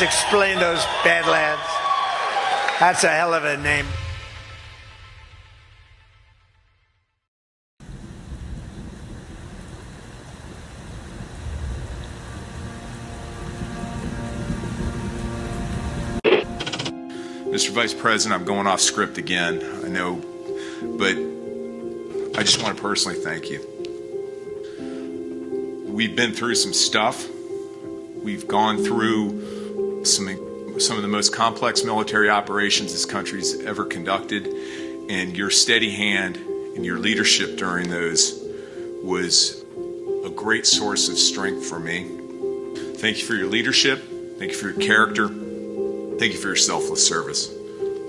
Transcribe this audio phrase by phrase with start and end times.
[0.00, 0.02] Badlands.
[0.02, 1.62] Explain those Badlands.
[2.78, 3.86] That's a hell of a name.
[17.50, 17.70] Mr.
[17.70, 19.62] Vice President, I'm going off script again.
[19.84, 20.22] I know,
[20.96, 21.16] but
[22.38, 23.66] I just want to personally thank you.
[25.86, 27.28] We've been through some stuff.
[28.22, 29.49] We've gone through
[30.04, 34.46] some some of the most complex military operations this country's ever conducted,
[35.10, 38.42] and your steady hand and your leadership during those
[39.02, 39.64] was
[40.24, 42.08] a great source of strength for me.
[42.96, 44.02] Thank you for your leadership.
[44.38, 45.28] Thank you for your character.
[45.28, 47.50] Thank you for your selfless service.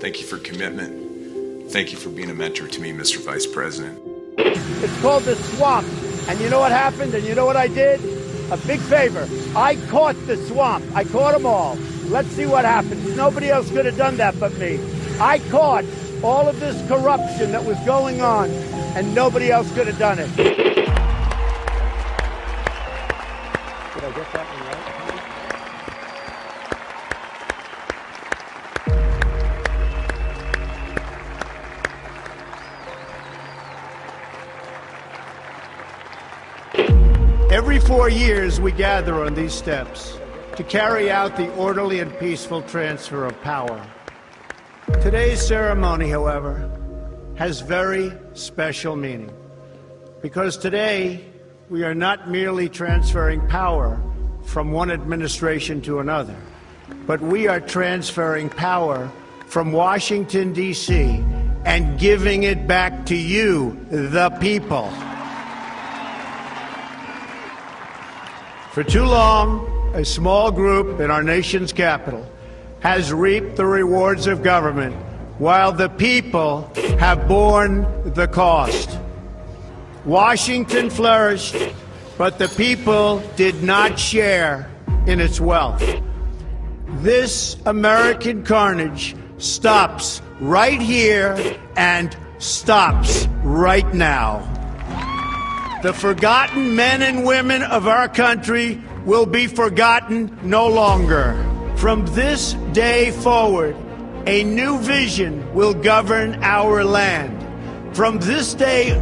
[0.00, 1.70] Thank you for commitment.
[1.70, 3.24] Thank you for being a mentor to me, Mr.
[3.24, 3.98] Vice President.
[4.38, 5.84] It's called the swap.
[6.28, 7.14] And you know what happened?
[7.14, 8.00] And you know what I did?
[8.50, 9.28] A big favor.
[9.56, 10.84] I caught the swamp.
[10.94, 11.76] I caught them all.
[12.08, 13.16] Let's see what happens.
[13.16, 14.80] Nobody else could have done that but me.
[15.20, 15.84] I caught
[16.22, 18.50] all of this corruption that was going on,
[18.96, 20.71] and nobody else could have done it.
[38.02, 40.18] Four years, we gather on these steps
[40.56, 43.80] to carry out the orderly and peaceful transfer of power.
[45.02, 46.68] Today's ceremony, however,
[47.36, 49.32] has very special meaning
[50.20, 51.24] because today
[51.70, 54.02] we are not merely transferring power
[54.46, 56.36] from one administration to another,
[57.06, 59.08] but we are transferring power
[59.46, 61.24] from Washington, D.C.,
[61.64, 64.92] and giving it back to you, the people.
[68.72, 72.26] For too long, a small group in our nation's capital
[72.80, 74.96] has reaped the rewards of government
[75.36, 77.82] while the people have borne
[78.14, 78.98] the cost.
[80.06, 81.54] Washington flourished,
[82.16, 84.70] but the people did not share
[85.06, 85.84] in its wealth.
[87.02, 94.48] This American carnage stops right here and stops right now.
[95.82, 101.34] The forgotten men and women of our country will be forgotten no longer.
[101.74, 103.74] From this day forward,
[104.26, 107.36] a new vision will govern our land.
[107.96, 108.92] From this day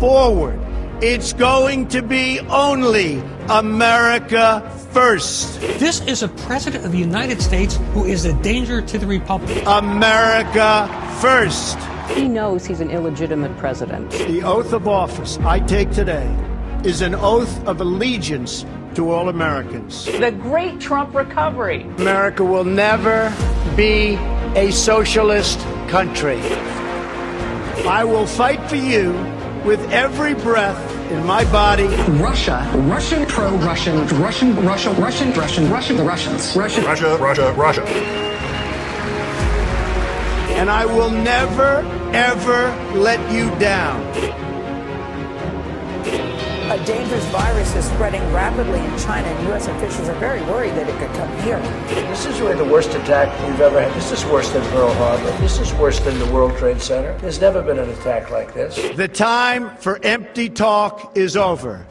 [0.00, 0.58] forward,
[1.00, 5.60] it's going to be only America first.
[5.78, 9.62] This is a president of the United States who is a danger to the republic.
[9.66, 10.88] America
[11.20, 11.78] first.
[12.08, 14.10] He knows he's an illegitimate president.
[14.10, 16.26] The oath of office I take today
[16.84, 18.64] is an oath of allegiance
[18.94, 20.04] to all Americans.
[20.04, 21.82] The great Trump recovery.
[21.98, 23.34] America will never
[23.76, 24.14] be
[24.54, 25.58] a socialist
[25.88, 26.40] country.
[27.86, 29.12] I will fight for you
[29.64, 30.78] with every breath
[31.10, 31.86] in my body.
[32.22, 38.33] Russia, Russian, pro-Russian, Russian, Russia, Russian, Russian, Russian, the Russians, Russian, Russia, Russia, Russia.
[40.54, 41.80] And I will never,
[42.14, 44.00] ever let you down.
[46.70, 49.66] A dangerous virus is spreading rapidly in China, and U.S.
[49.66, 51.58] officials are very worried that it could come here.
[52.08, 53.92] This is really the worst attack we've ever had.
[53.94, 55.30] This is worse than Pearl Harbor.
[55.42, 57.18] This is worse than the World Trade Center.
[57.18, 58.76] There's never been an attack like this.
[58.96, 61.86] The time for empty talk is over.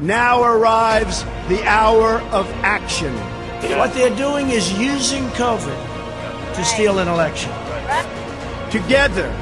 [0.00, 3.14] Now arrives the hour of action.
[3.76, 7.52] What they're doing is using COVID to steal an election.
[8.70, 9.32] Together,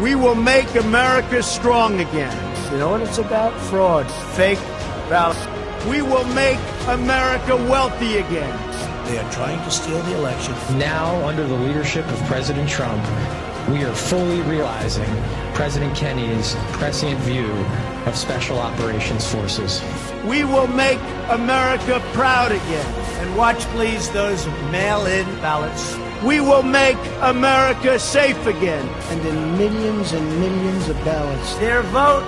[0.00, 2.72] we will make America strong again.
[2.72, 3.52] You know what it's about?
[3.68, 4.58] Fraud, fake
[5.10, 5.46] ballots.
[5.86, 6.58] We will make
[6.88, 9.06] America wealthy again.
[9.06, 10.54] They are trying to steal the election.
[10.78, 13.02] Now, under the leadership of President Trump,
[13.68, 15.08] we are fully realizing
[15.52, 17.50] President Kennedy's prescient view
[18.06, 19.82] of Special Operations Forces.
[20.24, 22.94] We will make America proud again.
[23.20, 25.94] And watch, please, those mail in ballots.
[26.26, 28.84] We will make America safe again.
[29.10, 32.24] And in millions and millions of ballots, their vote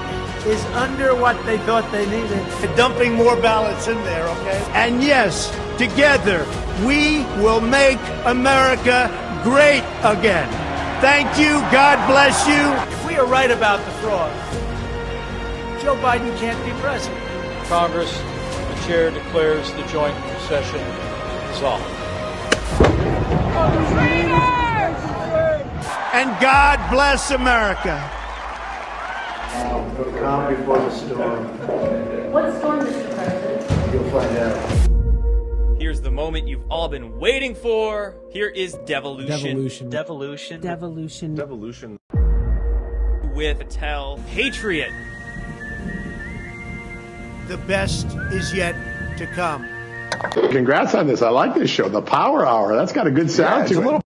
[0.47, 2.47] is under what they thought they needed.
[2.61, 4.65] They're dumping more ballots in there, okay?
[4.73, 6.47] And yes, together,
[6.87, 9.11] we will make America
[9.43, 10.49] great again.
[11.01, 11.59] Thank you.
[11.73, 12.95] God bless you.
[12.95, 14.33] If we are right about the fraud,
[15.83, 17.21] Joe Biden can't be president.
[17.67, 20.17] Congress, the chair declares the joint
[20.47, 20.85] session
[21.51, 21.98] dissolved.
[26.19, 28.11] And God bless America.
[29.97, 31.45] The calm before the storm.
[32.33, 33.15] What storm, Mr.
[33.15, 33.93] President?
[33.93, 35.81] You'll find out.
[35.81, 38.17] Here's the moment you've all been waiting for.
[38.31, 39.29] Here is Devolution.
[39.29, 39.91] Devolution.
[39.91, 40.61] Devolution.
[40.61, 41.35] Devolution.
[41.37, 41.99] Devolution.
[43.35, 44.91] With Patel Patriot.
[47.47, 48.75] The best is yet
[49.19, 49.65] to come.
[50.13, 51.23] Congrats on this.
[51.23, 51.89] I like this show.
[51.89, 52.75] The Power Hour.
[52.75, 53.85] That's got a good sound Yeah, to it.
[53.85, 54.03] little-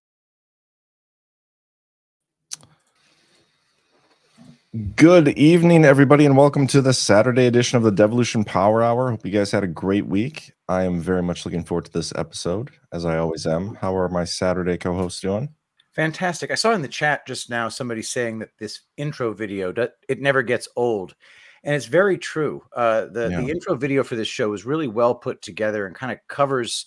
[4.97, 9.11] Good evening, everybody, and welcome to the Saturday edition of the Devolution Power Hour.
[9.11, 10.53] Hope you guys had a great week.
[10.69, 13.75] I am very much looking forward to this episode, as I always am.
[13.77, 15.51] How are my Saturday co-hosts doing?
[15.95, 16.51] Fantastic.
[16.51, 19.73] I saw in the chat just now somebody saying that this intro video
[20.09, 21.15] it never gets old.
[21.65, 22.63] And it's very true.
[22.75, 23.41] Uh, the, Yeah.
[23.41, 26.87] the intro video for this show is really well put together and kind of covers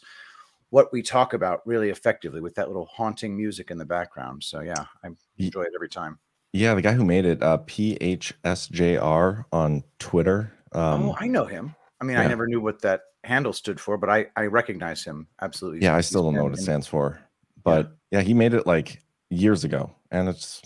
[0.70, 4.44] what we talk about really effectively with that little haunting music in the background.
[4.44, 6.20] So yeah, I enjoy it every time.
[6.52, 10.52] Yeah, the guy who made it, uh, PHSJR on Twitter.
[10.74, 11.76] Um, oh, I know him.
[12.02, 15.28] I mean, I never knew what that handle stood for, but I, I recognize him
[15.42, 15.82] absolutely.
[15.82, 17.20] yeah, I still don't know what it stands for,
[17.64, 20.62] but yeah, he made it like years ago, and it's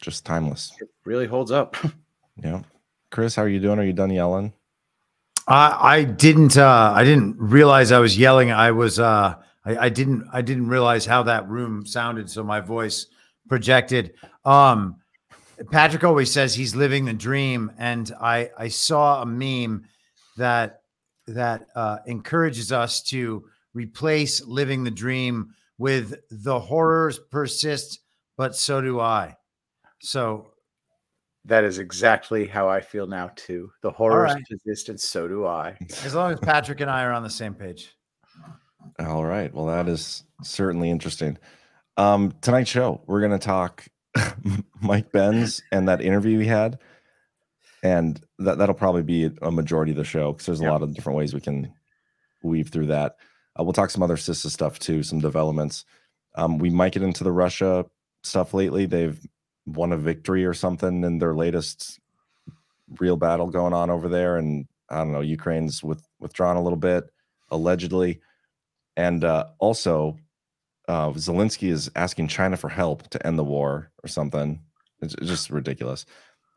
[0.00, 0.72] just timeless.
[0.80, 1.76] It really holds up.
[2.44, 2.60] Yeah,
[3.10, 3.78] Chris, how are you doing?
[3.78, 4.52] Are you done yelling?
[5.46, 8.50] I I didn't uh I didn't realize I was yelling.
[8.50, 12.60] I was uh I, I didn't I didn't realize how that room sounded, so my
[12.60, 13.06] voice
[13.48, 14.14] projected.
[14.44, 14.96] Um
[15.70, 19.84] Patrick always says he's living the dream, and I I saw a meme
[20.36, 20.82] that
[21.28, 28.00] that uh encourages us to replace living the dream with the horrors persist,
[28.36, 29.36] but so do I.
[30.00, 30.52] So
[31.46, 33.70] That is exactly how I feel now too.
[33.82, 34.42] The horrors right.
[34.50, 35.76] persist, and so do I.
[36.04, 37.94] as long as Patrick and I are on the same page.
[38.98, 39.52] All right.
[39.54, 41.38] Well, that is certainly interesting.
[41.96, 43.86] Um, tonight's show, we're going to talk
[44.80, 46.78] Mike Benz and that interview he had,
[47.82, 50.94] and that that'll probably be a majority of the show because there's a lot of
[50.94, 51.72] different ways we can
[52.42, 53.16] weave through that.
[53.58, 55.84] Uh, we'll talk some other CISA stuff too, some developments.
[56.34, 57.86] Um, we might get into the Russia
[58.22, 58.86] stuff lately.
[58.86, 59.18] They've
[59.66, 61.98] won a victory or something in their latest
[63.00, 65.20] real battle going on over there, and I don't know.
[65.20, 67.04] Ukraine's with withdrawn a little bit
[67.50, 68.20] allegedly.
[68.96, 70.16] And uh, also,
[70.88, 74.60] uh, Zelensky is asking China for help to end the war or something.
[75.02, 76.06] It's, it's just ridiculous.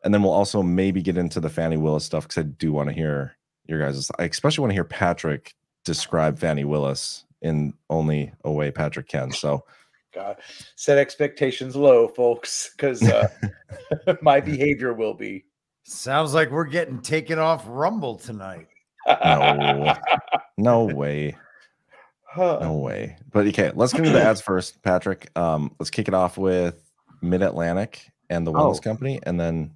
[0.04, 2.88] And then we'll also maybe get into the Fani Willis stuff because I do want
[2.88, 3.36] to hear
[3.66, 4.10] your guys.
[4.18, 9.30] I especially want to hear Patrick describe Fani Willis in only a way Patrick can.
[9.32, 9.64] So,
[10.12, 10.36] God,
[10.76, 13.28] set expectations low, folks, because uh,
[14.22, 15.44] my behavior will be.
[15.84, 18.66] Sounds like we're getting taken off Rumble tonight.
[19.06, 19.94] no,
[20.58, 21.36] no way.
[22.36, 23.16] No way.
[23.32, 25.30] But okay, let's get into the ads first, Patrick.
[25.36, 26.80] Um, let's kick it off with
[27.22, 28.80] Mid Atlantic and the Wellness Oh.
[28.80, 29.72] Company, and then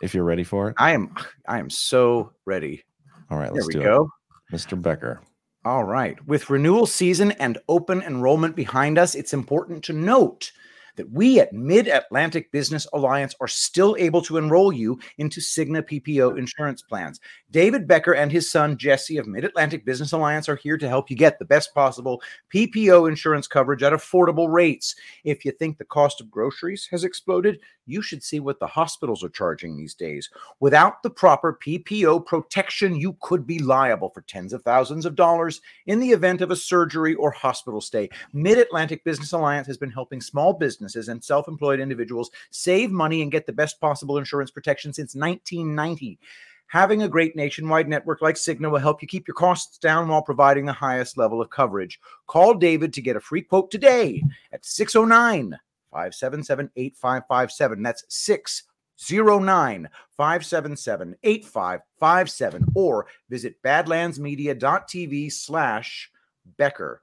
[0.00, 1.14] if you're ready for it, I am.
[1.46, 2.82] I am so ready.
[3.30, 4.10] all right, There let's we do go.
[4.52, 4.80] it, Mr.
[4.80, 5.20] Becker.
[5.64, 6.24] All right.
[6.26, 10.50] With renewal season and open enrollment behind us, it's important to note
[10.96, 15.82] that we at Mid Atlantic Business Alliance are still able to enroll you into Cigna
[15.82, 17.20] PPO insurance plans.
[17.50, 21.10] David Becker and his son Jesse of Mid Atlantic Business Alliance are here to help
[21.10, 22.22] you get the best possible
[22.54, 24.94] PPO insurance coverage at affordable rates.
[25.24, 29.24] If you think the cost of groceries has exploded, you should see what the hospitals
[29.24, 30.30] are charging these days.
[30.60, 35.60] Without the proper PPO protection, you could be liable for tens of thousands of dollars
[35.86, 38.08] in the event of a surgery or hospital stay.
[38.32, 43.22] Mid Atlantic Business Alliance has been helping small businesses and self employed individuals save money
[43.22, 46.18] and get the best possible insurance protection since 1990.
[46.66, 50.22] Having a great nationwide network like Cigna will help you keep your costs down while
[50.22, 52.00] providing the highest level of coverage.
[52.26, 54.22] Call David to get a free quote today
[54.52, 55.58] at 609
[55.90, 57.82] 577 8557.
[57.82, 62.66] That's 609 577 8557.
[62.74, 66.10] Or visit badlandsmedia.tv slash
[66.56, 67.02] Becker.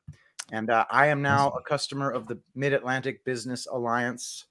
[0.52, 4.46] And uh, I am now a customer of the Mid Atlantic Business Alliance,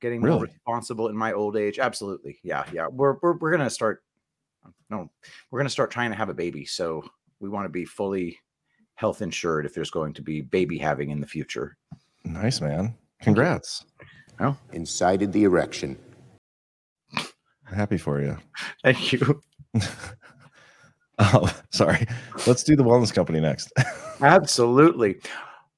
[0.00, 0.46] getting more Really?
[0.48, 1.78] responsible in my old age.
[1.78, 2.38] Absolutely.
[2.42, 2.64] Yeah.
[2.72, 2.86] Yeah.
[2.88, 4.02] We're, we're, we're going to start.
[4.88, 5.10] No,
[5.50, 6.64] we're going to start trying to have a baby.
[6.64, 7.04] So
[7.40, 8.38] we want to be fully
[8.94, 11.76] health insured if there's going to be baby having in the future.
[12.24, 12.94] Nice, man.
[13.20, 13.84] Congrats.
[14.40, 14.56] Oh.
[14.72, 15.98] Incited the erection.
[17.64, 18.36] Happy for you.
[18.84, 19.40] Thank you.
[21.18, 22.06] Oh, sorry.
[22.46, 23.72] Let's do the Wellness Company next.
[24.20, 25.20] Absolutely.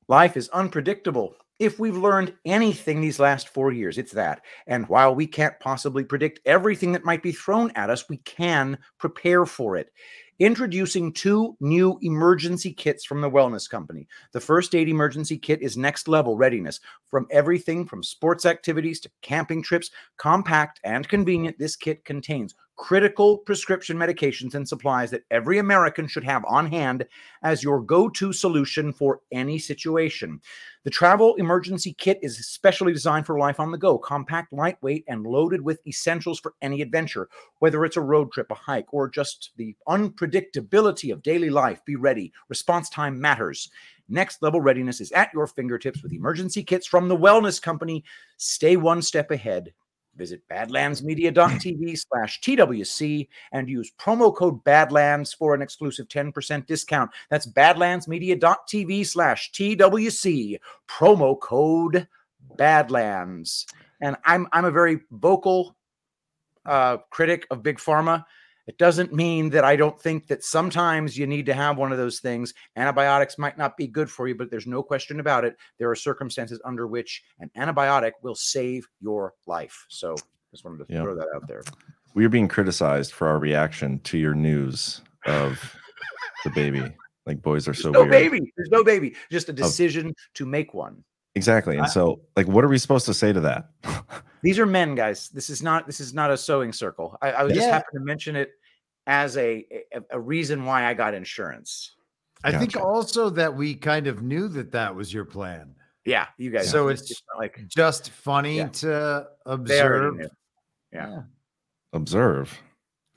[0.08, 1.34] Life is unpredictable.
[1.58, 4.42] If we've learned anything these last four years, it's that.
[4.68, 8.78] And while we can't possibly predict everything that might be thrown at us, we can
[8.98, 9.90] prepare for it.
[10.38, 14.06] Introducing two new emergency kits from the Wellness Company.
[14.32, 16.78] The first aid emergency kit is next level readiness.
[17.10, 23.38] From everything from sports activities to camping trips, compact and convenient, this kit contains critical
[23.38, 27.04] prescription medications and supplies that every American should have on hand
[27.42, 30.40] as your go to solution for any situation.
[30.84, 35.26] The travel emergency kit is specially designed for life on the go, compact, lightweight, and
[35.26, 37.28] loaded with essentials for any adventure.
[37.58, 41.96] Whether it's a road trip, a hike, or just the unpredictability of daily life, be
[41.96, 42.32] ready.
[42.48, 43.70] Response time matters.
[44.08, 48.04] Next level readiness is at your fingertips with emergency kits from the Wellness Company.
[48.36, 49.74] Stay one step ahead.
[50.18, 57.10] Visit badlandsmedia.tv slash TWC and use promo code Badlands for an exclusive 10% discount.
[57.30, 60.58] That's badlandsmedia.tv slash TWC,
[60.88, 62.08] promo code
[62.56, 63.66] Badlands.
[64.00, 65.76] And I'm I'm a very vocal
[66.66, 68.24] uh, critic of Big Pharma.
[68.68, 71.96] It doesn't mean that I don't think that sometimes you need to have one of
[71.96, 72.52] those things.
[72.76, 75.56] Antibiotics might not be good for you, but there's no question about it.
[75.78, 79.86] There are circumstances under which an antibiotic will save your life.
[79.88, 80.16] So
[80.50, 81.62] just wanted to throw that out there.
[82.12, 85.74] We are being criticized for our reaction to your news of
[86.44, 86.82] the baby.
[87.24, 88.10] Like boys are so no weird.
[88.10, 88.52] baby.
[88.54, 89.16] There's no baby.
[89.30, 91.02] Just a decision to make one.
[91.38, 91.76] Exactly.
[91.76, 93.70] And I- so, like, what are we supposed to say to that?
[94.42, 95.28] These are men, guys.
[95.30, 97.16] This is not this is not a sewing circle.
[97.22, 97.72] I, I was just Yeah.
[97.74, 98.50] happened to mention it
[99.06, 99.64] as a,
[99.94, 101.94] a a reason why I got insurance.
[102.44, 105.74] I think also that we kind of knew that that was your plan.
[106.04, 106.70] Yeah, you guys.
[106.70, 108.68] So it's not like just funny Yeah.
[108.68, 110.16] to observe.
[110.16, 110.28] knew.
[110.92, 111.22] Yeah.
[111.92, 112.56] Observe.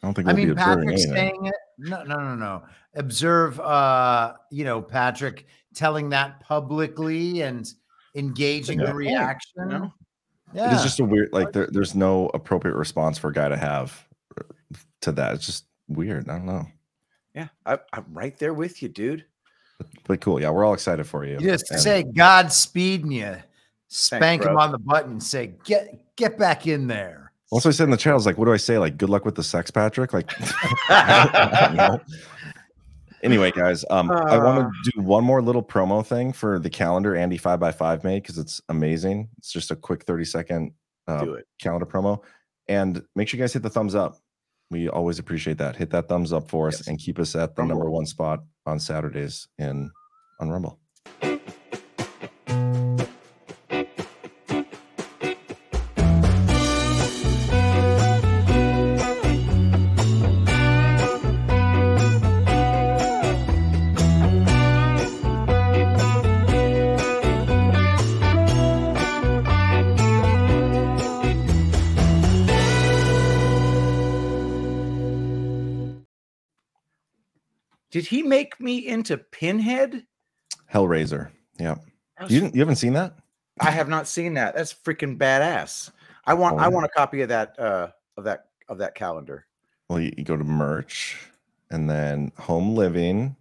[0.01, 1.54] I don't think I we'll mean, be observing Patrick saying it.
[1.78, 2.63] No, no, no, no.
[2.96, 7.72] Observe, uh, you know, Patrick telling that publicly and
[8.15, 8.86] engaging Yeah.
[8.88, 9.68] the reaction.
[9.70, 9.94] know?
[10.53, 10.72] Yeah.
[10.72, 13.58] It is just a weird, like, there, there's no appropriate response for a guy to
[13.58, 14.06] have
[14.38, 14.44] uh,
[15.01, 15.36] to that.
[15.36, 16.30] It's just weird.
[16.30, 16.68] I don't know.
[17.34, 19.25] Yeah, I, I'm right there with you, dude.
[20.06, 20.41] But cool.
[20.41, 21.38] Yeah, we're all excited for you.
[21.39, 23.38] You just And- say Godspeed and you
[23.88, 25.20] spank him on the button.
[25.20, 27.32] say, get get back in there.
[27.50, 28.77] Also, I said in the chat, I was like, what do I say?
[28.77, 30.13] Like, good luck with the sex, Patrick?
[30.13, 30.32] Like,
[30.89, 32.00] I don't know.
[33.24, 34.70] anyway, guys, um, I want Uh.
[34.84, 38.62] to do one more little promo thing for the calendar Andy 5x5 made because it's
[38.70, 39.30] amazing.
[39.38, 40.72] It's just a quick 30 second
[41.08, 41.25] uh,
[41.62, 42.24] calendar promo.
[42.68, 44.18] And make sure you guys hit the thumbs up.
[44.70, 45.75] We always appreciate that.
[45.75, 46.88] Hit that thumbs up for us Yes.
[46.88, 47.75] and keep us at the Rumble.
[47.78, 49.92] number one spot on Saturdays in
[50.40, 50.80] on Rumble.
[78.01, 80.08] Did he make me into Pinhead?
[80.74, 81.29] Hellraiser.
[81.60, 81.75] Yeah.
[82.20, 83.13] Was- You didn't you haven't seen that?
[83.60, 84.55] I have not seen that.
[84.55, 85.91] That's freaking badass.
[86.25, 89.46] I want Oh, I want a copy of that uh of that of that calendar.
[89.88, 91.15] Well, you, you go to merch
[91.70, 93.36] and then home living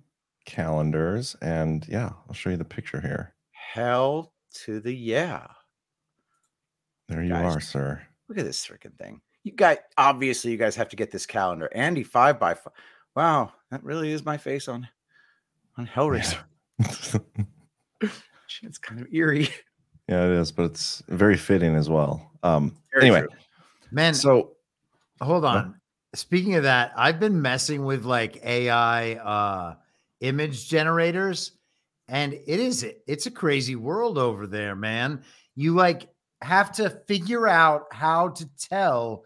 [0.44, 1.36] calendars.
[1.40, 3.32] And yeah, I'll show you the picture here.
[3.52, 4.30] Hell
[4.64, 5.46] to the yeah.
[7.08, 7.56] There you Guys.
[7.56, 8.02] are, sir.
[8.28, 9.22] Look at this freaking thing.
[9.42, 11.70] You guys obviously you guys have to get this calendar.
[11.74, 12.74] Andy five by five.
[13.16, 14.88] Wow, that really is my face on
[15.76, 16.38] on Hellraiser.
[18.46, 19.48] Shit, It's kind of eerie.
[20.08, 22.32] Yeah, it is, but it's very fitting as well.
[22.42, 23.28] Um, Very anyway, true.
[23.92, 24.56] Man, so
[25.20, 25.76] hold on.
[26.14, 29.76] Speaking of that, I've been messing with like AI uh
[30.20, 31.52] image generators
[32.10, 35.22] and it is it's a crazy world over there, man.
[35.54, 36.08] You like
[36.42, 39.22] have to figure out how to tell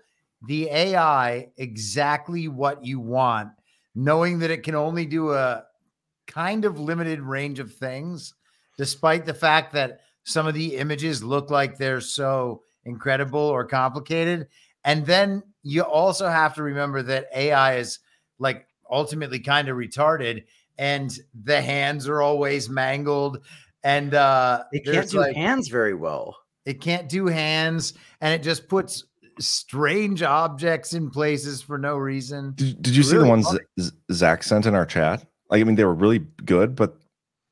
[0.46, 3.50] the AI exactly what you want,
[3.94, 5.64] knowing that it can only do a
[6.26, 8.34] kind of limited range of things,
[8.78, 14.48] despite the fact that some of the images look like they're so incredible or complicated.
[14.84, 17.98] And then you also have to remember that AI is
[18.38, 20.44] like ultimately kind of retarded
[20.78, 23.38] and the hands are always mangled
[23.82, 26.36] and uh They can't do like- hands very well.
[26.66, 29.04] it can't do hands and it just puts
[29.38, 32.52] strange objects in places for no reason.
[32.56, 33.60] did, did you see the ones funny.
[34.12, 35.24] Zach sent in our chat?
[35.50, 36.96] Like, I mean, they were really good, but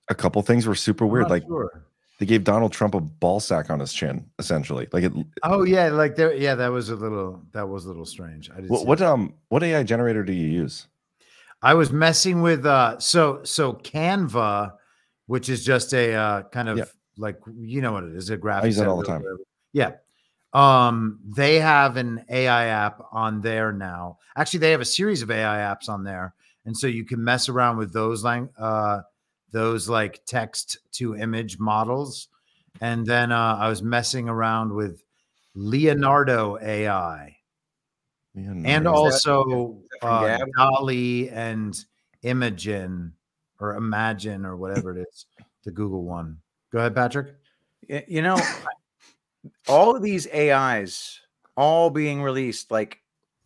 [0.08, 1.30] a couple things were super weird.
[1.30, 1.84] Like, sure.
[2.18, 4.88] they gave Donald Trump a ball sack on his chin, essentially.
[4.92, 5.12] Like, it,
[5.42, 8.50] Oh yeah, like there yeah, that was a little that was a little strange.
[8.50, 10.86] I did what, what um what AI generator do you use?
[11.62, 14.72] I was messing with uh so so Canva,
[15.26, 16.84] which is just a uh kind of Yeah.
[17.16, 18.64] like you know what it is, a graphic.
[18.64, 19.24] I use that all the time.
[19.72, 19.92] Yeah.
[20.52, 24.18] Um, they have an AI app on there now.
[24.36, 26.34] Actually, they have a series of AI apps on there,
[26.66, 29.00] and so you can mess around with those lang- uh
[29.50, 32.28] those like text to image models.
[32.80, 35.02] And then uh, I was messing around with
[35.54, 37.36] Leonardo AI.
[38.34, 38.68] Leonardo.
[38.68, 41.84] and also uh, DALL-E and
[42.22, 43.12] Imogen
[43.60, 45.26] or Imagine or whatever it is,
[45.64, 46.38] the Google one.
[46.72, 47.34] Go ahead, Patrick.
[47.88, 48.36] Y- You know,
[49.68, 51.20] all of these AIs
[51.56, 52.98] all being released like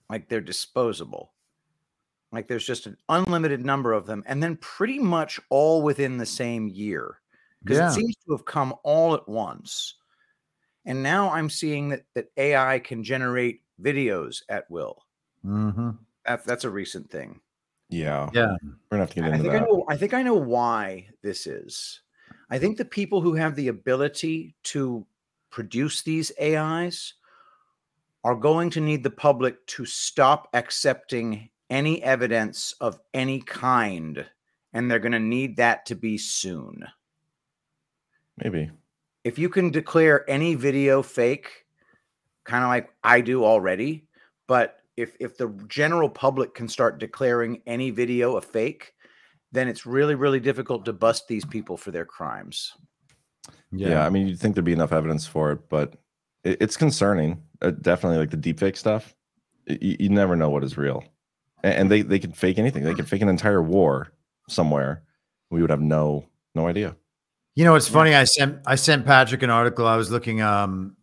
[0.09, 1.33] like they're disposable.
[2.33, 6.26] Like there's just an unlimited number of them, and then pretty much all within the
[6.26, 7.20] same year.
[7.62, 7.88] Because Yeah.
[7.88, 9.94] it seems to have come all at once.
[10.85, 15.02] And now I'm seeing that that AI can generate videos at will.
[15.44, 15.90] Mm-hmm.
[16.26, 17.40] That, that's a recent thing.
[17.88, 18.29] Yeah.
[18.33, 18.57] Yeah.
[18.62, 19.68] We're gonna have to get I into think I that.
[19.68, 19.85] know.
[19.88, 22.00] I think I know why this is.
[22.50, 25.05] I think the people who have the ability to
[25.57, 27.14] produce these AIs
[28.23, 34.27] are going to need the public to stop accepting any evidence of any kind,
[34.75, 36.85] and they're going to need that to be soon.
[38.37, 38.71] Maybe.
[39.25, 41.64] If you can declare any video fake,
[42.45, 44.09] kind of like I do already,
[44.47, 48.92] but if if the general public can start declaring any video a fake,
[49.53, 52.75] then it's really really difficult to bust these people for their crimes.
[53.79, 54.07] Yeah.
[54.07, 55.95] I mean, you'd think there'd be enough evidence for it, but
[56.45, 57.43] it, it's concerning.
[57.62, 59.15] Uh, definitely, like the deepfake stuff.
[59.69, 61.03] y- You, you never know what is real,
[61.62, 62.85] and, and they they could fake anything.
[62.85, 64.12] They could fake an entire war
[64.49, 65.03] somewhere.
[65.51, 66.97] We would have no no idea.
[67.55, 68.15] You know, it's funny.
[68.15, 69.87] I sent I sent Patrick an article.
[69.87, 70.43] I was looking.
[70.43, 70.97] Um,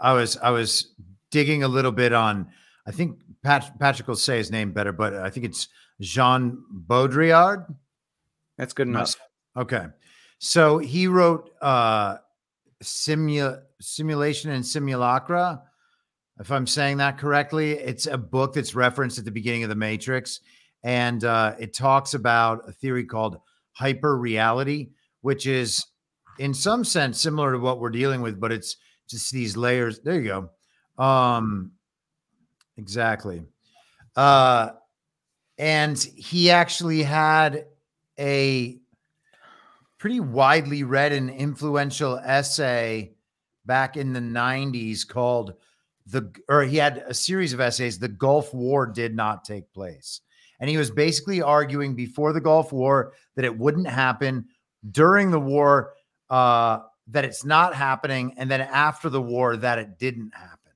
[0.00, 0.94] I was I was
[1.30, 2.48] digging a little bit on.
[2.86, 5.68] I think Pat, Patrick will say his name better, but I think it's
[6.00, 7.66] Jean Baudrillard.
[8.58, 9.16] That's good enough.
[9.56, 9.86] Okay,
[10.44, 12.16] so he wrote uh,
[12.82, 15.62] simu- simulation and simulacra.
[16.40, 19.76] If I'm saying that correctly, it's a book that's referenced at the beginning of the
[19.76, 20.40] Matrix,
[20.82, 23.38] and uh, it talks about a theory called
[23.70, 24.88] hyper reality,
[25.20, 25.86] which is
[26.40, 28.78] in some sense similar to what we're dealing with, but it's
[29.08, 30.00] just these layers.
[30.00, 30.48] There you
[30.98, 31.04] go.
[31.04, 31.70] Um,
[32.76, 33.44] exactly.
[34.16, 34.70] Uh,
[35.56, 37.66] and he actually had
[38.18, 38.81] a
[40.02, 43.14] pretty widely read and influential essay
[43.66, 45.54] back in the 90s called
[46.06, 50.20] the or he had a series of essays the gulf war did not take place.
[50.58, 54.46] And he was basically arguing before the gulf war that it wouldn't happen
[54.90, 55.92] during the war
[56.30, 60.72] uh that it's not happening and then after the war that it didn't happen.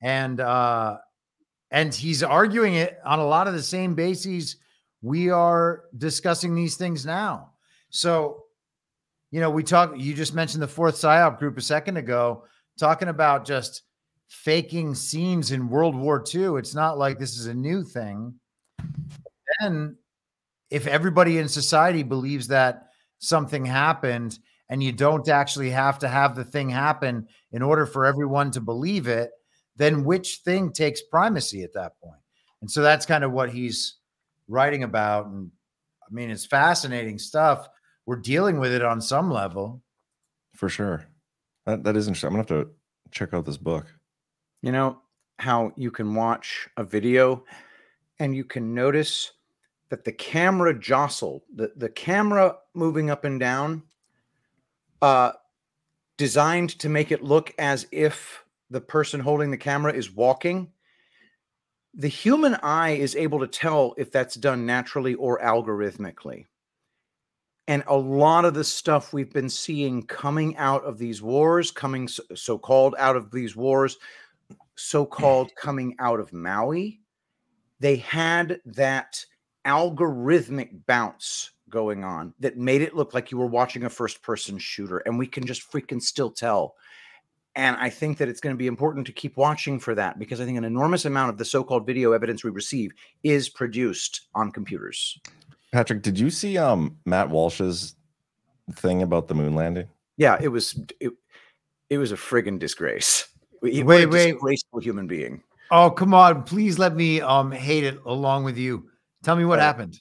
[0.00, 0.98] And uh
[1.72, 4.58] and he's arguing it on a lot of the same bases
[5.02, 7.53] we are discussing these things now
[7.94, 8.42] so
[9.30, 12.44] you know we talk you just mentioned the fourth psyop group a second ago
[12.76, 13.82] talking about just
[14.26, 18.34] faking scenes in world war ii it's not like this is a new thing.
[19.60, 19.96] Then
[20.70, 22.88] if everybody in society believes that
[23.20, 28.04] something happened and you don't actually have to have the thing happen in order for
[28.04, 29.30] everyone to believe it
[29.76, 32.20] then which thing takes primacy at that point?
[32.60, 33.98] And so that's kind of what he's
[34.48, 35.26] writing about.
[35.26, 35.52] And
[36.02, 37.68] i mean it's fascinating stuff
[38.06, 39.82] we're dealing with it on some level
[40.54, 41.06] For sure.
[41.66, 42.28] That that is interesting.
[42.28, 42.70] I'm gonna have to
[43.10, 43.86] check out this book.
[44.62, 45.00] You know
[45.38, 47.44] how you can watch a video
[48.18, 49.32] and you can notice
[49.88, 53.82] that the camera jostled, the, the camera moving up and down,
[55.02, 55.32] uh,
[56.16, 60.72] designed to make it look as if the person holding the camera is walking.
[61.94, 66.46] The human eye is able to tell if that's done naturally or algorithmically.
[67.66, 72.08] And a lot of the stuff we've been seeing coming out of these wars, coming
[72.08, 73.96] so called out of these wars,
[74.74, 77.00] so called coming out of Maui,
[77.80, 79.24] they had that
[79.64, 84.58] algorithmic bounce going on that made it look like you were watching a first person
[84.58, 84.98] shooter.
[84.98, 86.74] And we can just freaking still tell.
[87.56, 90.40] And I think that it's going to be important to keep watching for that because
[90.40, 94.22] I think an enormous amount of the so called video evidence we receive is produced
[94.34, 95.18] on computers.
[95.74, 97.96] Patrick, did you see um Matt Walsh's
[98.74, 99.88] thing about the moon landing?
[100.16, 101.10] Yeah, it was it,
[101.90, 103.26] it was a friggin' disgrace.
[103.60, 104.32] He- Wait, wait.
[104.34, 105.42] disgraceful human being.
[105.72, 108.88] oh come on please let me um hate it along with you
[109.24, 110.00] tell me what Uh, happened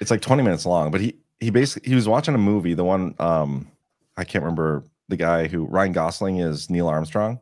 [0.00, 2.84] It's like 20 minutes long, but he he basically he was watching a movie, the
[2.84, 3.70] one um
[4.16, 7.38] I can't remember the guy who Ryan Gosling is Neil Armstrong.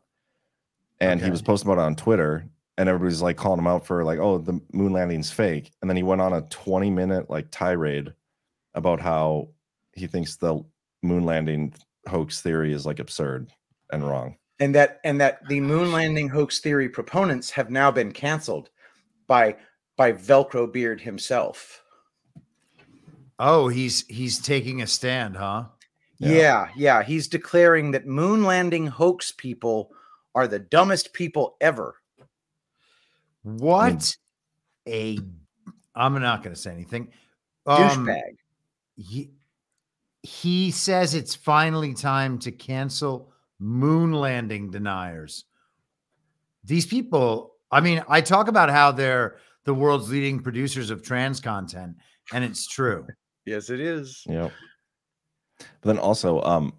[0.99, 2.45] And he was posting about it on Twitter
[2.77, 5.71] and everybody's like calling him out for like, oh, the moon landing's fake.
[5.81, 8.13] And then he went on a 20 minute like tirade
[8.73, 9.49] about how
[9.93, 10.61] he thinks the
[11.01, 11.73] moon landing
[12.07, 13.49] hoax theory is like absurd
[13.91, 14.35] and wrong.
[14.59, 18.69] and that and that the moon landing hoax theory proponents have now been canceled
[19.27, 19.55] by
[19.97, 21.81] by Velcro Beard himself.
[23.39, 25.65] oh he's he's taking a stand huh
[26.19, 26.69] Yeah.
[26.75, 29.91] yeah, he's declaring that moon landing hoax people
[30.33, 31.95] are the dumbest people ever.
[33.45, 34.17] What
[34.87, 35.19] a
[35.95, 37.09] I'm not going to say anything.
[37.67, 38.37] Douchebag.
[38.97, 39.29] He,
[40.23, 45.45] he says it's finally time to cancel moon landing deniers.
[46.63, 51.39] These people, I mean, I talk about how they're the world's leading producers of trans
[51.39, 51.95] content,
[52.33, 53.05] and it's true.
[53.47, 54.23] Yes, it is.
[54.27, 54.51] Yep.
[55.59, 56.73] But then also, um,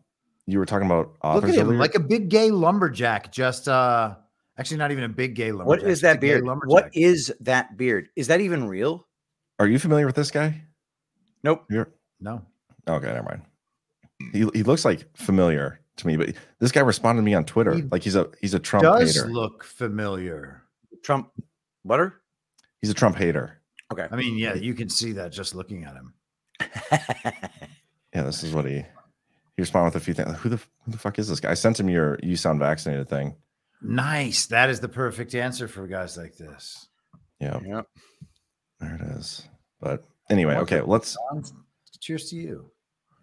[0.47, 1.79] you were talking about Look at him, earlier.
[1.79, 3.31] like a big gay lumberjack.
[3.31, 4.17] Just uh,
[4.59, 5.83] actually, not even a big gay lumberjack.
[5.83, 6.45] What is that beard?
[6.67, 8.09] What is that beard?
[8.17, 9.07] Is that even real?
[9.59, 10.63] Are you familiar with this guy?
[11.43, 11.65] Nope.
[11.71, 11.89] You're
[12.21, 12.43] No.
[12.89, 13.07] okay.
[13.07, 13.43] Never mind.
[14.33, 17.75] He he looks like familiar to me, but this guy responded to me on Twitter.
[17.75, 18.99] He like he's a he's a Trump hater.
[18.99, 19.29] Does hater.
[19.29, 20.63] look familiar.
[21.03, 21.31] Trump
[21.85, 22.21] butter?
[22.81, 23.61] he's a Trump hater.
[23.93, 24.09] Okay.
[24.11, 26.15] I mean, yeah, you can see that just looking at him.
[28.15, 28.85] Yeah, this is what he he
[29.63, 30.35] responded with a few things.
[30.39, 31.51] Who the who the fuck is this guy?
[31.51, 33.35] I sent him your you sound vaccinated thing.
[33.83, 34.47] Nice.
[34.47, 36.89] That is the perfect answer for guys like this.
[37.41, 37.87] Yeah, Yep.
[38.81, 39.47] there it is.
[39.81, 41.17] But anyway, okay, let's
[42.01, 42.71] Cheers to you.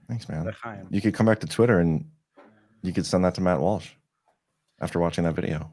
[0.07, 0.53] thanks, man.
[0.91, 2.05] You could come back to Twitter and
[2.81, 3.89] you could send that to Matt Walsh
[4.81, 5.71] after watching that video.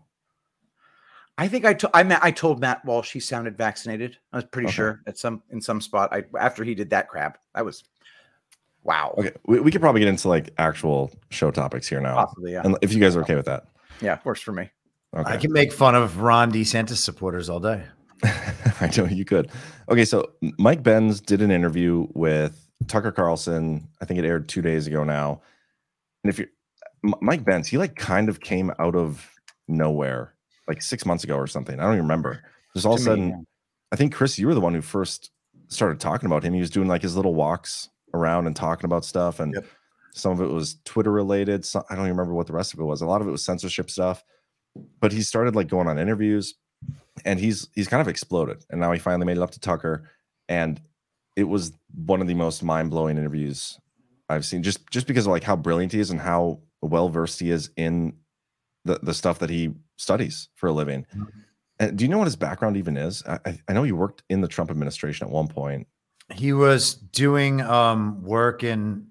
[1.36, 4.18] I think I to- I, ma- I told Matt Walsh he sounded vaccinated.
[4.32, 4.74] I was pretty Okay.
[4.76, 6.12] sure at some in some spot.
[6.12, 7.38] I after he did that crap.
[7.54, 7.82] That was
[8.84, 9.14] wow.
[9.16, 12.14] Okay, we, we could probably get into like actual show topics here now.
[12.14, 12.60] Possibly, yeah.
[12.64, 13.64] And if you guys are okay with that.
[14.00, 14.70] Yeah, works for me.
[15.16, 15.32] Okay.
[15.32, 17.82] I can make fun of Ron DeSantis supporters all day.
[18.22, 19.50] I know you could.
[19.88, 23.88] Okay, so Mike Benz did an interview with Tucker Carlson.
[24.00, 25.40] I think it aired two days ago now.
[26.22, 26.48] And if you're
[27.20, 29.28] Mike Benz, he like kind of came out of
[29.68, 30.34] nowhere
[30.68, 31.78] like six months ago or something.
[31.80, 32.42] I don't even remember.
[32.74, 33.46] Just all of a sudden.
[33.92, 35.30] I think Chris, you were the one who first
[35.68, 36.54] started talking about him.
[36.54, 39.54] He was doing like his little walks around and talking about stuff, and
[40.12, 41.64] some of it was Twitter related.
[41.64, 43.00] So, I don't even remember what the rest of it was.
[43.02, 44.22] A lot of it was censorship stuff.
[45.00, 46.54] But he started like going on interviews,
[47.24, 48.64] and he's he's kind of exploded.
[48.70, 50.08] And now he finally made it up to Tucker,
[50.48, 50.80] and
[51.36, 51.72] it was
[52.04, 53.78] one of the most mind blowing interviews
[54.28, 54.62] I've seen.
[54.62, 57.70] Just just because of like how brilliant he is and how well versed he is
[57.76, 58.14] in
[58.84, 61.04] the the stuff that he studies for a living.
[61.80, 63.24] And do you know what his background even is?
[63.26, 65.88] I, I- I know he worked in the Trump administration at one point.
[66.32, 69.06] He was doing um, work in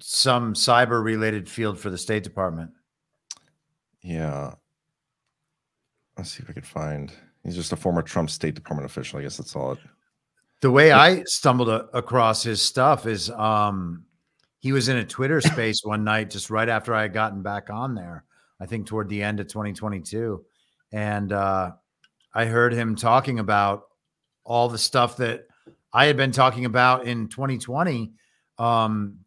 [0.00, 2.70] some cyber related field for the State Department.
[4.02, 4.54] Yeah.
[6.16, 7.12] Let's see if I could find.
[7.44, 9.18] He's just a former Trump State Department official.
[9.18, 9.72] I guess that's all.
[9.72, 9.78] It,
[10.60, 14.04] The way I stumbled a- across his stuff is um,
[14.60, 17.70] he was in a Twitter space one night just right after I had gotten back
[17.70, 18.24] on there,
[18.60, 20.44] I think toward the end of 2022.
[20.92, 21.72] And uh,
[22.34, 23.84] I heard him talking about
[24.44, 25.46] all the stuff that
[25.92, 28.12] I had been talking about in 2020
[28.58, 29.18] um,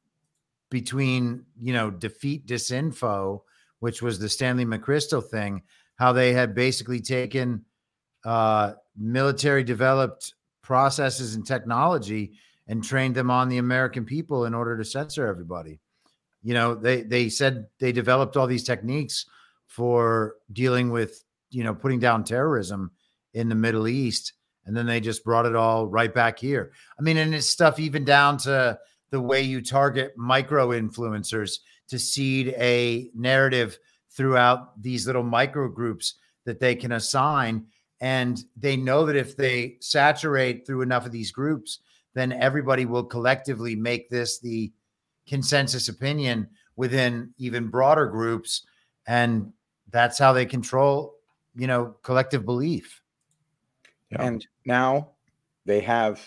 [0.70, 3.42] between, you know, defeat disinfo,
[3.80, 5.64] which was the Stanley McChrystal thing,
[5.98, 7.66] how they had basically taken
[8.26, 12.34] uh, military developed processes and technology
[12.68, 15.80] and trained them on the American people in order to censor everybody.
[16.44, 19.26] You know, they they said they developed all these techniques
[19.68, 22.92] for dealing with, you know, putting down terrorism
[23.34, 24.34] in the Middle East
[24.70, 26.72] and then they just brought it all right back here.
[27.00, 28.78] I mean, and it's stuff even down to
[29.12, 33.78] the way you target micro influencers to seed a narrative
[34.12, 37.66] throughout these little micro groups that they can assign.
[38.02, 41.80] And they know that if they saturate through enough of these groups
[42.14, 44.72] then everybody will collectively make this the
[45.28, 48.64] consensus opinion within even broader groups.
[49.08, 49.54] And
[49.92, 51.16] that's how they control
[51.56, 53.02] you know collective belief.
[54.12, 55.12] And now
[55.66, 56.20] they have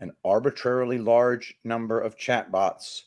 [0.00, 3.02] an arbitrarily large number of chatbots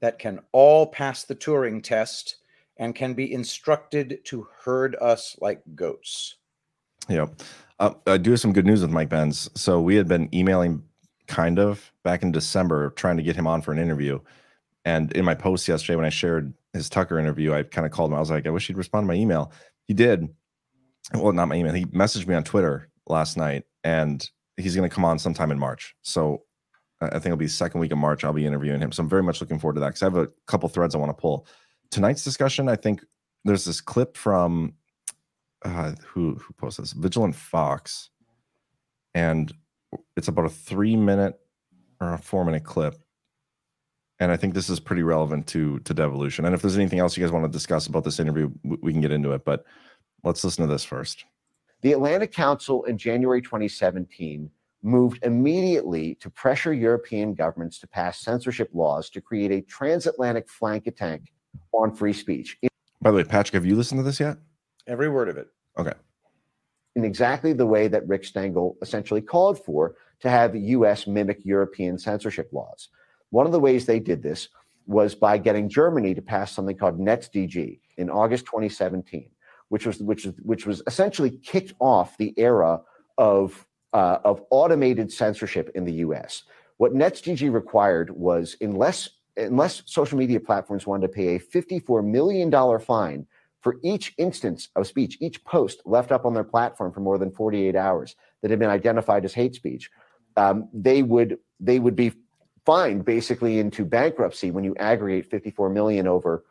[0.00, 2.36] that can all pass the Turing test
[2.76, 6.36] and can be instructed to herd us like goats.
[7.08, 7.26] yeah.
[7.80, 9.48] Uh, I do have some good news with Mike Benz.
[9.54, 10.82] So we had been emailing
[11.28, 14.18] kind of back in December trying to get him on for an interview.
[14.84, 18.10] And in my post yesterday, when I shared his Tucker interview, I kind of called
[18.10, 18.16] him.
[18.16, 19.52] I was like, I wish he'd respond to my email.
[19.84, 20.28] He did.
[21.14, 21.72] Well, not my email.
[21.72, 24.28] He messaged me on Twitter last night, and
[24.58, 25.94] he's going to come on sometime in March.
[26.02, 26.42] So
[27.00, 28.24] I think it'll be second week of March.
[28.24, 28.92] I'll be interviewing him.
[28.92, 30.98] So I'm very much looking forward to that because I have a couple threads I
[30.98, 31.46] want to pull.
[31.90, 33.04] Tonight's discussion, I think
[33.44, 34.74] there's this clip from
[35.64, 38.10] uh, who who posted this Vigilant Fox,
[39.14, 39.52] and
[40.16, 41.38] it's about a three minute
[42.00, 42.96] or a four minute clip.
[44.20, 46.44] And I think this is pretty relevant to to devolution.
[46.44, 48.92] And if there's anything else you guys want to discuss about this interview, w- we
[48.92, 49.44] can get into it.
[49.44, 49.64] But
[50.24, 51.24] let's listen to this first.
[51.80, 54.50] The Atlantic Council in January 2017
[54.82, 60.88] moved immediately to pressure European governments to pass censorship laws to create a transatlantic flank
[60.88, 61.20] attack
[61.72, 62.58] on free speech.
[63.00, 64.38] By the way, Patrick, have you listened to this yet?
[64.88, 65.48] Every word of it.
[65.78, 65.92] Okay.
[66.96, 71.44] in exactly the way that Rick Stengel essentially called for to have the US mimic
[71.44, 72.88] European censorship laws.
[73.30, 74.48] One of the ways they did this
[74.88, 79.30] was by getting Germany to pass something called NetzDG in August 2017,
[79.68, 82.80] which was which was which was essentially kicked off the era
[83.16, 86.42] of uh, of automated censorship in the U.S.
[86.76, 92.50] What NetzDG required was unless unless social media platforms wanted to pay a 54 million
[92.50, 93.26] dollar fine
[93.60, 97.30] for each instance of speech, each post left up on their platform for more than
[97.30, 99.90] 48 hours that had been identified as hate speech,
[100.36, 102.12] um, they would they would be
[102.64, 106.44] fined basically into bankruptcy when you aggregate 54 million over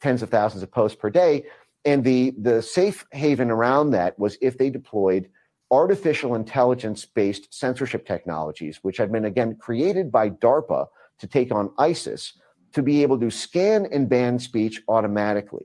[0.00, 1.44] tens of thousands of posts per day.
[1.84, 5.28] And the the safe haven around that was if they deployed
[5.70, 10.86] artificial intelligence based censorship technologies, which had been again created by DARPA
[11.18, 12.34] to take on ISIS,
[12.72, 15.64] to be able to scan and ban speech automatically.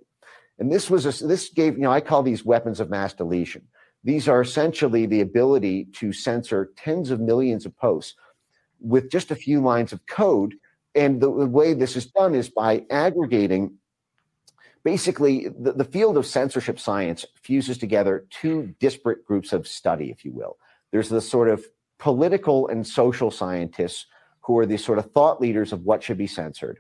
[0.59, 3.63] And this was a, this gave you know I call these weapons of mass deletion.
[4.03, 8.15] These are essentially the ability to censor tens of millions of posts
[8.79, 10.55] with just a few lines of code.
[10.95, 13.77] And the, the way this is done is by aggregating.
[14.83, 20.23] Basically, the, the field of censorship science fuses together two disparate groups of study, if
[20.23, 20.57] you will.
[20.91, 21.65] There's the sort of
[21.99, 24.05] political and social scientists
[24.41, 26.79] who are the sort of thought leaders of what should be censored.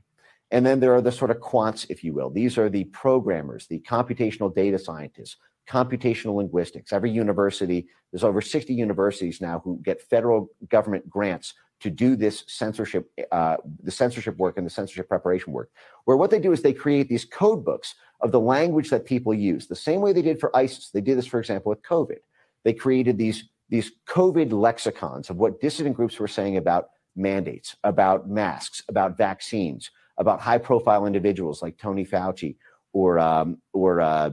[0.51, 2.29] And then there are the sort of quants, if you will.
[2.29, 5.35] These are the programmers, the computational data scientists,
[5.69, 6.93] computational linguistics.
[6.93, 12.43] Every university, there's over 60 universities now who get federal government grants to do this
[12.47, 15.71] censorship, uh, the censorship work and the censorship preparation work,
[16.05, 19.33] where what they do is they create these code books of the language that people
[19.33, 20.89] use, the same way they did for ISIS.
[20.89, 22.17] They did this, for example, with COVID.
[22.63, 28.27] They created these, these COVID lexicons of what dissident groups were saying about mandates, about
[28.27, 32.55] masks, about vaccines, about high profile individuals like Tony Fauci
[32.91, 34.31] or, um, or uh,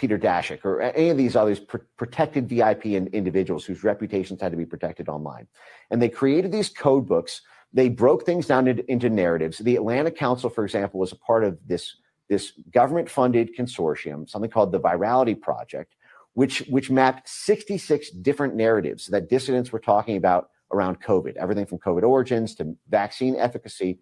[0.00, 4.50] Peter Daszak or any of these others pr- protected VIP in, individuals whose reputations had
[4.50, 5.46] to be protected online.
[5.90, 7.42] And they created these code books.
[7.74, 9.58] They broke things down into, into narratives.
[9.58, 11.96] The Atlantic Council, for example, was a part of this,
[12.30, 15.94] this government funded consortium, something called the Virality Project,
[16.32, 21.78] which, which mapped 66 different narratives that dissidents were talking about around COVID, everything from
[21.78, 23.98] COVID origins to vaccine efficacy.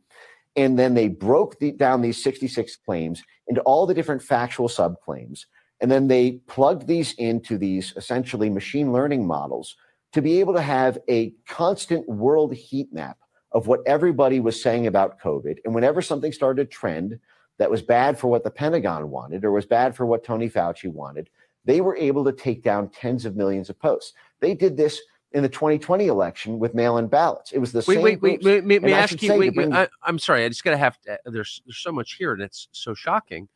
[0.54, 5.40] And then they broke the, down these 66 claims into all the different factual subclaims
[5.80, 9.76] and then they plugged these into these essentially machine learning models
[10.12, 13.18] to be able to have a constant world heat map
[13.52, 15.58] of what everybody was saying about COVID.
[15.64, 17.18] And whenever something started to trend
[17.58, 20.90] that was bad for what the Pentagon wanted or was bad for what Tony Fauci
[20.90, 21.30] wanted,
[21.64, 24.14] they were able to take down tens of millions of posts.
[24.40, 25.00] They did this
[25.32, 27.52] in the 2020 election with mail-in ballots.
[27.52, 28.02] It was the wait, same.
[28.02, 28.64] Wait, wait, wait.
[28.64, 29.34] May, may I ask you?
[29.34, 30.44] Wait, bring, I, am sorry.
[30.44, 30.98] I just got to have.
[31.02, 33.48] To, uh, there's there's so much here, and it's so shocking.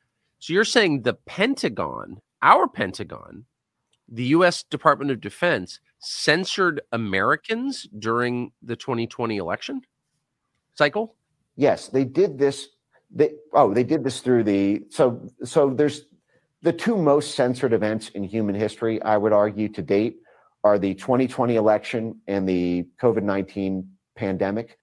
[0.43, 3.45] So you're saying the Pentagon, our Pentagon,
[4.09, 9.83] the US Department of Defense censored Americans during the 2020 election
[10.75, 11.15] cycle?
[11.55, 12.71] Yes, they did this
[13.09, 16.07] they oh, they did this through the so so there's
[16.63, 20.17] the two most censored events in human history, I would argue to date,
[20.65, 24.77] are the 2020 election and the COVID-19 pandemic.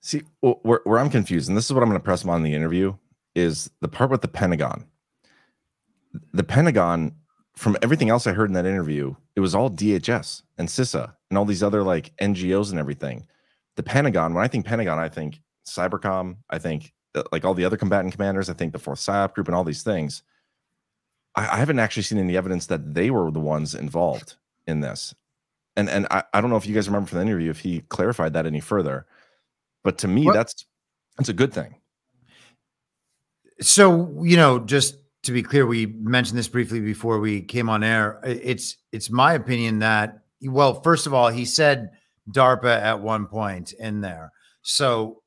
[0.00, 2.38] See, where, where I'm confused, and this is what I'm going to press him on
[2.38, 2.94] in the interview,
[3.34, 4.86] is the part with the Pentagon.
[6.32, 7.14] The Pentagon,
[7.56, 11.38] from everything else I heard in that interview, it was all DHS and CISA and
[11.38, 13.26] all these other like NGOs and everything.
[13.76, 17.64] The Pentagon, when I think Pentagon, I think Cybercom, I think uh, like all the
[17.64, 20.22] other combatant commanders, I think the fourth PSYOP group and all these things.
[21.36, 25.14] I, I haven't actually seen any evidence that they were the ones involved in this.
[25.76, 27.80] And and I, I don't know if you guys remember from the interview if he
[27.88, 29.06] clarified that any further.
[29.82, 30.34] But to me, what?
[30.34, 30.66] that's
[31.16, 31.76] that's a good thing.
[33.60, 37.82] So, you know, just to be clear, we mentioned this briefly before we came on
[37.82, 38.20] air.
[38.24, 41.90] It's it's my opinion that well, first of all, he said
[42.30, 44.32] DARPA at one point in there.
[44.62, 45.22] So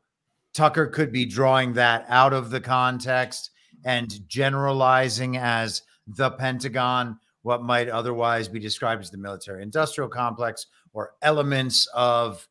[0.53, 3.51] Tucker could be drawing that out of the context
[3.85, 10.67] and generalizing as the Pentagon what might otherwise be described as the military industrial complex
[10.93, 12.47] or elements of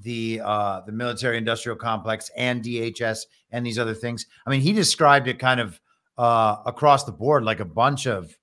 [0.00, 4.26] the uh, the military industrial complex and DHS and these other things.
[4.46, 5.80] I mean, he described it kind of
[6.18, 8.36] uh, across the board, like a bunch of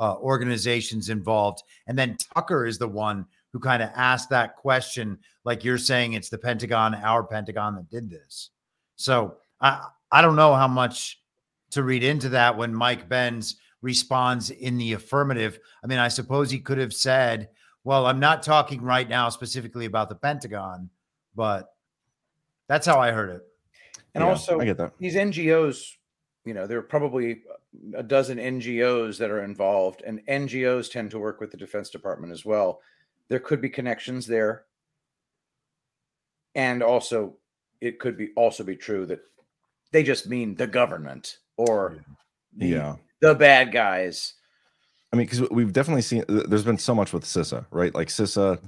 [0.00, 1.62] uh, organizations involved.
[1.86, 6.14] And then Tucker is the one who kind of asked that question, like you're saying,
[6.14, 8.50] it's the Pentagon, our Pentagon that did this.
[8.96, 11.20] So I I don't know how much
[11.70, 15.58] to read into that when Mike Benz responds in the affirmative.
[15.82, 17.48] I mean, I suppose he could have said
[17.84, 20.90] well, I'm not talking right now specifically about the Pentagon,
[21.34, 21.74] but
[22.68, 23.42] that's how I heard it.
[24.14, 24.92] And yeah, also, I get that.
[24.98, 25.96] these NGOs,
[26.44, 27.42] you know, there are probably
[27.94, 32.32] a dozen NGOs that are involved, and NGOs tend to work with the Defense Department
[32.32, 32.80] as well.
[33.28, 34.64] There could be connections there,
[36.54, 37.36] and also
[37.80, 39.20] it could be also be true that
[39.90, 42.04] they just mean the government or
[42.56, 42.96] the, Yeah.
[43.20, 44.34] the bad guys.
[45.12, 47.94] I mean, because we've definitely seen there's been so much with CISA, right?
[47.94, 48.58] Like CISA,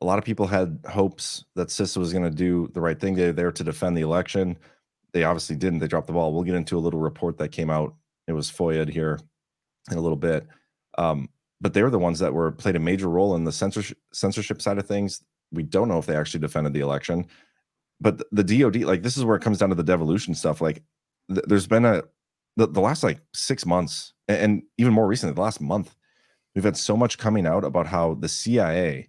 [0.00, 3.14] a lot of people had hopes that CISA was going to do the right thing.
[3.14, 4.56] They're there to defend the election.
[5.12, 5.80] They obviously didn't.
[5.80, 6.32] They dropped the ball.
[6.32, 7.94] We'll get into a little report that came out.
[8.28, 9.18] It was FOIA'd here
[9.90, 10.46] in a little bit.
[10.98, 11.28] Um,
[11.60, 14.62] but they were the ones that were played a major role in the censorship censorship
[14.62, 15.22] side of things.
[15.50, 17.26] We don't know if they actually defended the election,
[18.00, 20.60] but the, the DoD, like this is where it comes down to the devolution stuff.
[20.60, 20.82] Like
[21.28, 22.02] th- there's been a
[22.56, 25.94] the, the last like six months and, even more recently, the last month,
[26.54, 29.08] we've had so much coming out about how the CIA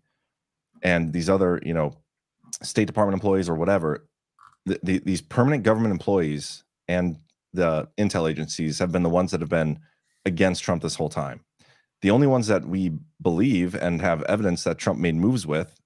[0.81, 1.93] and these other, you know,
[2.61, 4.07] State Department employees or whatever,
[4.65, 7.17] the, the, these permanent government employees and
[7.53, 9.79] the intel agencies have been the ones that have been
[10.25, 11.41] against Trump this whole time.
[12.01, 15.79] The only ones that we believe and have evidence that Trump made moves with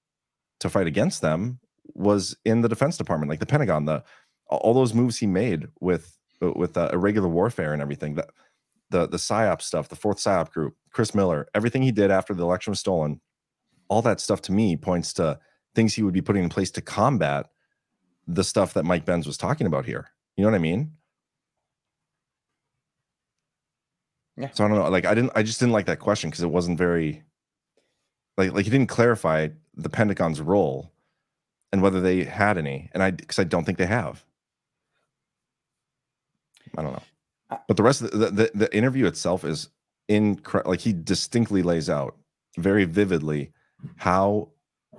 [0.60, 1.60] to fight against them
[1.94, 4.02] was in the Defense Department, like the Pentagon, the
[4.48, 8.14] all those moves he made with with uh, irregular warfare and everything.
[8.14, 8.30] That
[8.90, 12.42] the the psyop stuff, the fourth psyop group, Chris Miller, everything he did after the
[12.42, 13.20] election was stolen,
[13.88, 15.38] all that stuff to me points to
[15.74, 17.46] things he would be putting in place to combat
[18.26, 20.08] the stuff that Mike Benz was talking about here.
[20.36, 20.92] You know what I mean?
[24.36, 24.50] Yeah.
[24.52, 24.88] So I don't know.
[24.88, 25.32] Like I didn't.
[25.34, 27.22] I just didn't like that question because it wasn't very.
[28.36, 30.92] Like like he didn't clarify the Pentagon's role,
[31.72, 34.24] and whether they had any, and I because I don't think they have.
[36.76, 37.02] I don't know.
[37.50, 39.68] But the rest of the the, the interview itself is
[40.08, 40.70] incredible.
[40.72, 42.16] Like he distinctly lays out
[42.58, 43.52] very vividly
[43.96, 44.48] how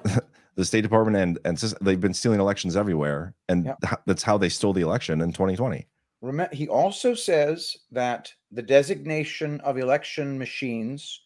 [0.55, 3.75] the State Department and and they've been stealing elections everywhere, and Yeah.
[4.05, 5.87] that's how they stole the election in 2020.
[6.21, 11.21] Remember, he also says that the designation of election machines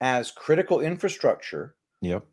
[0.00, 2.24] as critical infrastructure Yep.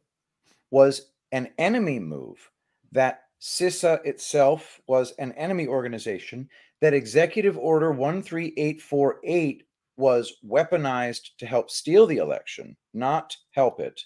[0.69, 2.52] was an enemy move,
[2.91, 6.48] that CISA itself was an enemy organization,
[6.82, 9.64] that Executive Order 13848
[9.98, 14.02] was weaponized to help steal the election, not help it.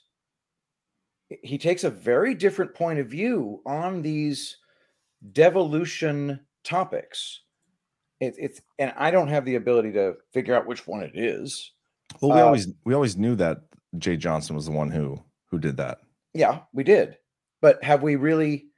[1.43, 4.57] He takes a very different point of view on these
[5.31, 7.41] devolution topics.
[8.19, 11.71] It, it's and I don't have the ability to figure out which one it is.
[12.21, 13.61] Well, we Uh, always we always knew that
[13.97, 15.99] Jeh Johnson was the one who who did that.
[16.33, 17.17] Yeah, we did.
[17.61, 18.68] But have we really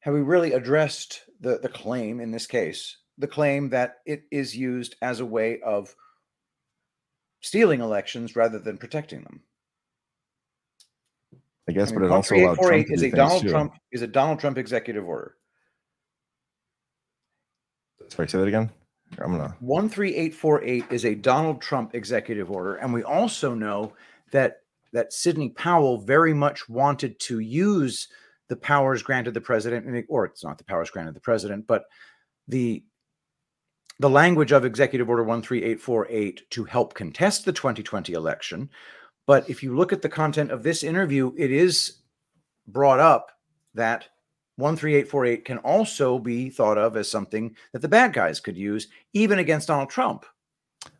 [0.00, 2.96] have we really addressed the the claim in this case?
[3.18, 5.94] The claim that it is used as a way of
[7.40, 9.40] stealing elections rather than protecting them.
[11.68, 13.50] I guess, I but mean, it also allowed Trump 13848 to is a Donald too.
[13.50, 15.36] Trump is a Donald Trump executive order.
[18.08, 18.70] Sorry, say that again.
[19.18, 19.56] I'm gonna.
[19.60, 23.92] 13848 is a Donald Trump executive order and we also know
[24.32, 28.08] that that Sidney Powell very much wanted to use
[28.50, 31.84] the powers granted the president or it's not the powers granted the president but
[32.48, 32.84] the
[34.00, 38.68] the language of executive order 13848 to help contest the 2020 election
[39.26, 42.00] but if you look at the content of this interview it is
[42.66, 43.30] brought up
[43.74, 44.08] that
[44.58, 49.38] 13848 can also be thought of as something that the bad guys could use even
[49.38, 50.26] against Donald Trump.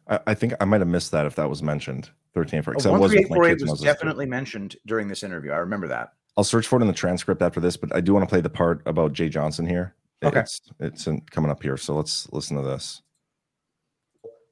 [0.09, 2.11] I, I think I might have missed that if that was mentioned.
[2.33, 5.09] 13 for Uh, because I was with my 13848 kids was was definitely mentioned during
[5.09, 5.51] this interview.
[5.51, 6.13] I remember that.
[6.41, 8.41] I'll search for it in the transcript after this, but I do want to play
[8.41, 9.95] the part about Jeh Johnson here.
[10.24, 10.41] Okay.
[10.41, 13.03] It's it's in, coming up here, so let's listen to this.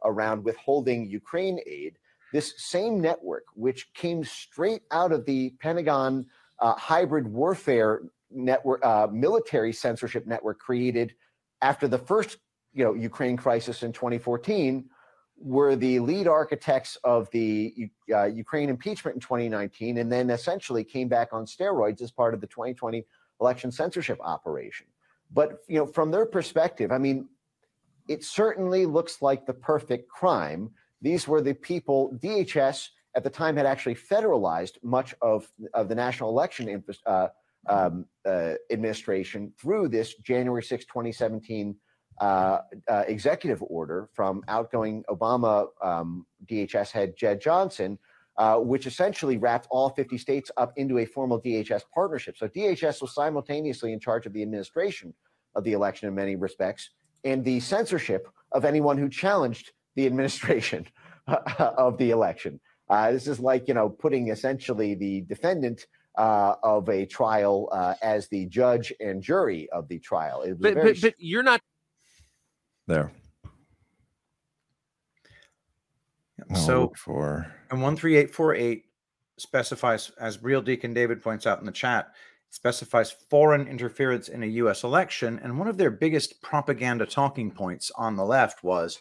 [0.05, 1.97] around withholding Ukraine aid.
[2.31, 6.27] This same network, which came straight out of the Pentagon
[6.59, 11.15] uh, hybrid warfare network, uh, military censorship network created
[11.63, 12.37] after the first,
[12.75, 14.85] you know, Ukraine crisis in 2014,
[15.41, 21.09] were the lead architects of the uh, Ukraine impeachment in 2019, and then essentially came
[21.09, 23.05] back on steroids as part of the 2020
[23.41, 24.87] election censorship operation.
[25.33, 27.29] But you know, from their perspective, I mean,
[28.09, 30.71] it certainly looks like the perfect crime.
[31.03, 35.95] These were the people, DHS at the time had actually federalized much of, of the
[35.95, 37.29] national election infra- uh,
[37.69, 41.77] um, uh, administration through this January 6, 2017
[42.21, 47.99] uh, uh, executive order from outgoing Obama um, DHS head Jeh Johnson,
[48.37, 52.37] uh, which essentially wrapped all 50 states up into a formal DHS partnership.
[52.37, 55.15] So DHS was simultaneously in charge of the administration
[55.55, 56.91] of the election in many respects
[57.25, 60.87] and the censorship of anyone who challenged the administration
[61.27, 62.61] of the election.
[62.89, 67.95] Uh, this is like you know putting essentially the defendant uh, of a trial uh,
[68.03, 70.43] as the judge and jury of the trial.
[70.43, 71.61] It was But but, but you're not
[72.89, 73.13] There.
[76.51, 78.85] I'll so for and 13848
[79.37, 82.09] specifies, as Real Deacon David points out in the chat,
[82.49, 85.39] specifies foreign interference in a US election.
[85.43, 89.01] And one of their biggest propaganda talking points on the left was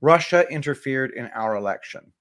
[0.00, 2.12] Russia interfered in our election.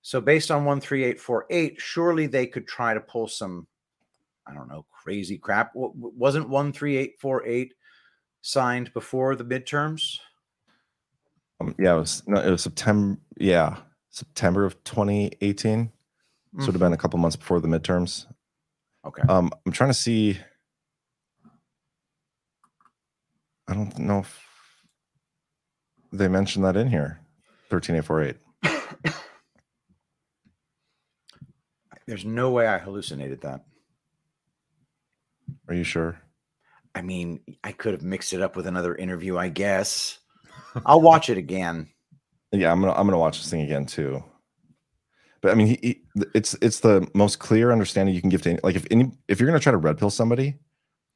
[0.00, 3.66] So, based on 13848, surely they could try to pull some,
[4.46, 5.72] I don't know, crazy crap.
[5.74, 7.74] Wasn't 13848
[8.40, 10.20] signed before the midterms?
[11.60, 13.18] Um, yeah, it was no, it was September.
[13.36, 13.76] Yeah,
[14.10, 15.92] September of 2018.
[16.56, 18.26] So it would have been a couple months before the midterms.
[19.04, 19.22] Okay.
[19.28, 20.38] Um, I'm trying to see.
[23.68, 24.48] I don't know if
[26.12, 27.20] they mentioned that in here.
[27.70, 29.14] 13848.
[32.06, 33.64] There's no way I hallucinated that.
[35.68, 36.18] Are you sure?
[36.94, 40.18] I mean, I could have mixed it up with another interview, I guess.
[40.86, 41.88] I'll watch it again.
[42.52, 44.22] Yeah, I'm gonna I'm gonna watch this thing again too.
[45.40, 46.02] But I mean, he, he,
[46.34, 49.38] it's it's the most clear understanding you can give to any, like if any if
[49.38, 50.54] you're gonna try to red pill somebody,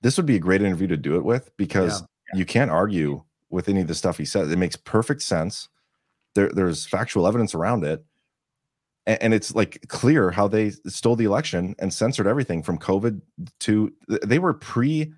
[0.02, 2.02] this would be a great interview to do it with because
[2.34, 4.50] you can't argue with any of the stuff he says.
[4.50, 5.68] It makes perfect sense.
[6.34, 8.04] There there's factual evidence around it,
[9.06, 13.20] and, and it's like clear how they stole the election and censored everything from COVID
[13.60, 13.92] to
[14.24, 15.12] they were pre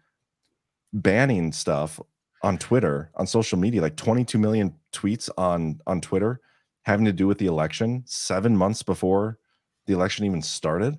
[0.93, 2.01] banning stuff
[2.45, 6.41] on Twitter, on social media, like 22 million tweets on on Twitter
[6.83, 9.39] having to do with the election 7 months before
[9.87, 10.99] the election even started.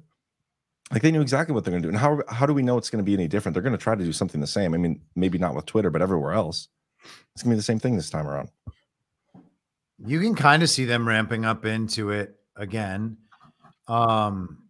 [0.91, 1.91] Like they knew exactly what they're going to do.
[1.91, 3.53] And how how do we know it's going to be any different?
[3.53, 4.73] They're going to try to do something the same.
[4.73, 6.67] I mean, maybe not with Twitter, but everywhere else.
[7.33, 8.49] It's going to be the same thing this time around.
[10.03, 13.17] You can kind of see them ramping up into it again.
[13.87, 14.64] Um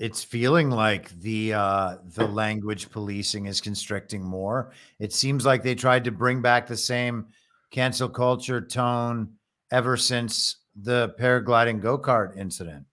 [0.00, 4.72] it's feeling like the uh the language policing is constricting more.
[4.98, 7.26] It seems like they tried to bring back the same
[7.70, 9.34] cancel culture tone
[9.70, 12.86] ever since the paragliding go-kart incident.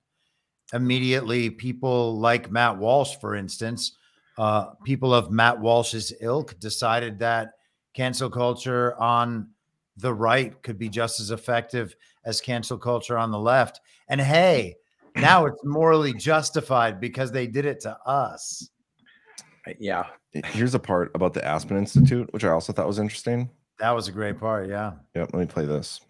[0.73, 3.93] Immediately, people like Matt Walsh, for instance,
[4.37, 7.53] uh, people of Matt Walsh's ilk decided that
[7.93, 9.47] cancel culture on
[9.95, 11.95] the right could be just as effective
[12.25, 13.79] as cancel culture on the left.
[14.09, 14.75] And hey,
[15.19, 18.69] now it's morally justified because they did it to us.
[19.79, 20.05] Yeah.
[20.31, 23.49] Here's a part about the Aspen Institute, which I also thought was interesting.
[23.79, 24.69] That was a great part.
[24.69, 24.93] Yeah.
[25.15, 25.29] Yep.
[25.33, 26.01] Let me play this.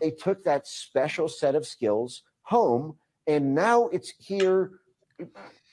[0.00, 4.80] They took that special set of skills home, and now it's here,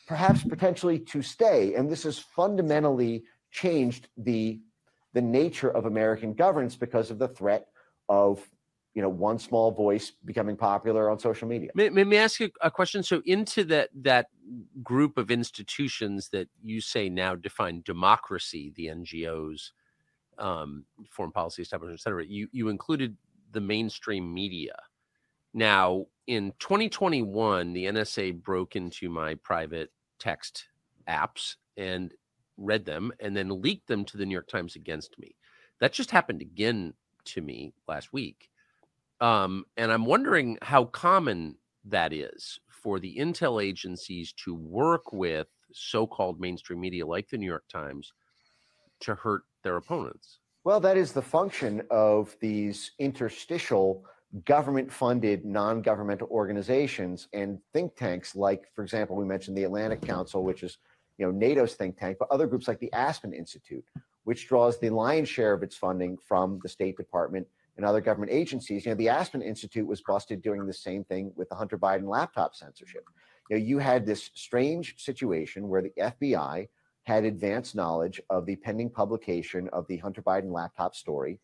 [0.07, 1.75] perhaps potentially to stay.
[1.75, 4.59] And this has fundamentally changed the
[5.13, 7.67] the nature of American governance because of the threat
[8.09, 8.45] of
[8.95, 11.69] you know one small voice becoming popular on social media.
[11.75, 13.03] May, may, may I ask you a question?
[13.03, 14.27] So, into that that
[14.81, 19.71] group of institutions that you say now define democracy, the NGOs,
[20.39, 23.17] um, foreign policy establishment, et cetera, you you included
[23.51, 24.75] the mainstream media.
[25.53, 30.67] Now, in 2021, the NSA broke into my private text
[31.07, 32.13] apps and
[32.57, 35.35] read them and then leaked them to the New York Times against me.
[35.79, 36.93] That just happened again
[37.25, 38.49] to me last week.
[39.21, 45.47] Um, and I'm wondering how common that is for the intel agencies to work with
[45.71, 48.13] so called mainstream media like the New York Times
[49.01, 50.39] to hurt their opponents.
[50.63, 54.05] Well, that is the function of these interstitial
[54.43, 60.01] government funded non governmental organizations and think tanks, like, for example, we mentioned the Atlantic
[60.01, 60.77] Council, which is
[61.17, 63.85] you know NATO's think tank, but other groups like the Aspen Institute,
[64.23, 67.47] which draws the lion's share of its funding from the State Department
[67.77, 68.85] and other government agencies.
[68.85, 72.07] You know, the Aspen Institute was busted doing the same thing with the Hunter Biden
[72.07, 73.03] laptop censorship.
[73.49, 76.67] You know, you had this strange situation where the FBI
[77.03, 81.39] had advanced knowledge of the pending publication of the Hunter Biden laptop story.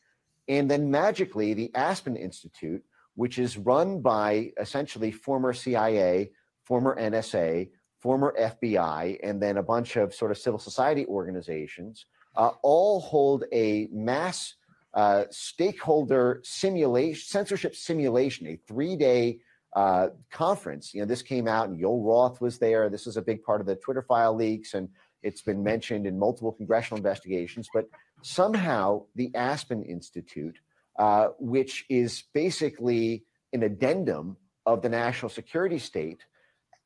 [0.47, 2.84] And then magically, the Aspen Institute,
[3.15, 6.32] which is run by essentially former CIA,
[6.63, 7.69] former NSA,
[7.99, 13.43] former FBI, and then a bunch of sort of civil society organizations, uh, all hold
[13.53, 14.55] a mass
[14.94, 19.39] uh, stakeholder simulation, censorship simulation, a three day
[19.76, 20.94] uh, conference.
[20.94, 22.89] You know, this came out and Yoel Roth was there.
[22.89, 24.89] This is a big part of the Twitter file leaks, and
[25.24, 27.70] it's been mentioned in multiple congressional investigations.
[27.74, 27.88] But
[28.22, 30.60] somehow the Aspen Institute,
[31.00, 33.24] uh, which is basically
[33.54, 36.26] an addendum of the national security state,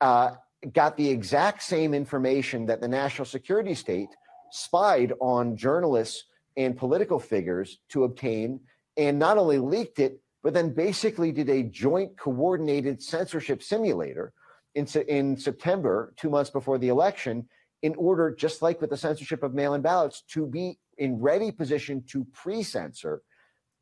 [0.00, 0.32] uh,
[0.72, 4.08] got the exact same information that the national security state
[4.50, 6.24] spied on journalists
[6.56, 8.60] and political figures to obtain,
[8.96, 14.32] and not only leaked it, but then basically did a joint coordinated censorship simulator
[14.74, 17.48] in, in September, two months before the election,
[17.82, 21.50] in order, just like with the censorship of mail in ballots, to be in ready
[21.50, 23.22] position to pre censor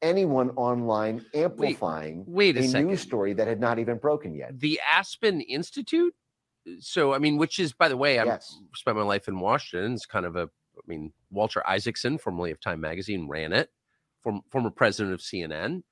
[0.02, 2.88] anyone online amplifying wait a a second.
[2.88, 4.58] news story that had not even broken yet.
[4.58, 6.14] The Aspen Institute.
[6.80, 8.58] So, I mean, which is, by the way, I've Yes.
[8.74, 9.94] spent my life in Washington.
[9.94, 10.50] It's kind of a,
[10.84, 13.70] I mean, Walter Isaacson, formerly of Time Magazine, ran it.
[14.22, 15.82] Form, former president of CNN.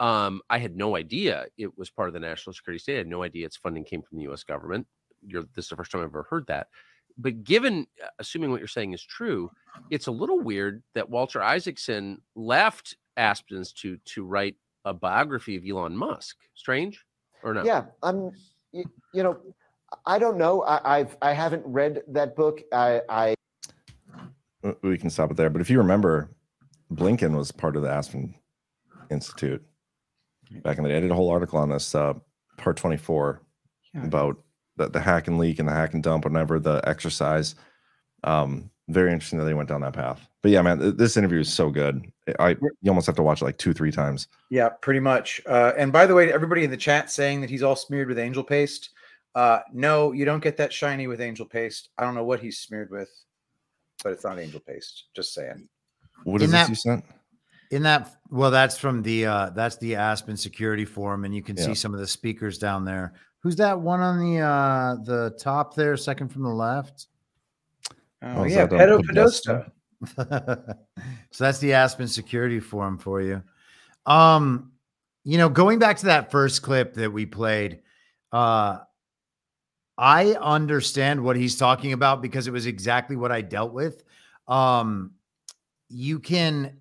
[0.00, 2.94] Um, I had no idea it was part of the national security state.
[2.94, 4.44] I had no idea its funding came from the U.S.
[4.44, 4.86] government.
[5.26, 6.68] You're, this is the first time I've ever heard that.
[7.18, 9.50] But given, uh, assuming what you're saying is true,
[9.90, 15.64] it's a little weird that Walter Isaacson left Aspen Institute to write a biography of
[15.68, 16.36] Elon Musk.
[16.54, 17.04] Strange,
[17.42, 17.64] or no?
[17.64, 18.30] Yeah, I'm.
[18.72, 19.38] You, you know,
[20.06, 20.62] I don't know.
[20.62, 22.62] I, I've I haven't read that book.
[22.72, 23.34] I, I
[24.82, 25.50] We can stop it there.
[25.50, 26.30] But if you remember,
[26.92, 28.34] Blinken was part of the Aspen
[29.10, 29.64] Institute
[30.62, 30.96] back in the day.
[30.96, 32.14] I did a whole article on this, uh,
[32.56, 33.40] part 24,
[34.02, 34.38] about
[34.76, 37.54] the, the hack and leak and the hack and dump, whenever the exercise.
[38.24, 40.26] Um, very interesting that they went down that path.
[40.42, 42.10] But yeah, man, this interview is so good.
[42.38, 42.50] I
[42.82, 44.26] you almost have to watch it like two, three times.
[44.50, 45.40] Yeah, pretty much.
[45.46, 48.18] Uh, and by the way, everybody in the chat saying that he's all smeared with
[48.18, 48.90] angel paste.
[49.34, 51.90] Uh, no, you don't get that shiny with angel paste.
[51.98, 53.10] I don't know what he's smeared with,
[54.02, 55.04] but it's not angel paste.
[55.14, 55.68] Just saying.
[56.24, 57.04] What In this that- you sent?
[57.70, 61.56] In that, well, that's from the uh that's the Aspen Security Forum, and you can
[61.56, 61.66] Yeah.
[61.66, 63.12] see some of the speakers down there.
[63.44, 67.06] Who's that one on the uh the top there, second from the left?
[68.22, 69.72] Oh, is yeah, that, Pedo Podesta?
[70.04, 70.78] Podesta.
[71.30, 73.40] so that's the Aspen Security Forum for you.
[74.04, 74.72] Um,
[75.22, 77.80] you know, going back to that first clip that we played,
[78.32, 78.78] uh
[80.00, 84.02] I understand what he's talking about because it was exactly what I dealt with.
[84.48, 85.12] Um,
[85.90, 86.78] you can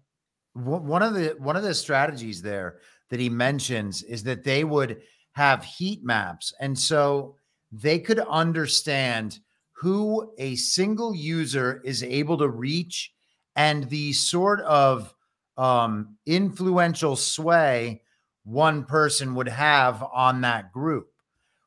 [0.53, 2.77] one one of the one of the strategies there
[3.09, 5.01] that he mentions is that they would
[5.33, 7.35] have heat maps, and so
[7.73, 9.39] they could understand
[9.73, 13.11] who a single user is able to reach
[13.57, 15.13] and the sort of
[15.57, 18.01] um, influential sway
[18.45, 21.11] one person would have on that group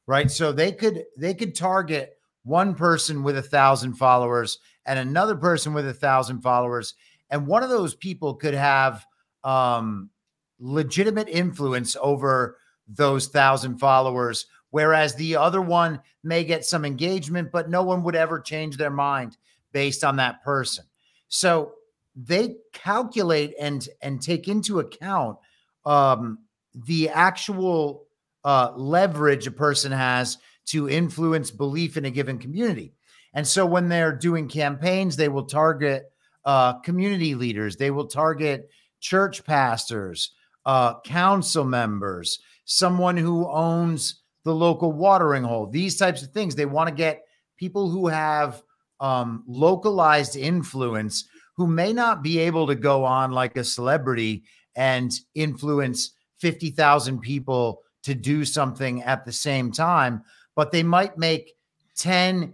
[0.07, 0.31] right?
[0.31, 5.75] So they could they could target one person with a thousand followers and another person
[5.75, 6.95] with a thousand followers.
[7.31, 9.07] And one of those people could have
[9.45, 10.11] um
[10.59, 17.69] legitimate influence over those thousand followers whereas the other one may get some engagement but
[17.69, 19.37] no one would ever change their mind
[19.73, 20.85] based on that person.
[21.29, 21.73] So
[22.15, 25.39] they calculate and and take into account
[25.85, 26.39] um
[26.75, 28.07] the actual
[28.45, 32.93] uh, leverage a person has to influence belief in a given community.
[33.35, 36.05] And so when they're doing campaigns, they will target
[36.45, 38.69] uh, community leaders, they will target
[39.01, 40.33] church pastors,
[40.67, 46.55] uh, council members, someone who owns the local watering hole, these types of things.
[46.55, 47.23] They want to get
[47.57, 48.63] people who have
[49.01, 55.13] um, localized influence who may not be able to go on like a celebrity and
[55.35, 60.23] influence 50,000 people to do something at the same time,
[60.55, 61.55] but they might make
[61.97, 62.53] 10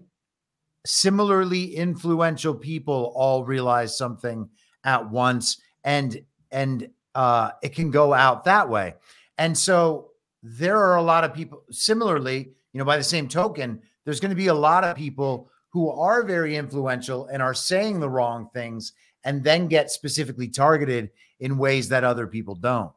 [0.86, 4.48] similarly influential people all realize something
[4.84, 8.94] at once and and uh it can go out that way.
[9.36, 10.10] And so
[10.42, 14.30] there are a lot of people similarly, you know, by the same token, there's going
[14.30, 18.48] to be a lot of people who are very influential and are saying the wrong
[18.54, 18.92] things
[19.24, 22.90] and then get specifically targeted in ways that other people don't.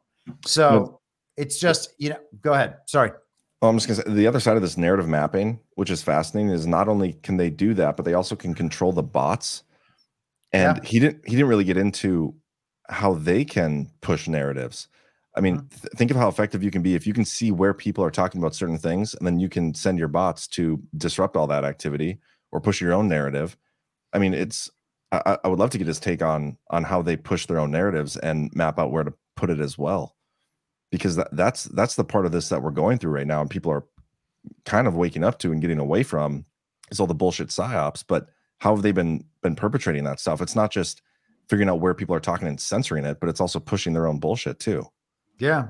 [0.46, 1.00] So
[1.36, 2.76] it's just, you know, go ahead.
[2.86, 3.10] Sorry.
[3.60, 6.50] Well, I'm just gonna say the other side of this narrative mapping, which is fascinating,
[6.50, 9.62] is not only can they do that, but they also can control the bots.
[10.52, 10.82] And Yeah.
[10.88, 12.34] he didn't he didn't really get into
[12.88, 14.88] how they can push narratives.
[15.34, 15.68] I mean, Mm-hmm.
[15.68, 18.10] th- think of how effective you can be if you can see where people are
[18.10, 21.64] talking about certain things, and then you can send your bots to disrupt all that
[21.64, 22.18] activity
[22.50, 23.56] or push your own narrative.
[24.12, 24.68] I mean, it's
[25.12, 27.70] I- I would love to get his take on on how they push their own
[27.70, 30.16] narratives and map out where to put it as well,
[30.92, 33.50] because that, that's that's the part of this that we're going through right now, and
[33.50, 33.84] people are
[34.64, 36.44] kind of waking up to and getting away from
[36.92, 38.04] is all the bullshit psyops.
[38.06, 38.28] But
[38.58, 40.40] how have they been been perpetrating that stuff?
[40.40, 41.02] It's not just
[41.48, 44.20] figuring out where people are talking and censoring it, but it's also pushing their own
[44.20, 44.86] bullshit too.
[45.38, 45.68] Yeah.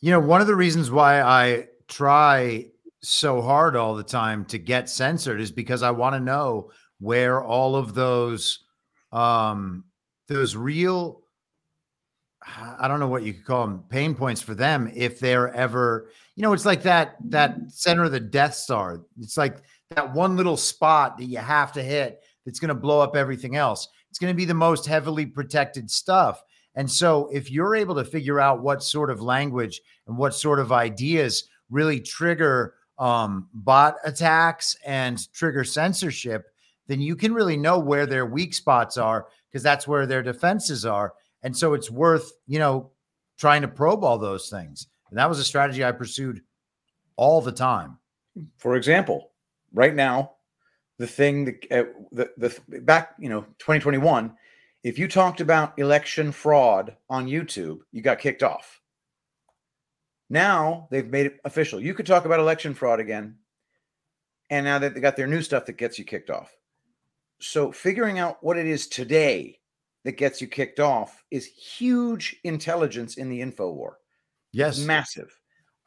[0.00, 2.66] You know, one of the reasons why I try
[3.02, 7.42] so hard all the time to get censored is because I want to know where
[7.42, 8.60] all of those
[9.12, 9.84] um
[10.28, 11.25] those real
[12.46, 16.10] I don't know what you could call them pain points for them if they're ever,
[16.36, 19.02] you know, it's like that that center of the Death Star.
[19.20, 19.58] It's like
[19.90, 23.56] that one little spot that you have to hit that's going to blow up everything
[23.56, 23.88] else.
[24.10, 26.42] It's going to be the most heavily protected stuff.
[26.76, 30.60] And so if you're able to figure out what sort of language and what sort
[30.60, 36.46] of ideas really trigger um, bot attacks and trigger censorship,
[36.86, 40.84] then you can really know where their weak spots are because that's where their defenses
[40.84, 41.14] are.
[41.46, 42.90] And so it's worth, you know,
[43.38, 44.88] trying to probe all those things.
[45.10, 46.42] And that was a strategy I pursued
[47.14, 47.98] all the time.
[48.56, 49.30] For example,
[49.72, 50.32] right now,
[50.98, 54.34] the thing that uh, the, the back, you know, 2021,
[54.82, 58.80] if you talked about election fraud on YouTube, you got kicked off.
[60.28, 61.80] Now they've made it official.
[61.80, 63.36] You could talk about election fraud again.
[64.50, 66.52] And now that they got their new stuff that gets you kicked off.
[67.38, 69.60] So figuring out what it is today
[70.06, 73.98] that gets you kicked off is huge intelligence in the info war.
[74.52, 74.78] Yes.
[74.78, 75.36] Massive.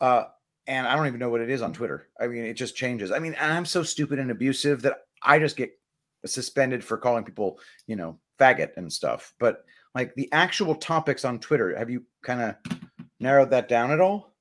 [0.01, 0.26] Uh,
[0.67, 2.09] and I don't even know what it is on Twitter.
[2.20, 3.13] I mean, it just changes.
[3.13, 5.72] I mean, and I'm so stupid and abusive that I just get
[6.26, 9.34] suspended for calling people, you know, faggot and stuff.
[9.39, 9.63] But
[9.95, 12.55] like the actual topics on Twitter, have you kind of
[13.22, 14.34] narrowed that down at all?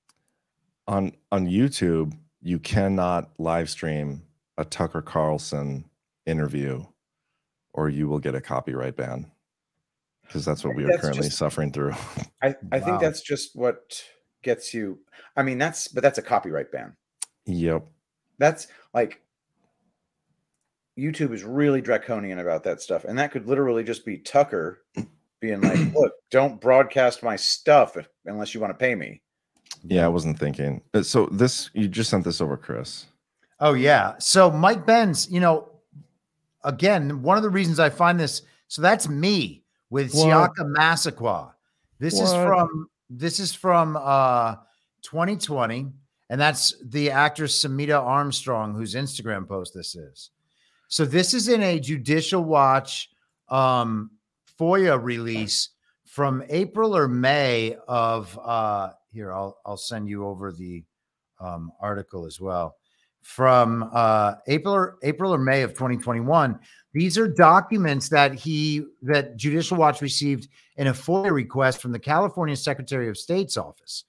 [0.88, 4.24] On on YouTube, you cannot live stream
[4.56, 5.84] a Tucker Carlson
[6.26, 6.84] interview
[7.74, 9.30] or you will get a copyright ban
[10.28, 11.92] because that's what we are That's currently just- suffering through.
[12.42, 14.00] I, I think that's just what
[14.42, 14.98] gets you.
[15.36, 16.94] I mean, that's but that's a copyright ban.
[17.46, 17.84] yep.
[18.38, 19.20] That's like
[20.98, 23.04] YouTube is really draconian about that stuff.
[23.04, 24.82] And that could literally just be Tucker
[25.40, 29.22] being like, look, don't broadcast my stuff unless you want to pay me.
[29.84, 30.82] Yeah, I wasn't thinking.
[30.94, 33.06] Uh, So this you just sent this over, Chris.
[33.60, 34.14] Oh yeah.
[34.18, 35.70] So Mike Benz, you know,
[36.64, 38.42] again, one of the reasons I find this.
[38.68, 40.54] So that's me with What?
[40.54, 41.50] Siaka Massaquoi.
[41.98, 44.56] This is from this is from uh
[45.02, 45.86] 2020,
[46.30, 50.30] and that's the actress Samaire Armstrong, whose Instagram post this is.
[50.88, 53.10] So this is in a Judicial Watch
[53.48, 54.10] um
[54.58, 55.70] FOIA release
[56.04, 60.84] from April or May of uh here, I'll I'll send you over the
[61.40, 62.76] um article as well
[63.22, 66.58] from uh, April or April or May of 2021.
[66.92, 71.98] These are documents that he that Judicial Watch received in a FOIA request from the
[71.98, 74.04] California Secretary of State's office,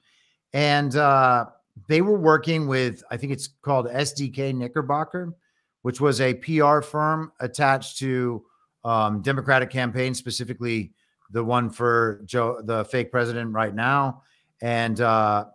[0.53, 1.45] and uh,
[1.87, 5.33] they were working with I think it's called SKDK Knickerbocker,
[5.81, 8.43] which was a PR firm attached to
[8.83, 10.93] um, Democratic campaigns, specifically
[11.31, 14.23] the one for Joe, the fake president right now,
[14.61, 15.45] and uh,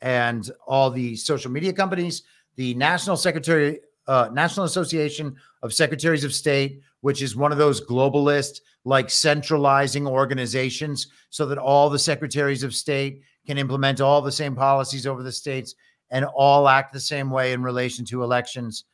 [0.00, 2.22] and all the social media companies
[2.60, 7.80] the National Secretary, uh, National Association of Secretaries of State, which is one of those
[7.80, 14.30] globalist, like centralizing organizations, so that all the secretaries of state can implement all the
[14.30, 15.74] same policies over the states
[16.10, 18.84] and all act the same way in relation to elections.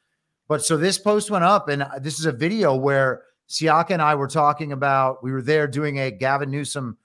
[0.46, 4.14] But so this post went up, and this is a video where Siaka and I
[4.14, 5.24] were talking about.
[5.24, 6.98] We were there doing a Gavin Newsom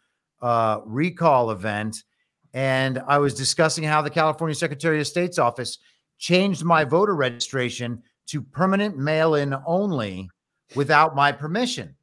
[0.43, 2.03] uh, recall event,
[2.53, 5.80] and I was discussing how the California Secretary of State's office
[6.22, 10.30] changed my voter registration to permanent mail in only
[10.76, 11.95] without my permission.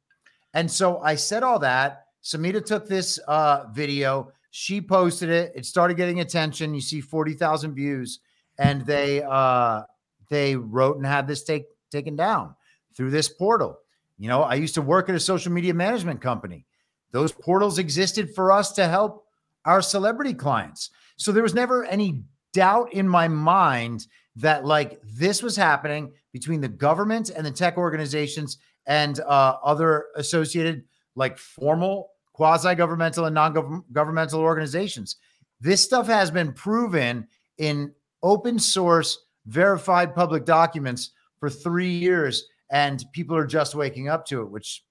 [0.53, 2.05] And so I said all that.
[2.21, 6.75] Samaire took this uh, video, she posted it, it started getting attention.
[6.75, 8.19] You see 40,000 views,
[8.57, 9.83] and they uh,
[10.29, 12.55] they wrote and had this take taken down
[12.95, 13.79] through this portal.
[14.17, 16.65] You know, I used to work at a social media management company.
[17.11, 19.25] Those portals existed for us to help
[19.63, 20.89] our celebrity clients.
[21.15, 22.23] So there was never any
[22.53, 27.77] doubt in my mind that like this was happening between the government and the tech
[27.77, 30.83] organizations and uh, other associated
[31.15, 35.17] like formal quasi-governmental and non-governmental organizations.
[35.59, 37.27] This stuff has been proven
[37.57, 37.93] in
[38.23, 44.41] open source verified public documents for three years and people are just waking up to
[44.41, 44.83] it which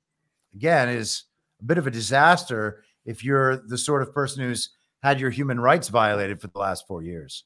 [0.54, 1.24] again is
[1.60, 4.70] a bit of a disaster if you're the sort of person who's
[5.02, 7.44] had your human rights violated for the last four years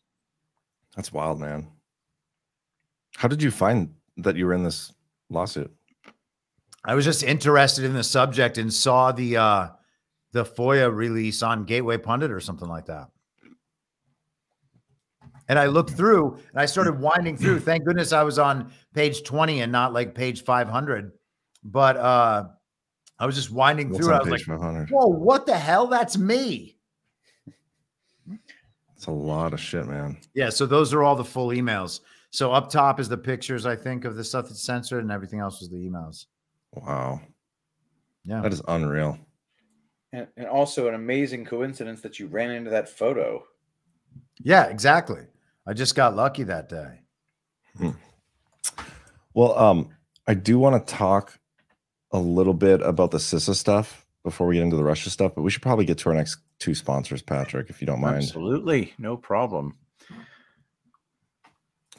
[0.96, 1.68] That's wild, man.
[3.16, 4.92] How did you find that you were in this
[5.30, 5.72] lawsuit?
[6.84, 9.68] I was just interested in the subject and saw the uh
[10.32, 13.08] the FOIA release on Gateway Pundit or something like that.
[15.48, 17.60] And I looked through and I started winding through.
[17.60, 21.12] Thank goodness I was on page 20 and not like page 500.
[21.64, 22.44] But uh
[23.18, 24.14] I was just winding What's through.
[24.14, 24.90] I was like, page 500?
[24.90, 25.86] whoa, what the hell?
[25.86, 26.76] That's me.
[29.02, 30.16] It's a lot of shit, man.
[30.32, 32.02] Yeah, so those are all the full emails.
[32.30, 35.40] So up top is the pictures, I think, of the stuff that's censored, and everything
[35.40, 36.26] else was the emails.
[36.72, 37.20] Wow.
[38.24, 38.42] Yeah.
[38.42, 39.18] That is unreal.
[40.12, 43.42] And, and also an amazing coincidence that you ran into that photo.
[44.38, 45.22] Yeah, exactly.
[45.66, 47.00] I just got lucky that day.
[49.34, 49.88] Well, um,
[50.28, 51.40] I do want to talk
[52.12, 55.42] a little bit about the CISA stuff before we get into the Russia stuff, but
[55.42, 58.18] we should probably get to our next two sponsors, Patrick, if you don't mind.
[58.22, 58.94] Absolutely.
[58.96, 59.76] No problem.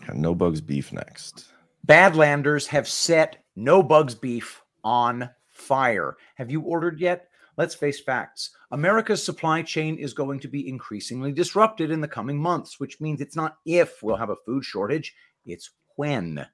[0.07, 1.45] Got no bugs beef next.
[1.85, 6.15] Badlanders have set no bugs beef on fire.
[6.35, 7.27] Have you ordered yet?
[7.57, 8.51] Let's face facts.
[8.71, 13.19] America's supply chain is going to be increasingly disrupted in the coming months, which means
[13.19, 15.13] it's not if we'll have a food shortage,
[15.45, 16.47] it's when.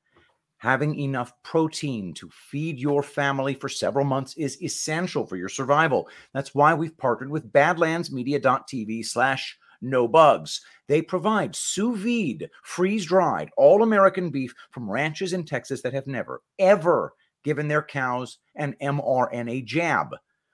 [0.60, 6.10] Having enough protein to feed your family for several months is essential for your survival.
[6.34, 10.60] That's why we've partnered with badlandsmedia.tv slash no bugs.
[10.88, 16.08] They provide sous vide, freeze dried, all American beef from ranches in Texas that have
[16.08, 17.14] never, ever
[17.46, 20.10] given their cows an mRNA jab.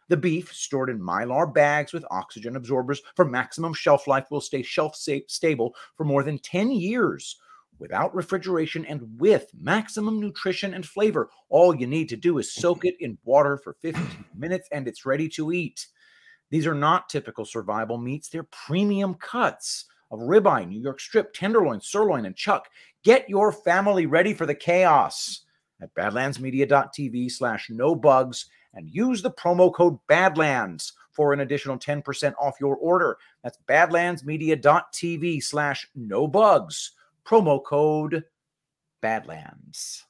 [0.08, 4.62] The beef, stored in mylar bags with oxygen absorbers for maximum shelf life, will stay
[4.62, 7.38] shelf stable for more than 10 years
[7.80, 11.30] without refrigeration and with maximum nutrition and flavor.
[11.50, 15.06] All you need to do is soak it in water for 15 minutes and it's
[15.06, 15.88] ready to eat.
[16.52, 21.82] These are not typical survival meats, they're premium cuts of ribeye, New York strip, tenderloin,
[21.82, 22.70] sirloin, and chuck.
[23.04, 25.42] Get your family ready for the chaos
[25.82, 32.34] at badlandsmedia.tv slash no bugs and use the promo code Badlands for an additional 10%
[32.40, 33.18] off your order.
[33.44, 36.92] That's badlandsmedia.tv slash no bugs.
[37.28, 38.24] Promo code
[39.02, 40.06] Badlands.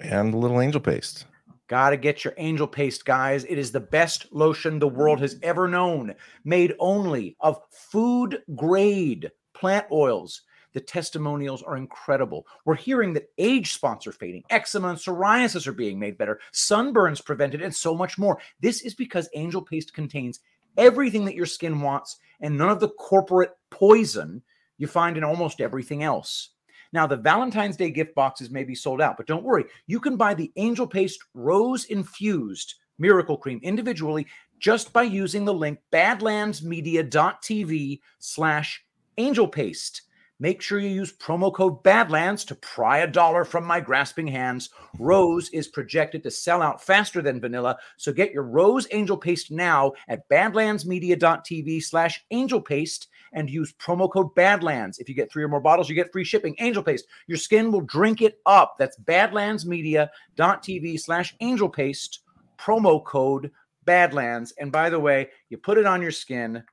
[0.00, 1.26] And a little angel paste.
[1.68, 3.44] Gotta get your angel paste, guys.
[3.44, 9.30] It is the best lotion the world has ever known, made only of food grade
[9.52, 10.42] plant oils
[10.76, 12.46] the testimonials are incredible.
[12.66, 17.24] We're hearing that age spots are fading, eczema and psoriasis are being made better, sunburns
[17.24, 18.38] prevented, and so much more.
[18.60, 20.40] This is because Angel Paste contains
[20.76, 24.42] everything that your skin wants and none of the corporate poison
[24.78, 26.50] you find in almost everything else.
[26.92, 29.64] Now, the Valentine's Day gift boxes may be sold out, but don't worry.
[29.86, 34.26] You can buy the Angel Paste Rose Infused Miracle Cream individually
[34.58, 38.84] just by using the link badlandsmedia.tv slash
[39.18, 40.02] angel paste.
[40.38, 44.68] Make sure you use promo code Badlands to pry a dollar from my grasping hands.
[44.98, 49.50] Rose is projected to sell out faster than vanilla, so get your Rose Angel Paste
[49.50, 54.98] now at badlandsmedia.tv slash angel paste and use promo code Badlands.
[54.98, 56.56] If you get three or more bottles, you get free shipping.
[56.58, 58.76] Angel Paste, your skin will drink it up.
[58.78, 62.20] That's badlandsmedia.tv slash angel paste,
[62.58, 63.50] promo code
[63.84, 64.52] Badlands.
[64.58, 66.62] And by the way, you put it on your skin–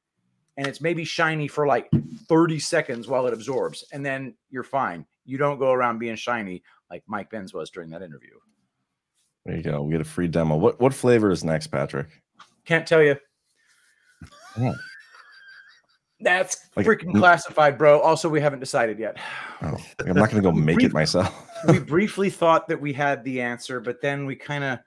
[0.57, 1.89] and it's maybe shiny for like
[2.27, 5.05] 30 seconds while it absorbs, and then you're fine.
[5.25, 8.33] You don't go around being shiny like Mike Benz was during that interview.
[9.45, 9.81] There you go.
[9.81, 10.55] We get a free demo.
[10.55, 12.07] What what flavor is next, Patrick?
[12.65, 13.17] Can't tell you.
[16.23, 17.99] That's Like, freaking classified, bro.
[17.99, 19.17] Also, we haven't decided yet.
[19.61, 21.33] Oh, I'm not going to go make it myself.
[21.67, 24.79] we briefly thought that we had the answer, but then we kind of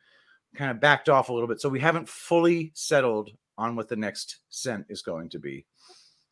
[0.54, 1.60] kind of backed off a little bit.
[1.60, 5.66] So we haven't fully settled on what the next scent is going to be.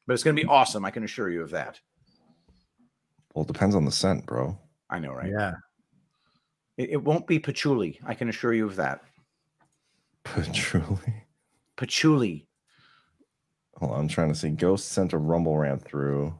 [0.07, 0.85] But it's going to be awesome.
[0.85, 1.81] I can assure you of that.
[3.35, 4.59] Well, it depends on the scent, bro.
[4.91, 5.31] I know, right?
[5.31, 5.55] Yeah.
[6.77, 8.01] It, it won't be patchouli.
[8.07, 9.03] I can assure you of that.
[10.25, 11.25] Patchouli.
[11.77, 12.47] Patchouli.
[13.79, 14.51] Hold on, I'm trying to see.
[14.51, 16.35] Ghost sent a rumble rant through.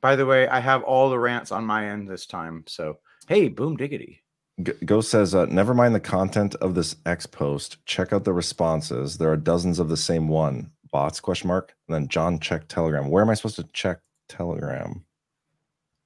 [0.00, 2.64] By the way, I have all the rants on my end this time.
[2.66, 4.22] So, hey, boom diggity.
[4.62, 7.84] G- Ghost says, uh, "Never mind the content of this X post.
[7.86, 9.18] Check out the responses.
[9.18, 10.70] There are dozens of the same one.
[10.92, 11.20] Bots?
[11.20, 11.74] Question mark.
[11.88, 13.10] And then John check Telegram.
[13.10, 15.04] Where am I supposed to check Telegram?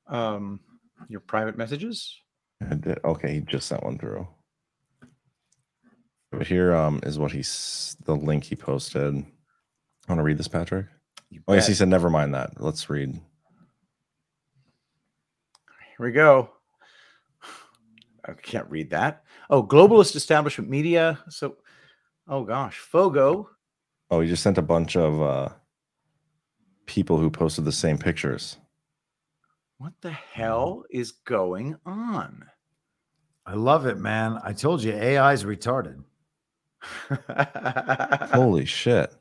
[0.07, 0.61] Um,
[1.09, 2.18] your private messages?
[3.05, 4.27] Okay, he just sent one through.
[6.31, 9.25] But here um is what he's the link he posted.
[10.09, 10.86] Want to read this, Patrick?
[11.48, 12.61] Oh yes, he said never mind that.
[12.61, 13.14] Let's read.
[15.96, 16.50] Here we go.
[18.26, 19.24] I can't read that.
[19.50, 21.18] Oh, globalist establishment media.
[21.28, 21.57] So,
[22.28, 23.48] oh gosh, Fogo.
[24.11, 25.48] Oh, he just sent a bunch of uh
[26.86, 28.59] people who posted the same pictures.
[29.78, 32.44] What the hell is going on?
[33.46, 34.38] I love it, man.
[34.42, 36.02] I told you AI is retarded.
[38.32, 39.14] Holy shit.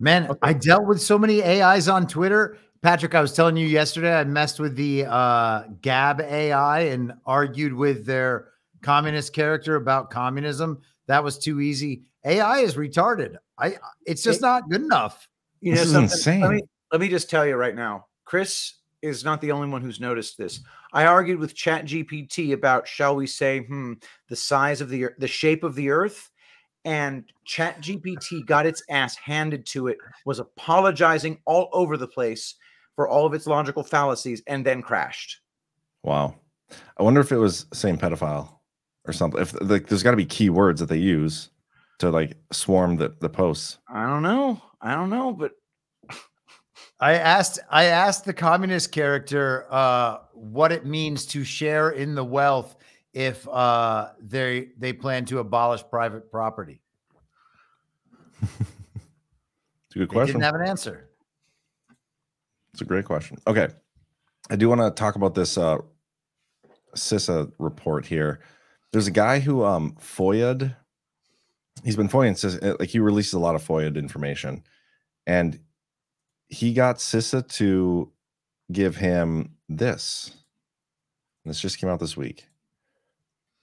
[0.00, 2.56] Man, I dealt with so many AIs on Twitter.
[2.82, 7.74] Patrick, I was telling you yesterday, I messed with the uh, Gab AI and argued
[7.74, 8.50] with their
[8.82, 10.80] communist character about communism.
[11.08, 12.04] That was too easy.
[12.24, 13.36] AI is retarded.
[13.58, 13.76] I
[14.06, 15.28] it's just It- not good enough.
[15.60, 16.40] You know something?
[16.40, 18.06] Let me let me just tell you right now.
[18.24, 20.60] Chris is not the only one who's noticed this.
[20.92, 23.94] I argued with ChatGPT about, shall we say, hmm,
[24.28, 26.30] the size of the the shape of the Earth,
[26.84, 32.54] and ChatGPT got its ass handed to it, was apologizing all over the place
[32.94, 35.40] for all of its logical fallacies, and then crashed.
[36.02, 36.34] Wow.
[36.96, 38.58] I wonder if it was same pedophile
[39.06, 39.40] or something.
[39.40, 41.50] If like there's got to be keywords that they use
[41.98, 43.78] to like swarm the the posts.
[43.88, 44.60] I don't know.
[44.80, 45.52] I don't know, but
[47.00, 52.24] I asked I asked the communist character uh, what it means to share in the
[52.24, 52.76] wealth
[53.12, 56.80] if uh, they they plan to abolish private property.
[58.42, 60.40] It's a good They question.
[60.40, 61.08] didn't have an answer.
[62.72, 63.38] It's a great question.
[63.46, 63.68] Okay.
[64.50, 65.78] I do want to talk about this uh
[66.94, 68.40] CISA report here.
[68.92, 70.74] There's a guy who um FOIA'd,
[71.84, 74.62] he's been FOIAing CISA, like he releases a lot of FOIA'd information,
[75.26, 75.58] and
[76.48, 78.12] he got CISA to
[78.70, 80.34] give him this.
[81.44, 82.46] This just came out this week.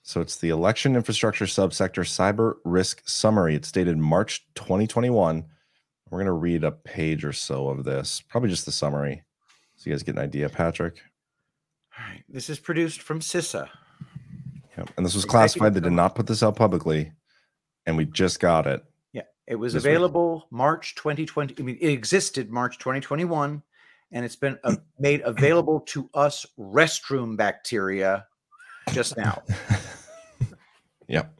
[0.08, 3.56] So it's the election infrastructure subsector cyber risk summary.
[3.56, 5.44] It's dated March 2021.
[6.12, 9.24] We're going to read a page or so of this, probably just the summary.
[9.76, 11.02] So you guys get an idea, Patrick.
[11.98, 12.24] All right.
[12.30, 13.68] This is produced from CISA.
[14.78, 14.92] Yep.
[14.96, 15.74] And this was classified.
[15.74, 17.12] They did not put this out publicly.
[17.88, 18.86] And we just got it.
[19.12, 19.90] Yeah, it was This week.
[19.90, 21.56] available March 2020.
[21.58, 23.64] I mean, it existed March 2021,
[24.12, 28.28] and it's been uh, made available to us restroom bacteria
[28.92, 29.42] just now.
[31.08, 31.40] Yep.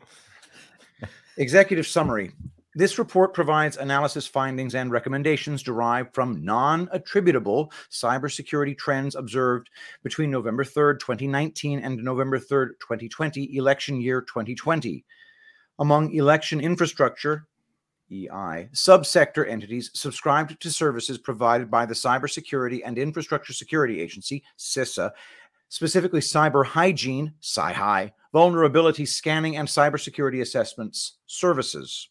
[1.38, 2.32] Executive summary.
[2.78, 9.70] This report provides analysis findings and recommendations derived from non attributable cybersecurity trends observed
[10.04, 15.06] between November 3rd, 2019 and November 3rd, 2020, election year 2020.
[15.80, 17.48] Among election infrastructure,
[18.12, 25.12] EI, subsector entities subscribed to services provided by the Cybersecurity and Infrastructure Security Agency, CISA,
[25.70, 32.10] specifically cyber hygiene, CyHy, vulnerability scanning, and cybersecurity assessments services.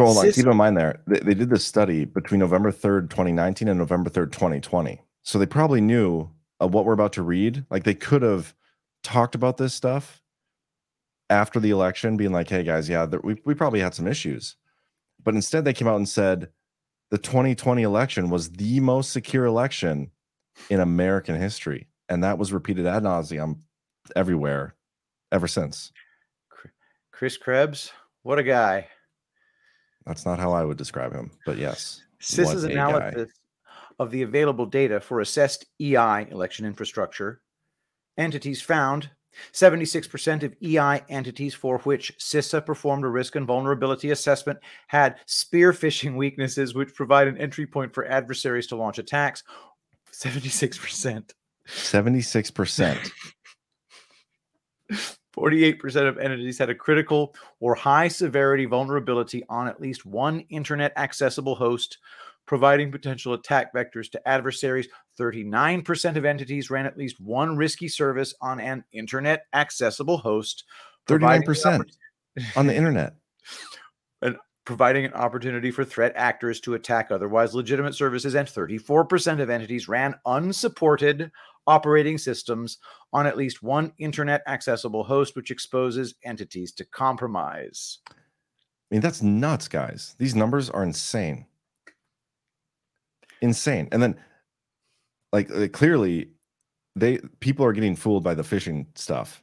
[0.00, 0.32] Hold on.
[0.32, 4.10] Keep in mind there, they, they did this study between November 3rd, 2019 and November
[4.10, 5.00] 3rd, 2020.
[5.22, 7.64] So they probably knew of what we're about to read.
[7.70, 8.54] Like they could have
[9.02, 10.22] talked about this stuff
[11.30, 14.56] after the election, being like, hey guys, yeah, we, we probably had some issues.
[15.22, 16.50] But instead, they came out and said
[17.10, 20.10] the 2020 election was the most secure election
[20.68, 21.88] in American history.
[22.08, 23.60] And that was repeated ad nauseum
[24.14, 24.74] everywhere
[25.32, 25.92] ever since.
[27.12, 27.92] Chris Krebs,
[28.22, 28.88] what a guy.
[30.06, 32.02] That's not how I would describe him, but yes.
[32.36, 32.42] Guy.
[32.64, 33.32] analysis
[33.98, 37.40] of the available data for assessed EI election infrastructure
[38.16, 39.10] entities found
[39.52, 45.72] 76% of EI entities for which CISA performed a risk and vulnerability assessment had spear
[45.72, 49.42] phishing weaknesses, which provide an entry point for adversaries to launch attacks.
[50.12, 51.30] 76%.
[51.68, 53.10] 76%.
[55.34, 60.92] 48% of entities had a critical or high severity vulnerability on at least one internet
[60.96, 61.98] accessible host,
[62.46, 64.88] providing potential attack vectors to adversaries.
[65.18, 70.64] 39% of entities ran at least one risky service on an internet accessible host,
[71.08, 71.84] 39%
[72.56, 73.14] on the internet.
[74.22, 79.50] and providing an opportunity for threat actors to attack otherwise legitimate services, and 34% of
[79.50, 81.30] entities ran unsupported
[81.66, 82.78] operating systems
[83.12, 87.98] on at least one internet accessible host, which exposes entities to compromise.
[88.10, 88.14] I
[88.90, 90.14] mean, that's nuts, guys.
[90.18, 91.46] These numbers are insane.
[93.40, 93.88] Insane.
[93.92, 94.16] And then,
[95.32, 96.30] like, clearly,
[96.96, 99.42] they people are getting fooled by the phishing stuff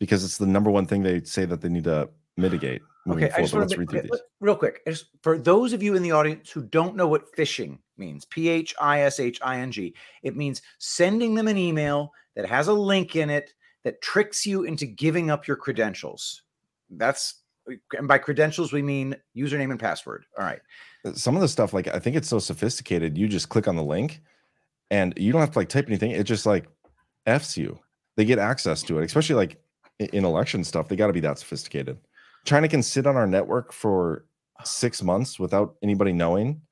[0.00, 2.82] because it's the number one thing they say that they need to mitigate.
[3.08, 4.10] Okay, I just want to read through
[4.40, 4.80] real quick.
[4.86, 8.48] Just for those of you in the audience who don't know what phishing means, P
[8.48, 12.68] H I S H I N G, it means sending them an email that has
[12.68, 13.54] a link in it
[13.84, 16.42] that tricks you into giving up your credentials.
[16.90, 17.40] That's
[17.98, 20.24] and by credentials we mean username and password.
[20.38, 20.60] All right.
[21.04, 23.18] Uh, Some of the stuff, like, I think it's so sophisticated.
[23.18, 24.20] You just click on the link
[24.90, 26.12] and you don't have to like type anything.
[26.12, 26.66] It just like
[27.26, 27.78] F's you.
[28.16, 29.60] They get access to it, especially like
[29.98, 30.88] in election stuff.
[30.88, 31.98] They got to be that sophisticated.
[32.44, 34.24] China can sit on our network for
[34.58, 34.64] ah.
[34.64, 36.62] six months without anybody knowing.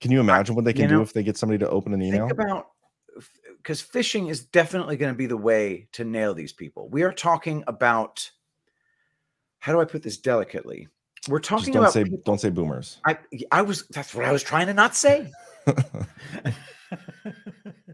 [0.00, 2.02] Can you imagine what they you can do if they get somebody to open an
[2.02, 2.26] email?
[2.26, 2.68] Think about
[3.58, 6.88] because phishing is definitely going to be the way to nail these people.
[6.88, 8.30] We are talking about
[9.58, 10.88] how do I put this delicately?
[11.28, 12.98] We're Just talking don't about say people- don't say boomers.
[13.04, 13.18] I
[13.52, 15.30] I was that's what I was trying to not say.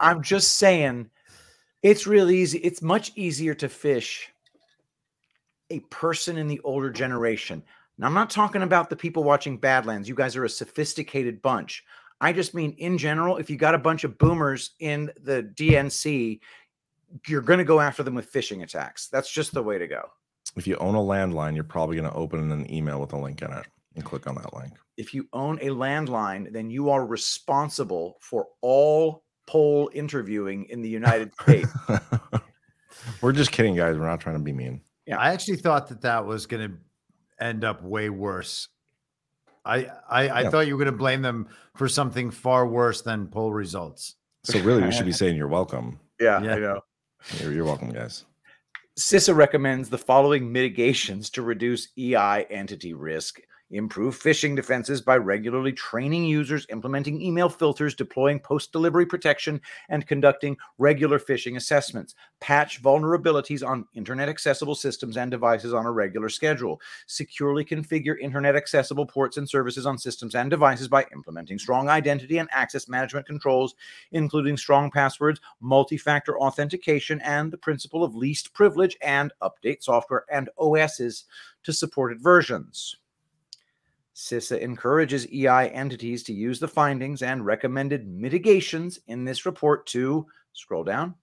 [0.01, 1.11] I'm just saying
[1.83, 2.59] it's real easy.
[2.59, 4.31] It's much easier to fish
[5.71, 7.63] a person in the older generation.
[7.99, 10.09] Now, I'm not talking about the people watching Badlands.
[10.09, 11.85] You guys are a sophisticated bunch.
[12.21, 16.41] I just mean in general, if you got a bunch of boomers in the DNC,
[17.27, 19.09] you're going to go after them with phishing attacks.
[19.09, 20.11] That's just the way to go.
[20.57, 23.43] If you own a landline, you're probably going to open an email with a link
[23.43, 24.73] in it and click on that link.
[24.97, 30.89] if you own a landline, then you are responsible for all poll interviewing in the
[30.89, 31.71] United States.
[33.21, 33.97] We're just kidding, guys.
[33.97, 34.81] We're not trying to be mean.
[35.07, 36.77] Yeah, I actually thought that that was going to
[37.45, 38.69] end up way worse.
[39.65, 40.51] I I, I Yeah.
[40.51, 44.17] thought you were going to blame them for something far worse than poll results.
[44.45, 45.99] So really, we should be saying you're welcome.
[46.21, 46.55] Yeah, Yeah.
[46.55, 46.81] I know.
[47.41, 48.25] You're, you're welcome, guys.
[48.99, 53.41] CISA recommends the following mitigations to reduce EI entity risk.
[53.71, 60.07] Improve phishing defenses by regularly training users, implementing email filters, deploying post delivery protection, and
[60.07, 66.29] conducting regular phishing assessments, patch vulnerabilities on internet accessible systems and devices on a regular
[66.29, 71.89] schedule, securely configure internet accessible ports and services on systems and devices by implementing strong
[71.89, 73.75] identity and access management controls,
[74.13, 80.25] including strong passwords, multi factor authentication, and the principle of least privilege, and update software
[80.31, 81.25] and OSs
[81.65, 82.97] to supported versions.
[84.17, 90.27] CISA encourages EI entities to use the findings and recommended mitigations in this report to
[90.55, 91.15] scroll down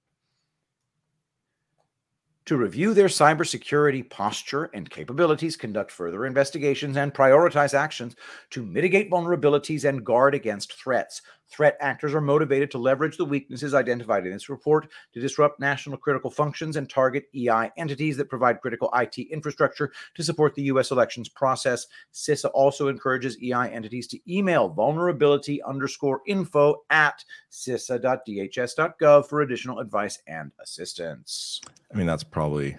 [2.45, 8.15] to review their cybersecurity posture and capabilities, conduct further investigations, and prioritize actions
[8.49, 11.21] to mitigate vulnerabilities and guard against threats.
[11.53, 15.97] Threat actors are motivated to leverage the weaknesses identified in this report to disrupt national
[15.97, 20.89] critical functions and target EI entities that provide critical IT infrastructure to support the U.S.
[20.89, 21.85] elections process.
[22.11, 30.17] CISA also encourages EI entities to email vulnerability underscore info at cisa.dhs.gov for additional advice
[30.25, 31.61] and assistance.
[31.93, 32.77] I mean, that's probably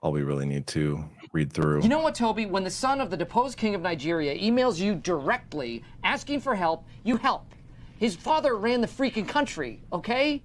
[0.00, 1.82] all we really need to read through.
[1.82, 2.46] You know what, Toby?
[2.46, 6.84] When the son of the deposed king of Nigeria emails you directly asking for help,
[7.04, 7.54] you help.
[7.98, 10.42] His father ran the freaking country, okay?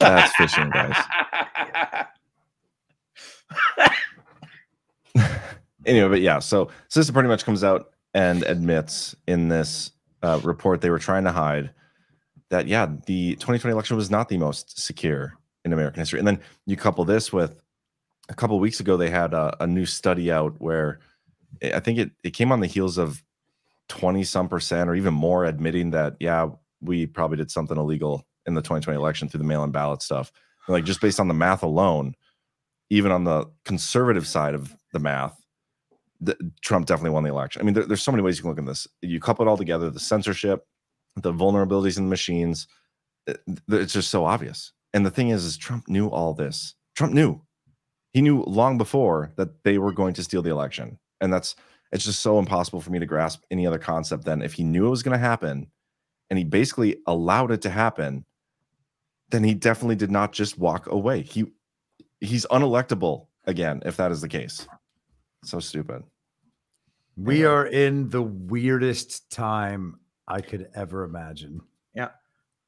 [0.00, 0.96] That's phishing, guys.
[5.86, 9.92] anyway, but yeah, so CISA pretty much comes out and admits in this
[10.22, 11.70] uh, report they were trying to hide
[12.50, 15.36] that, yeah, the 2020 election was not the most secure
[15.66, 16.18] in American history.
[16.18, 17.60] And then you couple this with
[18.28, 21.00] a couple weeks ago, they had a, a new study out where
[21.62, 23.22] I think it, it came on the heels of
[23.88, 26.48] 20 some percent or even more admitting that, yeah,
[26.80, 30.32] we probably did something illegal in the 2020 election through the mail in ballot stuff.
[30.68, 32.14] Like just based on the math alone,
[32.90, 35.40] even on the conservative side of the math,
[36.20, 37.60] the, Trump definitely won the election.
[37.60, 38.86] I mean, there, there's so many ways you can look at this.
[39.02, 40.66] You couple it all together the censorship,
[41.16, 42.66] the vulnerabilities in the machines.
[43.28, 44.72] Eh, it, it's just so obvious.
[44.92, 46.74] And the thing is, is Trump knew all this.
[46.94, 47.42] Trump knew.
[48.12, 50.98] He knew long before that they were going to steal the election.
[51.20, 51.54] And that's
[51.92, 54.86] it's just so impossible for me to grasp any other concept than if he knew
[54.86, 55.70] it was going to happen
[56.30, 58.24] and he basically allowed it to happen,
[59.30, 61.22] then he definitely did not just walk away.
[61.22, 61.46] He
[62.20, 64.66] he's unelectable again if that is the case.
[65.44, 66.02] So stupid.
[67.16, 71.60] We are in the weirdest time I could ever imagine.
[71.94, 72.10] Yeah.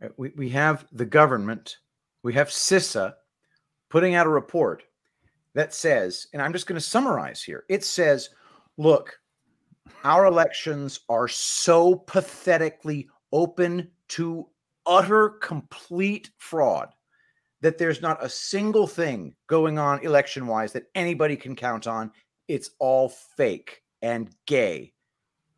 [0.03, 1.77] Uh, we, we have the government,
[2.23, 3.14] we have CISA
[3.89, 4.83] putting out a report
[5.55, 8.31] that says, and I'm just going to summarize here it says,
[8.77, 9.19] look,
[10.05, 14.47] our elections are so pathetically open to
[14.87, 16.89] utter complete fraud
[17.61, 22.11] that there's not a single thing going on election wise that anybody can count on.
[22.47, 24.93] It's all fake and gay.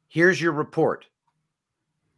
[0.08, 1.06] Here's your report.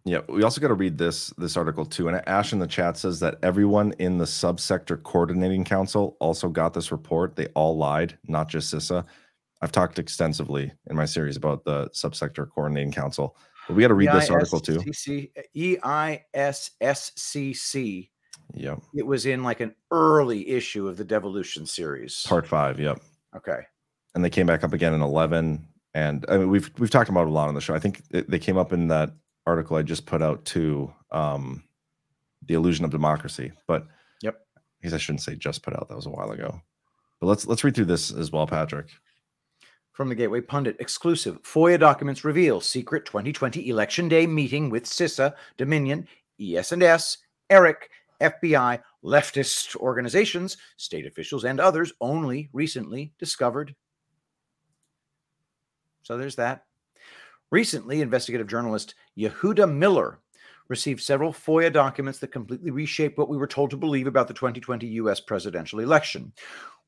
[0.05, 2.09] Yeah, we also got to read this this article too.
[2.09, 6.75] And Ash in the chat says that everyone in the subsector coordinating council also got
[6.75, 7.37] this report.
[7.37, 9.05] They all lied, not just CISA.
[9.61, 13.37] I've talked extensively in my series about the subsector coordinating council.
[13.69, 14.83] But we got to read this article too.
[15.55, 18.11] E I S S C C.
[18.55, 18.83] Yep.
[18.97, 22.25] It was in like an early issue of the Devolution series.
[22.27, 22.81] Part five.
[22.81, 23.01] Yep.
[23.37, 23.61] Okay.
[24.17, 25.65] And they came back up again in eleven.
[25.95, 27.73] And I mean, we've we've talked about a lot on the show.
[27.73, 29.13] I think they came up in that
[29.47, 30.93] article I just put out too.
[31.11, 31.65] Um,
[32.47, 33.53] the illusion of democracy.
[33.67, 33.87] But
[34.21, 35.89] yep, I guess I shouldn't say just put out.
[35.89, 36.61] That was a while ago.
[37.21, 38.89] But let's let's read through this as well, Patrick.
[39.93, 45.35] From the Gateway Pundit, exclusive FOIA documents reveal secret 2020 election day meeting with CISA,
[45.59, 46.09] Dominion,
[46.41, 47.19] ES&S,
[47.51, 47.91] ERIC,
[48.21, 53.75] FBI, leftist organizations, state officials, and others only recently discovered.
[56.03, 56.65] So there's that.
[57.53, 60.21] Recently, investigative journalist Yehuda Miller
[60.69, 64.33] received several FOIA documents that completely reshape what we were told to believe about the
[64.33, 66.33] 2020 US presidential election.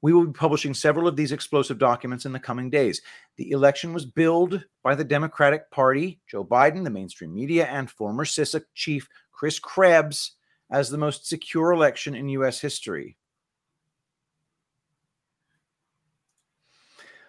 [0.00, 3.02] We will be publishing several of these explosive documents in the coming days.
[3.36, 8.24] The election was billed by the Democratic Party, Joe Biden, the mainstream media, and former
[8.24, 10.32] CISA chief Chris Krebs
[10.70, 12.58] as the most secure election in U.S.
[12.58, 13.18] history.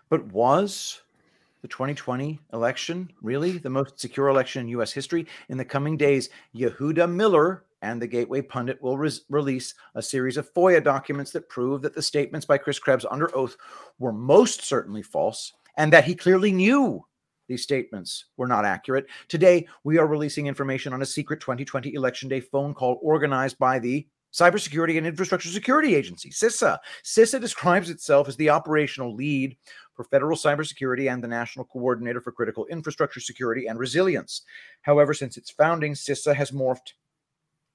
[0.09, 1.01] But was
[1.65, 4.93] the 2020 election really the most secure election in U.S.
[4.93, 5.25] history?
[5.49, 10.53] In the coming days, Yehuda Miller and the Gateway Pundit will release a series of
[10.53, 13.57] FOIA documents that prove that the statements by Chris Krebs under oath
[13.97, 17.03] were most certainly false and that he clearly knew
[17.47, 19.07] these statements were not accurate.
[19.27, 23.79] Today, we are releasing information on a secret 2020 election day phone call organized by
[23.79, 24.05] the
[24.35, 26.77] Cybersecurity and Infrastructure Security Agency, CISA.
[27.05, 29.55] CISA describes itself as the operational lead
[29.93, 34.41] for federal cybersecurity and the national coordinator for critical infrastructure security and resilience.
[34.81, 36.93] However, since its founding, CISA has morphed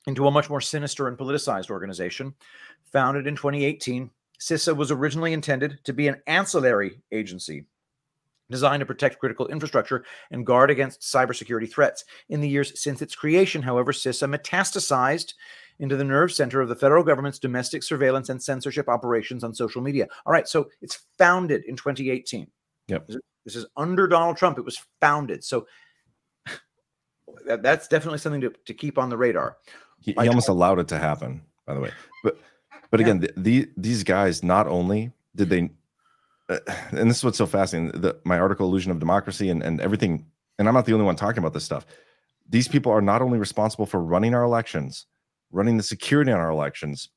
[0.06, 2.34] into a much more sinister and politicized organization.
[2.92, 7.64] Founded in 2018, CISA was originally intended to be an ancillary agency
[8.50, 12.04] designed to protect critical infrastructure and guard against cybersecurity threats.
[12.28, 15.34] In the years since its creation, however, CISA metastasized
[15.80, 19.82] into the nerve center of the federal government's domestic surveillance and censorship operations on social
[19.82, 20.06] media.
[20.26, 22.46] All right, so it's founded in 2018.
[22.88, 23.08] Yep.
[23.44, 24.58] This is, under Donald Trump.
[24.58, 25.42] It was founded.
[25.42, 25.66] So
[27.46, 29.56] that, that's definitely something to, to keep on the radar.
[30.00, 31.90] He, he almost allowed it to happen, by the way.
[32.22, 32.38] But
[32.90, 35.70] but again, the, the these guys not only did they,
[36.48, 36.58] uh,
[36.90, 38.00] and this is what's so fascinating.
[38.00, 40.26] The, my article, "Illusion of Democracy," and and everything.
[40.58, 41.86] And I'm not the only one talking about this stuff.
[42.48, 45.06] These people are not only responsible for running our elections,
[45.50, 47.10] running the security on our elections,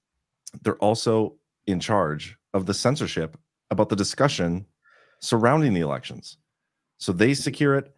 [0.62, 1.36] they're also
[1.68, 3.38] in charge of the censorship
[3.72, 4.66] about the discussion
[5.20, 6.38] surrounding the elections.
[6.98, 7.94] So they secure it.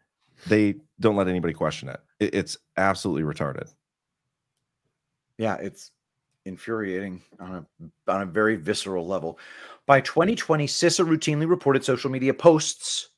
[0.47, 1.99] They don't let anybody question it.
[2.19, 3.73] it it's absolutely retarded.
[5.37, 5.91] Yeah, it's
[6.45, 9.39] infuriating on a on a very visceral level.
[9.85, 13.09] By 2020, CISA routinely reported social media posts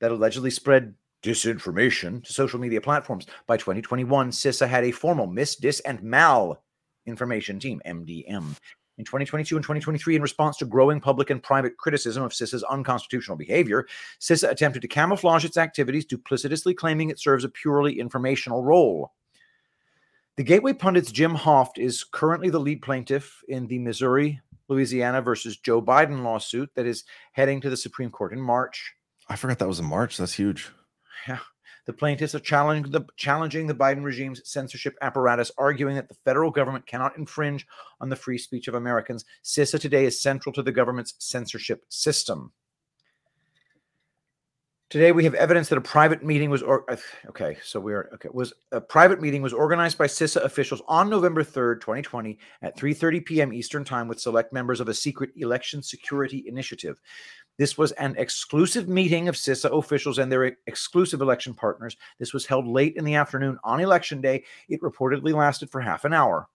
[0.00, 3.26] that allegedly spread disinformation to social media platforms.
[3.46, 6.62] By 2021, CISA had a formal mis, dis, and mal
[7.06, 8.56] information team, MDM.
[8.98, 13.36] In 2022 and 2023, in response to growing public and private criticism of CISA's unconstitutional
[13.36, 13.86] behavior,
[14.20, 19.12] CISA attempted to camouflage its activities, duplicitously claiming it serves a purely informational role.
[20.36, 25.56] The Gateway Pundit's Jim Hoft is currently the lead plaintiff in the Missouri Louisiana versus
[25.56, 28.94] Joe Biden lawsuit that is heading to the Supreme Court in March.
[29.28, 30.16] I forgot that was in March.
[30.16, 30.70] That's huge.
[31.88, 36.50] The plaintiffs are challenging the, challenging the Biden regime's censorship apparatus, arguing that the federal
[36.50, 37.66] government cannot infringe
[38.02, 39.24] on the free speech of Americans.
[39.42, 42.52] CISA today is central to the government's censorship system.
[44.90, 46.96] Today we have evidence that a private meeting was or, uh,
[47.28, 51.44] okay, so we're okay, was a private meeting was organized by CISA officials on November
[51.44, 53.52] 3rd, 2020 at 3:30 p.m.
[53.52, 57.00] Eastern Time with select members of a secret election security initiative.
[57.58, 61.96] This was an exclusive meeting of CISA officials and their exclusive election partners.
[62.18, 64.44] This was held late in the afternoon on election day.
[64.68, 66.48] It reportedly lasted for half an hour.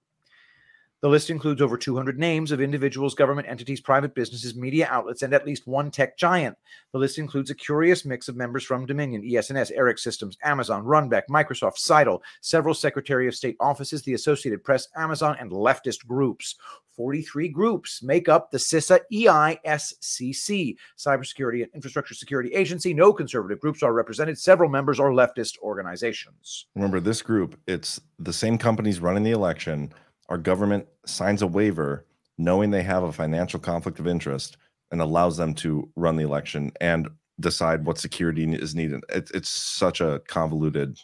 [1.04, 5.34] The list includes over 200 names of individuals, government entities, private businesses, media outlets, and
[5.34, 6.58] at least one tech giant.
[6.94, 11.24] The list includes a curious mix of members from Dominion, ES&S, Eric Systems, Amazon, Runbeck,
[11.30, 16.56] Microsoft, Seidel, several Secretary of State offices, the Associated Press, Amazon, and leftist groups.
[16.96, 22.94] 43 groups make up the CISA EISCC, Cybersecurity and Infrastructure Security Agency.
[22.94, 24.38] No conservative groups are represented.
[24.38, 26.68] Several members are leftist organizations.
[26.76, 29.92] Remember, this group, it's the same companies running the election
[30.34, 32.08] our government signs a waiver
[32.40, 34.58] knowing they have a financial conflict of interest
[34.90, 37.08] and allows them to run the election and
[37.40, 39.04] decide what security is needed.
[39.10, 40.98] It, it's such a convoluted.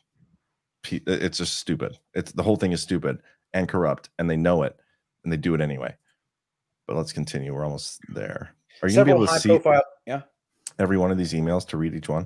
[0.89, 1.99] It's just stupid.
[2.15, 3.19] It's the whole thing is stupid
[3.53, 4.75] and corrupt, and they know it,
[5.23, 5.95] and they do it anyway.
[6.87, 7.53] But let's continue.
[7.53, 8.55] We're almost there.
[8.81, 10.21] Are you Several gonna be able to see profile, yeah.
[10.79, 12.25] every one of these emails to read each one?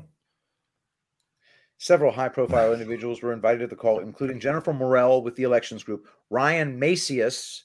[1.84, 5.84] Several high profile individuals were invited to the call, including Jennifer Morrell with the elections
[5.84, 7.64] group, Ryan Macias.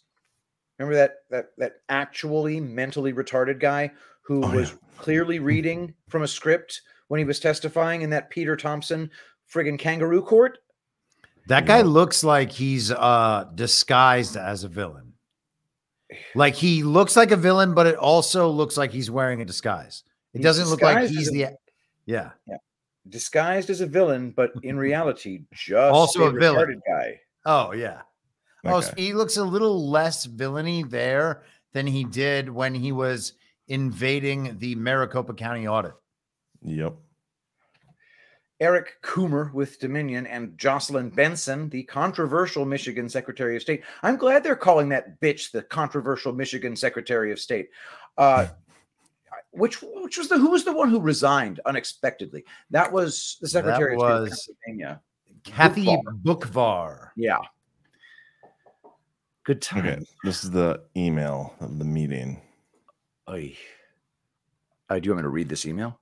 [0.81, 3.93] Remember that that that actually mentally retarded guy
[4.23, 4.77] who Oh, was yeah.
[4.99, 9.09] clearly reading from a script when he was testifying in that Peter Thompson
[9.55, 10.59] friggin' kangaroo court?
[11.47, 15.13] That guy looks like he's uh disguised as a villain.
[16.35, 20.03] Like he looks like a villain, but it also looks like he's wearing a disguise.
[20.35, 21.57] It He's doesn't look like he's the a-
[22.07, 22.31] yeah.
[22.49, 22.57] Yeah.
[23.09, 26.81] Disguised as a villain, but in reality, just Also a villain.
[26.87, 27.21] guy.
[27.45, 28.03] Oh yeah.
[28.65, 31.43] Oh, so he looks a little less villainy there
[31.73, 33.35] than he did when he was
[33.69, 35.93] invading the Maricopa County audit.
[36.63, 36.95] Yep.
[38.61, 43.85] Eric Coomer with Dominion and Jocelyn Benson, the controversial Michigan Secretary of State.
[44.03, 47.69] I'm glad they're calling that bitch the controversial Michigan Secretary of State.
[48.17, 48.49] Uh,
[49.51, 52.45] which which was the who was the one who resigned unexpectedly?
[52.71, 55.01] That was the Secretary of State of Pennsylvania.
[55.45, 56.23] Kathy Boockvar.
[56.23, 57.09] Boockvar.
[57.17, 57.39] Yeah.
[59.45, 59.87] Good time.
[59.87, 60.05] Okay.
[60.25, 62.41] This is the email of the meeting.
[63.27, 63.57] I,
[64.91, 65.99] Uh, do you want me to read this email?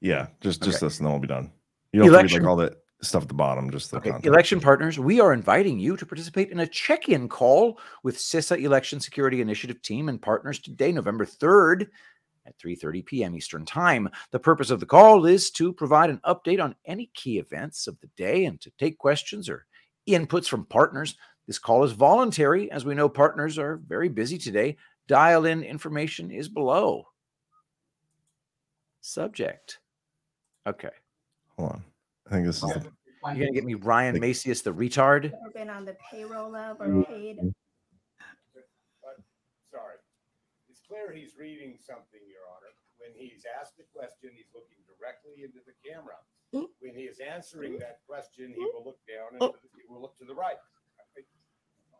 [0.00, 0.86] Yeah, just just Okay.
[0.86, 1.52] this, and then we'll be done.
[1.92, 4.10] You don't have to read like all the stuff at the bottom, just the Okay,
[4.10, 4.26] content.
[4.26, 8.98] election partners, we are inviting you to participate in a check-in call with CISA Election
[9.00, 11.88] Security Initiative team and partners today, November 3rd
[12.48, 13.36] at 3:30 p.m.
[13.36, 14.08] Eastern Time.
[14.32, 17.98] The purpose of the call is to provide an update on any key events of
[18.00, 19.66] the day and to take questions or
[20.08, 21.16] inputs from partners.
[21.46, 24.76] This call is voluntary, as we know partners are very busy today.
[25.06, 27.08] Dial in information is below.
[29.00, 29.78] Subject.
[30.66, 30.90] Okay.
[31.56, 31.84] Hold on.
[32.26, 32.90] I think this is the,
[33.24, 35.26] You're going to get me Ryan Macias, the retard?
[35.26, 37.02] Ever been on the payroll of or mm-hmm.
[37.02, 37.36] paid?
[39.72, 39.94] Sorry.
[40.68, 42.72] It's clear he's reading something, Your Honor.
[42.96, 46.18] When he's asked a question, he's looking directly into the camera.
[46.50, 46.72] Hmm?
[46.80, 47.84] When he is answering hmm?
[47.84, 48.72] that question, he hmm?
[48.72, 49.54] will look down and oh.
[49.76, 50.58] he will look to the right.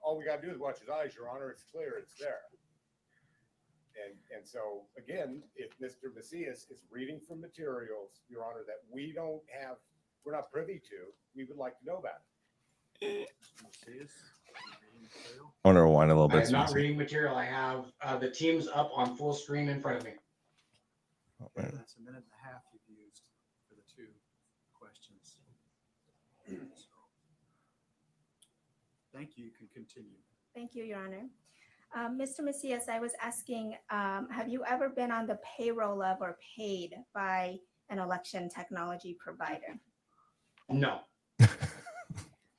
[0.03, 1.51] All we gotta do is watch his eyes, Your Honor.
[1.53, 2.49] It's clear, it's there.
[3.99, 6.15] And, and so, again, if Mr.
[6.15, 9.77] Macias is reading from materials, Your Honor, that we don't have,
[10.25, 12.23] we're not privy to, we would like to know about
[13.01, 13.29] it.
[15.65, 16.47] I want to rewind a little I bit.
[16.47, 16.75] am not you can see.
[16.77, 17.37] reading material.
[17.37, 20.13] I have uh, the teams up on full screen in front of me.
[21.57, 23.23] That's a minute and a half you've used
[23.69, 24.09] for the two
[24.73, 25.37] questions.
[26.47, 26.55] So,
[29.15, 29.47] Thank you.
[29.47, 30.17] You can continue.
[30.55, 31.27] Thank you, Your Honor.
[31.95, 32.41] Um, Mr.
[32.45, 36.95] Macias, I was asking, um, have you ever been on the payroll of or paid
[37.15, 37.57] by
[37.89, 39.79] an election technology provider?
[40.69, 41.01] No.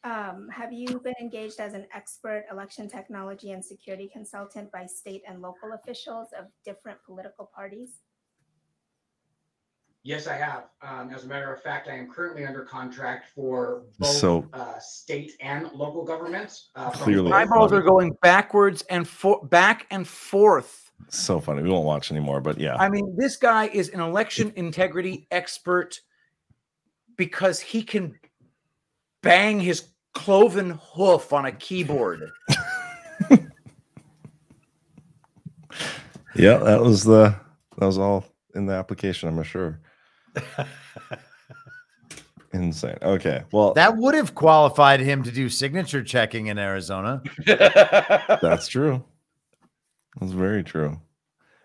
[0.10, 5.22] Um, have you been engaged as an expert election technology and security consultant by state
[5.28, 8.00] and local officials of different political parties?
[10.02, 10.70] Yes, I have.
[10.82, 14.80] Um, as a matter of fact, I am currently under contract for both So- uh,
[14.80, 16.72] state and local governments.
[16.74, 17.32] Uh, from Clearly.
[17.32, 20.92] Eyeballs are going backwards and for, back and forth.
[21.10, 21.62] So funny.
[21.62, 22.78] We won't watch anymore, but yeah.
[22.78, 26.00] I mean, this guy is an election integrity expert
[27.16, 28.18] because he can
[29.22, 32.30] bang his cloven hoof on a keyboard.
[36.40, 37.36] Yeah, that was the
[37.78, 38.24] that was all
[38.56, 39.80] in the application, I'm sure.
[42.54, 42.98] Insane.
[43.02, 43.44] Okay.
[43.52, 47.22] Well, That would have qualified him to do signature checking in Arizona.
[47.46, 49.04] that's true.
[50.20, 51.00] That's very true.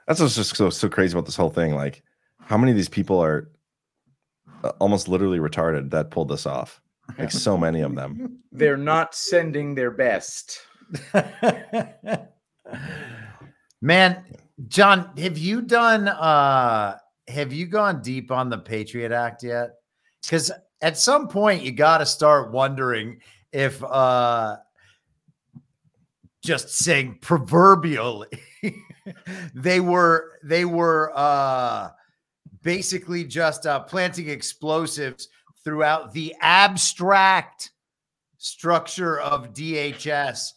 [0.07, 1.75] That's what's just so so crazy about this whole thing.
[1.75, 2.03] Like,
[2.41, 3.51] how many of these people are
[4.65, 6.81] uh, almost literally retarded that pulled this off?
[7.19, 8.39] Like, so many of them.
[8.51, 10.61] They're not sending their best.
[13.81, 14.25] Man,
[14.69, 16.97] John, have you done uh
[17.29, 19.75] have you gone deep on the Patriot Act yet?
[20.29, 20.51] Cuz
[20.81, 23.21] at some point you got to start wondering
[23.53, 24.57] if uh
[26.43, 28.29] just saying proverbially
[29.55, 31.91] they were they were uh
[32.63, 35.29] basically just uh planting explosives
[35.65, 37.70] throughout the abstract
[38.39, 40.53] structure of DHS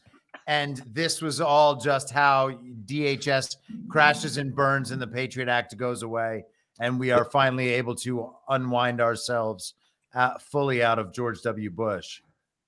[0.47, 2.51] and this was all just how
[2.85, 3.57] DHS
[3.89, 6.43] crashes and burns and the Patriot Act goes away
[6.79, 9.73] and we are finally able to unwind ourselves
[10.13, 11.69] uh, fully out of George W.
[11.69, 12.21] Bush.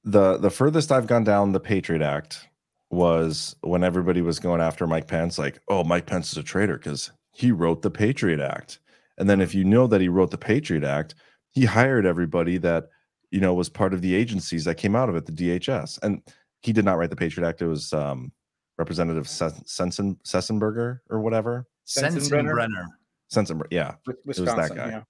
[0.04, 2.48] the the furthest I've gone down the Patriot Act
[2.90, 6.78] was when everybody was going after Mike Pence, like, oh, Mike Pence is a traitor
[6.78, 8.80] because he wrote the Patriot Act.
[9.18, 11.16] And then if you know that he wrote the Patriot Act,
[11.52, 12.86] he hired everybody that
[13.32, 16.00] you know was part of the agencies that came out of it, the DHS.
[16.04, 16.22] And
[16.62, 17.62] he did not write the Patriot Act.
[17.62, 18.32] It was um,
[18.78, 21.68] Representative Sen- Sensen Sessenberger or whatever.
[21.88, 22.86] Sensenbrenner.
[23.34, 25.02] Sensenbrenner, yeah, With it was that guy, yeah.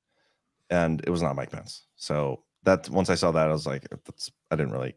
[0.70, 1.86] and it was not Mike Pence.
[1.96, 4.96] So that once I saw that, I was like, that's I didn't really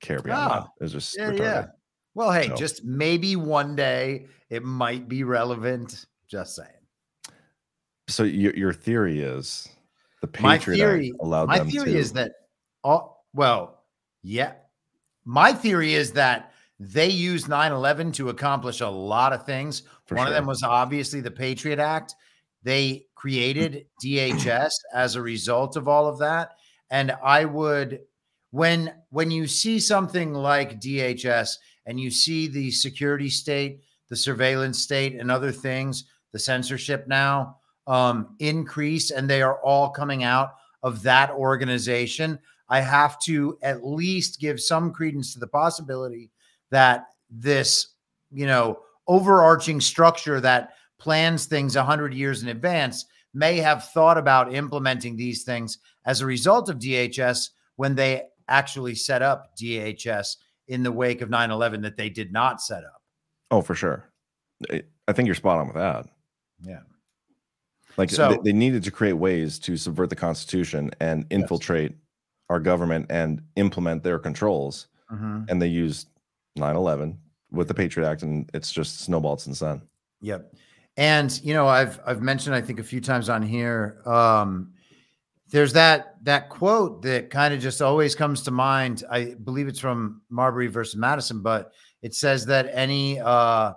[0.00, 0.62] care beyond that.
[0.66, 1.38] Oh, It was just yeah, retarded.
[1.38, 1.66] yeah.
[2.14, 6.06] Well, hey, So- just maybe one day it might be relevant.
[6.28, 6.68] Just saying.
[8.08, 9.68] So your your theory is
[10.32, 12.32] the my theory, Act allowed my them theory to is that
[12.82, 13.82] all well,
[14.22, 14.52] yeah.
[15.24, 19.82] My theory is that they used 9-11 to accomplish a lot of things.
[20.06, 22.14] For One of them was obviously the Patriot Act.
[22.62, 26.52] They created DHS as a result of all of that.
[26.90, 28.00] And I would
[28.50, 31.56] when when you see something like DHS
[31.86, 37.58] and you see the security state, the surveillance state, and other things, the censorship now
[37.86, 42.38] um, increase, and they are all coming out of that organization.
[42.68, 46.30] I have to at least give some credence to the possibility
[46.70, 47.88] that this,
[48.32, 53.04] you know, overarching structure that plans things 100 years in advance
[53.34, 58.94] may have thought about implementing these things as a result of DHS when they actually
[58.94, 60.36] set up DHS
[60.68, 63.02] in the wake of 9 11 that they did not set up.
[63.50, 64.08] oh for sure.
[64.70, 66.06] I- I think you're spot on with that.
[66.62, 66.80] Yeah.
[67.96, 71.96] Like So- they, they needed to create ways to subvert the Constitution and infiltrate
[72.50, 74.88] our government and implement their controls.
[75.10, 75.48] Mhm.
[75.48, 76.08] And they used
[76.58, 77.18] 9-11
[77.50, 79.82] with the Patriot Act, and it's just snowballed since then.
[80.20, 80.54] Yep.
[80.96, 84.00] And you know, I've I've mentioned I think a few times on here.
[84.06, 84.72] Um,
[85.50, 89.02] there's that that quote that kind of just always comes to mind.
[89.10, 91.72] I believe it's from Marbury versus Madison, but
[92.02, 93.72] it says that any uh,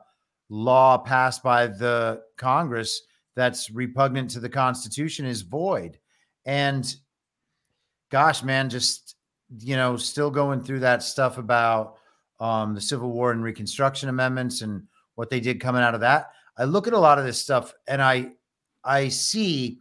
[0.49, 3.01] law passed by the Congress
[3.37, 5.99] that's repugnant to the Constitution is void.
[6.45, 6.93] And
[8.09, 9.15] gosh, man, just
[9.59, 11.97] you know, still going through that stuff about
[12.39, 14.83] um, the Civil War and Reconstruction amendments and
[15.15, 16.31] what they did coming out of that.
[16.57, 18.31] I look at a lot of this stuff and I
[18.83, 19.77] I see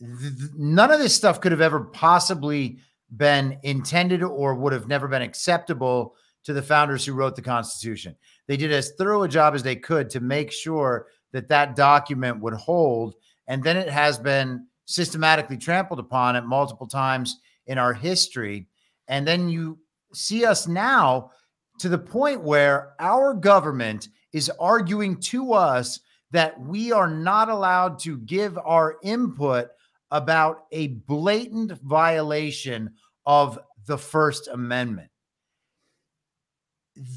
[0.00, 2.78] th- none of this stuff could have ever possibly
[3.16, 8.16] been intended or would have never been acceptable to the founders who wrote the Constitution.
[8.48, 12.40] They did as thorough a job as they could to make sure that that document
[12.40, 13.14] would hold.
[13.48, 18.68] And then it has been systematically trampled upon at multiple times in our history.
[19.08, 19.80] And then you
[20.14, 21.32] see us now
[21.80, 26.00] to the point where our government is arguing to us
[26.30, 29.68] that we are not allowed to give our input
[30.12, 32.90] about a blatant violation
[33.26, 35.10] of the First Amendment.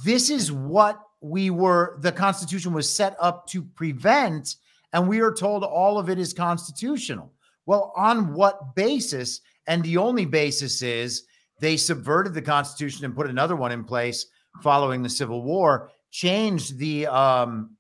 [0.03, 4.56] This is what we were, the Constitution was set up to prevent,
[4.94, 7.31] and we are told all of it is constitutional.
[7.65, 9.41] Well, on what basis?
[9.68, 11.23] And the only basis is
[11.60, 14.27] they subverted the Constitution and put another one in place
[14.61, 17.76] following the Civil War, changed the um,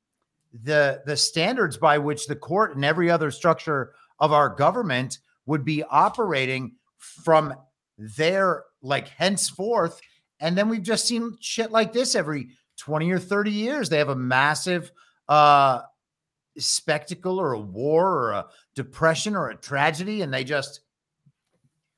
[0.63, 5.63] the the standards by which the court and every other structure of our government would
[5.63, 7.53] be operating from
[7.97, 10.01] there, like henceforth.
[10.39, 13.89] And then we've just seen shit like this every 20 or 30 years.
[13.89, 14.91] They have a massive
[15.27, 15.81] uh
[16.57, 18.45] spectacle or a war or a
[18.75, 20.81] depression or a tragedy, and they just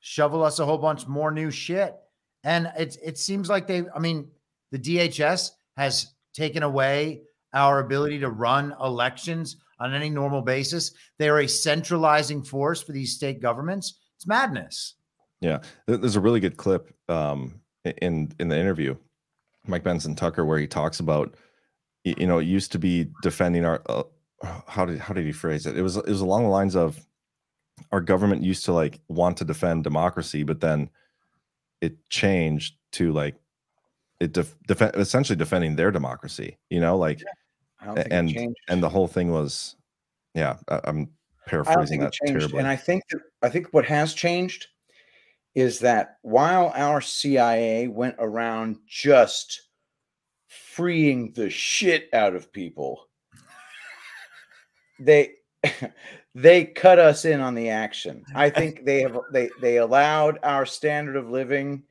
[0.00, 1.94] shovel us a whole bunch more new shit.
[2.44, 4.28] And it it seems like they, I mean,
[4.72, 10.92] the DHS has taken away our ability to run elections on any normal basis.
[11.18, 13.98] They are a centralizing force for these state governments.
[14.16, 14.94] It's madness.
[15.40, 18.96] Yeah, there's a really good clip um, in in the interview,
[19.70, 21.34] Mike Benson Tucker, where he talks about,
[22.04, 23.82] you know, it used to be defending our.
[23.88, 24.02] Uh,
[24.66, 25.76] how did how did he phrase it?
[25.76, 27.06] It was it was along the lines of,
[27.92, 30.90] our government used to like want to defend democracy, but then
[31.80, 33.36] it changed to like
[34.20, 37.22] it def- def- essentially defending their democracy you know like
[37.82, 39.76] yeah, and and the whole thing was
[40.34, 41.08] yeah I, am
[41.46, 44.66] paraphrasing that terribly and i think that i think what has changed
[45.54, 49.62] is that while our cia went around just
[50.46, 53.08] freeing the shit out of people
[54.98, 55.32] they
[56.34, 60.64] they cut us in on the action i think they have they they allowed our
[60.66, 61.82] standard of living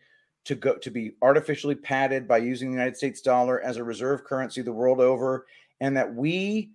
[0.49, 4.23] to go to be artificially padded by using the United States dollar as a reserve
[4.23, 5.45] currency the world over,
[5.79, 6.71] and that we,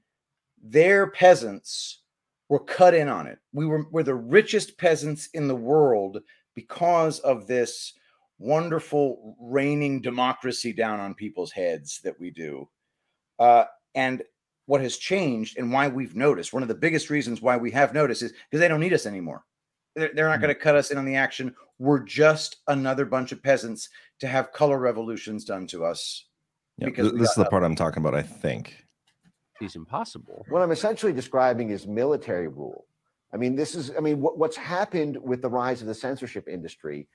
[0.63, 2.03] their peasants,
[2.49, 3.41] were cut in on it.
[3.53, 6.21] We were, were the richest peasants in the world
[6.55, 7.93] because of this
[8.39, 12.69] wonderful raining democracy down on people's heads that we do.
[13.39, 13.65] Uh,
[13.95, 14.23] and
[14.67, 17.95] what has changed and why we've noticed, one of the biggest reasons why we have
[17.95, 19.45] noticed is because they don't need us anymore.
[19.95, 20.43] They're, they're not mm.
[20.43, 21.55] going to cut us in on the action.
[21.79, 23.89] We're just another bunch of peasants
[24.21, 26.27] to have color revolutions done to us.
[26.79, 28.85] Yeah, because this is the part I'm talking about, I think.
[29.61, 30.45] It's impossible.
[30.49, 32.87] What I'm essentially describing is military rule.
[33.35, 36.49] I mean, this is, I mean, what, what's happened with the rise of the censorship
[36.49, 37.09] industry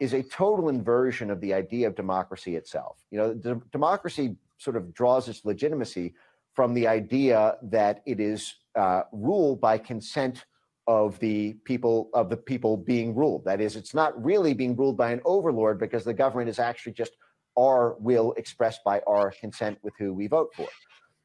[0.00, 2.98] is a total inversion of the idea of democracy itself.
[3.10, 6.14] You know, democracy sort of draws its legitimacy
[6.54, 10.44] from the idea that it is uh, ruled by consent
[10.88, 13.44] of the people of the people being ruled.
[13.44, 16.92] That is, it's not really being ruled by an overlord because the government is actually
[16.92, 17.12] just
[17.56, 20.66] our will expressed by our consent with who we vote for.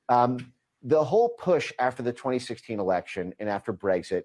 [0.10, 0.54] Um,
[0.84, 4.24] the whole push after the 2016 election and after Brexit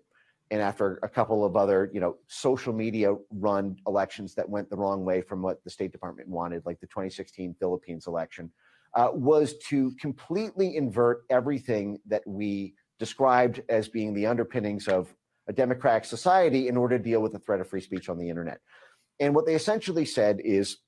[0.50, 4.76] and after a couple of other, you know, social media run elections that went the
[4.76, 8.50] wrong way from what the State Department wanted, like the 2016 Philippines election,
[8.94, 15.14] uh, was to completely invert everything that we described as being the underpinnings of
[15.46, 18.28] a democratic society in order to deal with the threat of free speech on the
[18.28, 18.58] internet.
[19.20, 20.78] And what they essentially said is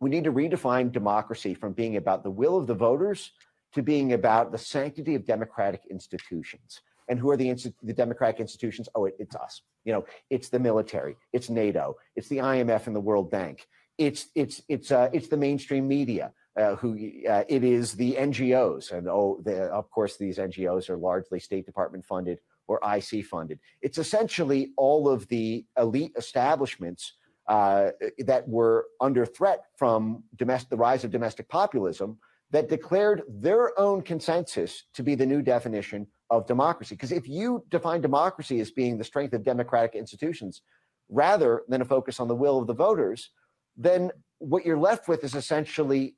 [0.00, 3.32] we need to redefine democracy from being about the will of the voters
[3.74, 6.80] to being about the sanctity of democratic institutions.
[7.12, 7.52] And who are the,
[7.82, 8.88] the democratic institutions?
[8.94, 9.60] Oh, it, it's us.
[9.84, 13.68] You know, it's the military, it's NATO, it's the IMF and the World Bank,
[13.98, 16.32] it's it's it's uh, it's the mainstream media.
[16.54, 16.92] Uh, who
[17.30, 21.64] uh, it is the NGOs, and oh, the, of course, these NGOs are largely State
[21.64, 23.58] Department funded or IC funded.
[23.80, 27.14] It's essentially all of the elite establishments
[27.48, 32.18] uh, that were under threat from domestic, the rise of domestic populism
[32.50, 36.94] that declared their own consensus to be the new definition of democracy.
[36.94, 40.62] Because if you define democracy as being the strength of democratic institutions
[41.10, 43.30] rather than a focus on the will of the voters,
[43.76, 46.16] then what you're left with is essentially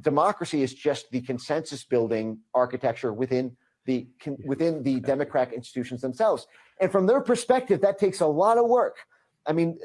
[0.00, 3.56] democracy is just the consensus building architecture within
[3.86, 4.06] the
[4.44, 6.46] within the democratic institutions themselves.
[6.80, 8.96] And from their perspective, that takes a lot of work.
[9.46, 9.78] I mean,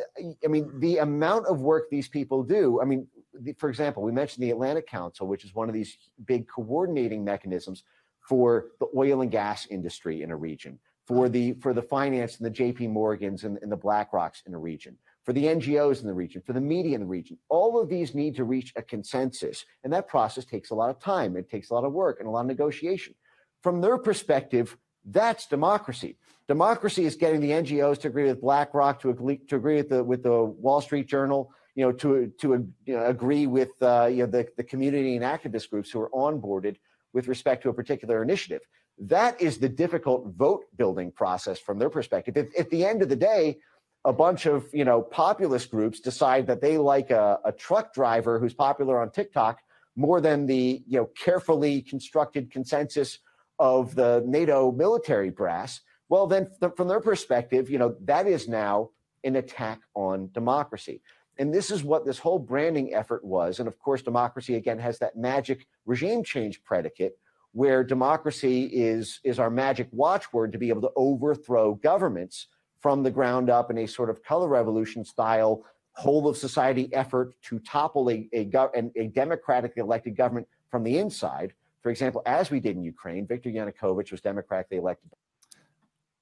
[0.43, 2.79] I mean, the amount of work these people do.
[2.81, 3.07] I mean,
[3.39, 7.23] the, for example, we mentioned the Atlantic Council, which is one of these big coordinating
[7.23, 7.83] mechanisms
[8.27, 12.45] for the oil and gas industry in a region, for the for the finance and
[12.45, 12.87] the J.P.
[12.87, 16.53] Morgans and, and the BlackRocks in a region, for the NGOs in the region, for
[16.53, 17.37] the media in the region.
[17.49, 20.99] All of these need to reach a consensus, and that process takes a lot of
[20.99, 21.37] time.
[21.37, 23.15] It takes a lot of work and a lot of negotiation.
[23.63, 26.17] From their perspective, that's democracy.
[26.47, 30.03] Democracy is getting the NGOs to agree with BlackRock, to agree, to agree with the
[30.03, 34.25] with the Wall Street Journal, you know, to to you know, agree with uh, you
[34.25, 36.75] know the, the community and activist groups who are onboarded
[37.13, 38.61] with respect to a particular initiative.
[38.99, 42.37] That is the difficult vote building process from their perspective.
[42.37, 43.57] If at the end of the day,
[44.05, 48.39] a bunch of you know populist groups decide that they like a, a truck driver
[48.39, 49.59] who's popular on TikTok
[49.95, 53.19] more than the you know carefully constructed consensus
[53.59, 58.47] of the NATO military brass, well, then th- from their perspective, you know, that is
[58.47, 58.91] now
[59.23, 61.01] an attack on democracy.
[61.39, 63.59] And this is what this whole branding effort was.
[63.59, 67.17] And of course, democracy again has that magic regime change predicate
[67.53, 72.47] where democracy is, is our magic watchword to be able to overthrow governments
[72.79, 77.33] from the ground up in a sort of color revolution style whole of society effort
[77.41, 78.47] to topple a, a,
[78.95, 81.53] a democratically elected government from the inside
[81.87, 85.09] for example, as we did in Ukraine, Viktor Yanukovych was democratically elected.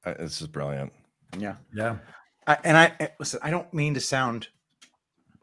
[0.06, 0.94] Uh, this is brilliant.
[1.40, 1.56] Yeah.
[1.74, 1.98] Yeah.
[2.46, 4.50] I, and I listen, I don't mean to sound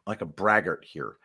[0.06, 1.16] like a braggart here,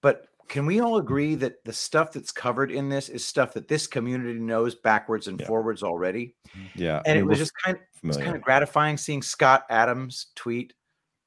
[0.00, 3.68] but can we all agree that the stuff that's covered in this is stuff that
[3.68, 5.46] this community knows backwards and Yeah.
[5.46, 6.34] forwards already?
[6.74, 7.00] Yeah.
[7.06, 10.74] And I it was just kind of it's kind of gratifying seeing Scott Adams tweet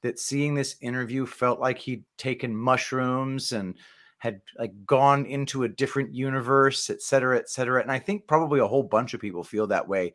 [0.01, 3.75] that seeing this interview felt like he'd taken mushrooms and
[4.19, 7.81] had like gone into a different universe, et cetera, et cetera.
[7.81, 10.13] And I think probably a whole bunch of people feel that way.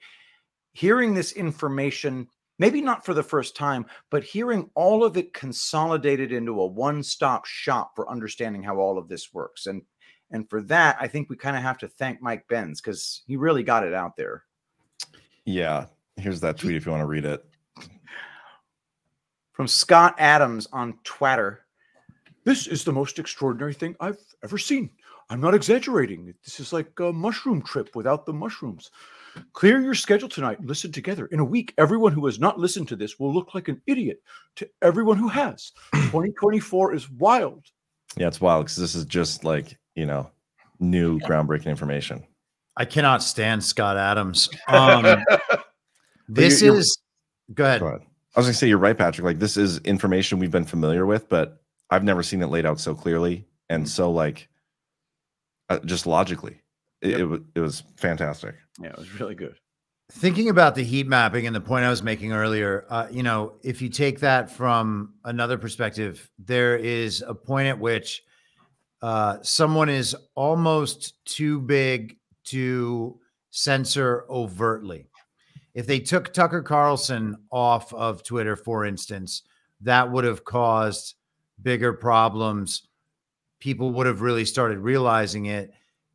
[0.73, 2.29] Hearing this information,
[2.61, 7.47] maybe not for the first time, but hearing all of it consolidated into a one-stop
[7.47, 9.66] shop for understanding how all of this works.
[9.66, 9.82] And
[10.32, 13.35] and for that, I think we kind of have to thank Mike Benz because he
[13.37, 14.45] really got it out there.
[15.45, 15.87] Yeah.
[16.16, 17.45] Here's that tweet if you want to read it.
[19.51, 21.66] From Scott Adams on Twitter.
[22.45, 24.91] This is the most extraordinary thing I've ever seen.
[25.31, 26.32] I'm not exaggerating.
[26.45, 28.93] This is like a mushroom trip without the mushrooms.
[29.52, 30.59] Clear your schedule tonight.
[30.65, 31.27] Listen together.
[31.27, 34.23] In a week, everyone who has not listened to this will look like an idiot
[34.57, 35.73] to everyone who has.
[35.94, 37.65] 2024 is wild.
[38.16, 40.31] Yeah, it's wild because this is just like, you know,
[40.81, 42.24] new groundbreaking information.
[42.77, 44.48] I cannot stand Scott Adams.
[44.69, 45.05] Um,
[46.28, 46.98] this you're- you're- is
[47.55, 47.81] go ahead.
[47.81, 48.01] Go ahead.
[48.36, 49.24] I was gonna say you're right, Patrick.
[49.24, 52.78] Like this is information we've been familiar with, but I've never seen it laid out
[52.78, 54.48] so clearly and so like
[55.69, 56.61] uh, just logically.
[57.02, 58.55] It, it was it was fantastic.
[58.81, 59.56] Yeah, it was really good.
[60.12, 63.55] Thinking about the heat mapping and the point I was making earlier, uh, you know,
[63.62, 68.24] if you take that from another perspective, there is a point at which
[69.02, 73.20] uh, someone is almost too big to
[73.51, 75.06] censor overtly.
[75.74, 79.43] If they took Tucker Carlson off of Twitter, for instance,
[79.82, 81.14] that would have caused
[81.62, 82.89] bigger problems.
[83.60, 85.72] People would have really started realizing it.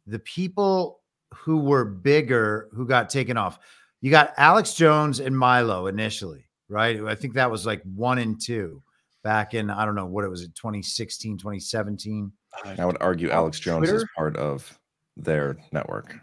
[0.07, 1.01] The people
[1.33, 3.59] who were bigger who got taken off,
[4.01, 7.01] you got Alex Jones and Milo initially, right?
[7.03, 8.81] I think that was like one and two
[9.23, 12.31] back in, I don't know what it was, 2016, 2017.
[12.77, 14.77] I would argue Alex Jones is part of
[15.17, 16.15] their network.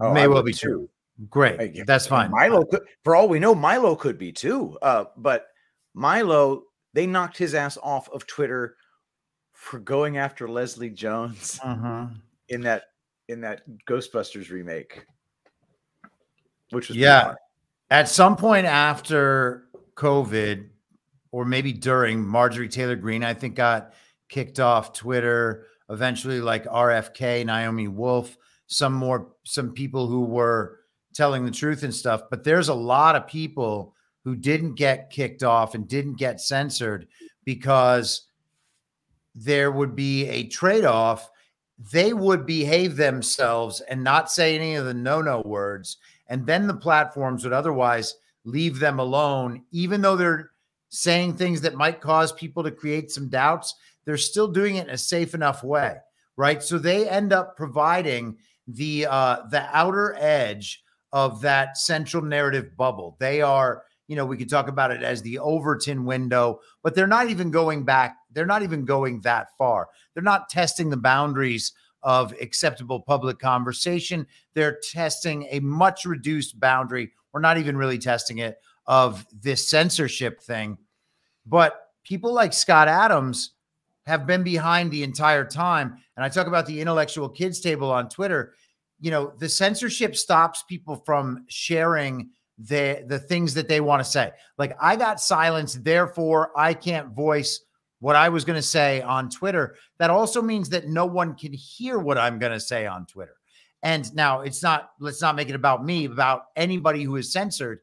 [0.00, 0.68] Oh, May I well would be too.
[0.68, 0.88] true.
[1.30, 1.60] Great.
[1.60, 2.30] Hey, yeah, That's fine.
[2.30, 4.78] Milo could, for all we know, Milo could be too.
[4.82, 5.46] Uh, but
[5.94, 6.62] Milo,
[6.92, 8.76] they knocked his ass off of Twitter
[9.52, 12.06] for going after Leslie Jones Uh-huh.
[12.48, 12.84] in that
[13.28, 15.06] in that Ghostbusters remake,
[16.70, 17.34] which was Yeah.
[17.90, 20.68] At some point after COVID,
[21.32, 23.92] or maybe during, Marjorie Taylor Greene, I think, got
[24.28, 25.66] kicked off Twitter.
[25.90, 28.36] Eventually, like RFK, Naomi Wolf,
[28.66, 30.80] some more, some people who were
[31.12, 32.22] telling the truth and stuff.
[32.30, 33.94] But there's a lot of people
[34.24, 37.06] who didn't get kicked off and didn't get censored
[37.44, 38.28] because
[39.34, 41.30] there would be a trade off.
[41.92, 45.98] They would behave themselves and not say any of the no no words.
[46.28, 50.50] And then the platforms would otherwise leave them alone, even though they're
[50.88, 53.74] saying things that might cause people to create some doubts.
[54.04, 55.96] They're still doing it in a safe enough way,
[56.36, 56.62] right?
[56.62, 58.36] So they end up providing
[58.66, 60.82] the uh, the outer edge
[61.12, 63.16] of that central narrative bubble.
[63.18, 67.06] They are, you know, we could talk about it as the Overton window, but they're
[67.06, 68.16] not even going back.
[68.34, 69.88] They're not even going that far.
[70.12, 74.26] They're not testing the boundaries of acceptable public conversation.
[74.52, 77.12] They're testing a much reduced boundary.
[77.32, 80.76] We're not even really testing it of this censorship thing.
[81.46, 83.52] But people like Scott Adams
[84.06, 85.96] have been behind the entire time.
[86.16, 88.52] And I talk about the intellectual kids table on Twitter.
[89.00, 94.08] You know, the censorship stops people from sharing the the things that they want to
[94.08, 94.30] say.
[94.58, 97.63] Like I got silenced, therefore I can't voice
[98.04, 99.76] what I was going to say on Twitter.
[99.96, 103.36] That also means that no one can hear what I'm going to say on Twitter.
[103.82, 107.80] And now it's not, let's not make it about me, about anybody who is censored.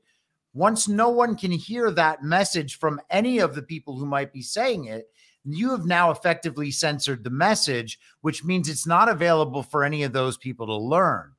[0.54, 4.44] Once no one can hear that message from any of the people who might be
[4.44, 5.08] saying it,
[5.44, 10.14] you have now effectively censored the message, which means it's not available for any of
[10.14, 11.32] those people to learn.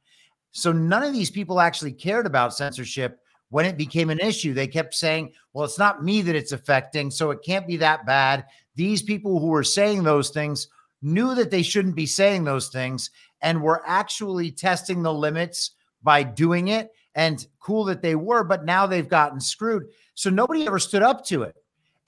[0.51, 3.21] So none of these people actually cared about censorship
[3.53, 4.55] when it became an issue.
[4.55, 8.07] They kept saying, well, it's not me that it's affecting, so it can't be that
[8.07, 8.47] bad.
[8.75, 10.69] These people who were saying those things
[11.03, 15.73] knew that they shouldn't be saying those things and were actually testing the limits
[16.03, 16.91] by doing it.
[17.15, 19.85] And cool that they were, but now they've gotten screwed.
[20.15, 21.55] So nobody ever stood up to it.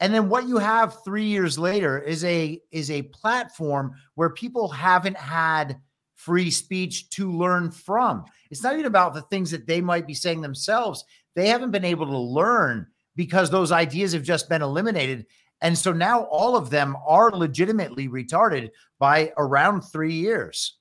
[0.01, 4.69] And then what you have 3 years later is a is a platform where people
[4.69, 5.78] haven't had
[6.15, 8.24] free speech to learn from.
[8.51, 11.05] It's not even about the things that they might be saying themselves.
[11.35, 15.27] They haven't been able to learn because those ideas have just been eliminated.
[15.65, 18.69] And so now all of them are legitimately retarded
[18.99, 20.77] by around three years.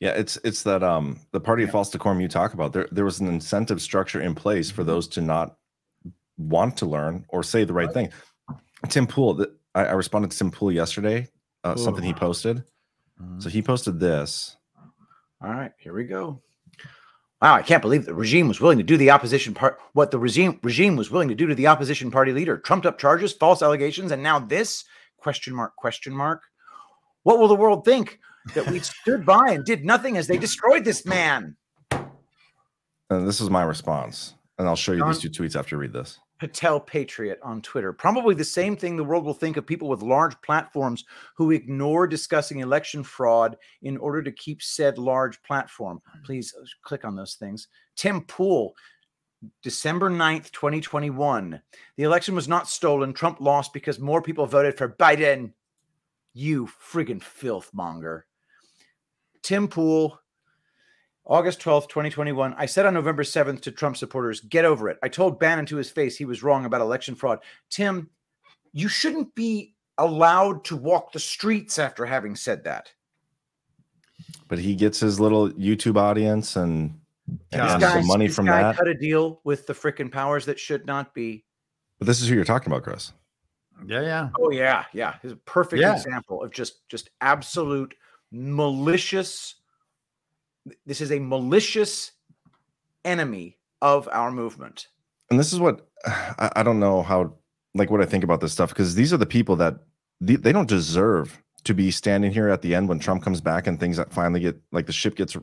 [0.00, 2.72] Yeah, it's it's that um the party of false decorum you talk about.
[2.72, 5.56] There there was an incentive structure in place for those to not
[6.36, 8.10] want to learn or say the right thing.
[8.88, 11.28] Tim Pool, I, I responded to Tim Pool yesterday,
[11.64, 12.64] uh, something he posted.
[13.38, 14.56] So he posted this.
[15.40, 16.42] All right, here we go.
[17.46, 19.78] Wow, I can't believe the regime was willing to do the opposition part.
[19.92, 22.98] What the regime regime was willing to do to the opposition party leader, trumped up
[22.98, 24.82] charges, false allegations, and now this
[25.18, 26.42] question mark question mark.
[27.22, 28.18] What will the world think
[28.56, 31.54] that we stood by and did nothing as they destroyed this man?
[31.92, 34.34] And this is my response.
[34.58, 36.18] And I'll show you these two tweets after you read this.
[36.38, 37.92] Patel Patriot on Twitter.
[37.92, 41.04] Probably the same thing the world will think of people with large platforms
[41.36, 46.00] who ignore discussing election fraud in order to keep said large platform.
[46.24, 47.68] Please uh, click on those things.
[47.96, 48.74] Tim Pool,
[49.62, 51.60] December 9th, 2021.
[51.96, 53.12] The election was not stolen.
[53.12, 55.52] Trump lost because more people voted for Biden.
[56.34, 58.26] You friggin' filth monger.
[59.42, 60.20] Tim Pool,
[61.26, 62.54] August 12th, 2021.
[62.56, 64.98] I said on November 7th to Trump supporters, get over it.
[65.02, 67.40] I told Bannon to his face he was wrong about election fraud.
[67.68, 68.08] Tim,
[68.72, 72.92] you shouldn't be allowed to walk the streets after having said that.
[74.48, 76.94] But he gets his little YouTube audience and,
[77.52, 78.76] and This guy- some money this from guy that.
[78.76, 81.44] cut a deal with the frickin' powers that should not be.
[81.98, 83.12] But this is who you're talking about, Chris.
[83.86, 84.28] Yeah, yeah.
[84.38, 85.16] Oh yeah, yeah.
[85.22, 85.94] He's a perfect Yeah.
[85.94, 87.94] example of just just absolute
[88.32, 89.56] malicious.
[90.84, 92.12] This is a malicious
[93.04, 94.88] enemy of our movement.
[95.30, 97.34] and this is what I, I don't know how
[97.74, 99.74] like what I think about this stuff because these are the people that
[100.20, 103.66] they, they don't deserve to be standing here at the end when Trump comes back
[103.66, 105.36] and things that finally get like the ship gets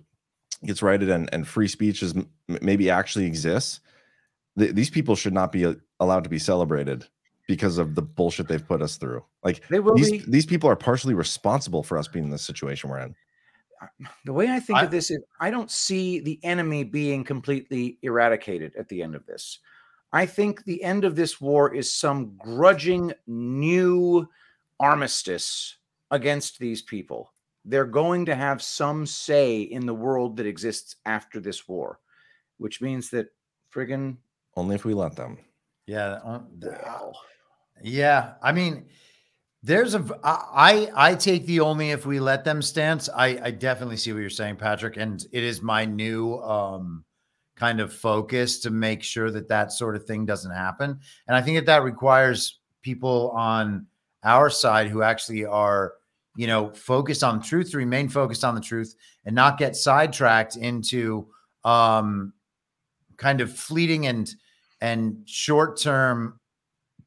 [0.66, 2.28] gets righted and and free speech is m-
[2.62, 3.80] maybe actually exists.
[4.58, 7.06] Th- these people should not be uh, allowed to be celebrated
[7.48, 9.24] because of the bullshit they've put us through.
[9.44, 10.24] Like They will these be.
[10.28, 13.16] these people are partially responsible for us being in the situation we're in.
[14.26, 17.97] The way I think I- of this is I don't see the enemy being completely
[18.01, 19.60] eradicated at the end of this.
[20.11, 24.27] I think the end of this war is some grudging new
[24.80, 25.77] armistice
[26.11, 27.31] against these people.
[27.65, 31.99] They're going to have some say in the world that exists after this war,
[32.57, 33.27] which means that
[33.73, 34.18] friggin'
[34.55, 35.39] Only if we let them.
[35.88, 36.19] Yeah.
[36.23, 36.73] uh, th-
[37.81, 38.35] Yeah.
[38.43, 38.85] I mean,
[39.64, 43.07] there's a I I take the only if we let them stance.
[43.10, 44.98] I, I definitely see what you're saying, Patrick.
[44.98, 47.06] And it is my new um,
[47.56, 50.99] kind of focus to make sure that that sort of thing doesn't happen.
[51.27, 53.88] And I think that that requires people on
[54.23, 55.94] our side who actually are,
[56.35, 61.27] you know, focused on truth, remain focused on the truth and not get sidetracked into
[61.64, 62.34] um,
[63.15, 64.35] kind of fleeting and
[64.81, 66.38] and short-term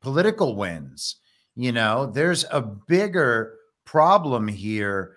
[0.01, 1.17] political wins.
[1.57, 3.55] You know, there's a bigger
[3.87, 5.17] problem here,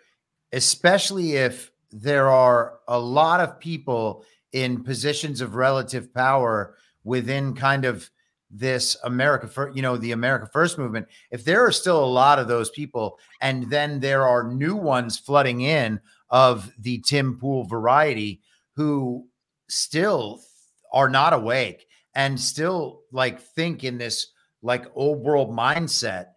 [0.54, 7.84] especially if there are a lot of people in positions of relative power within kind
[7.86, 8.10] of
[8.50, 11.08] this America first, you know, the America First movement.
[11.30, 15.20] If there are still a lot of those people, and then there are new ones
[15.20, 16.00] flooding in
[16.30, 18.42] of the Tim Pool variety
[18.76, 19.28] who
[19.68, 20.42] still
[20.94, 21.86] are not awake
[22.16, 26.28] and still like think in this like old world mindset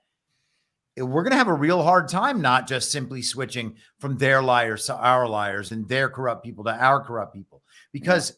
[0.96, 4.42] eh, we're going to have a real hard time not just simply switching from their
[4.42, 7.62] liars to our liars and their corrupt people to our corrupt people.
[7.92, 8.36] Because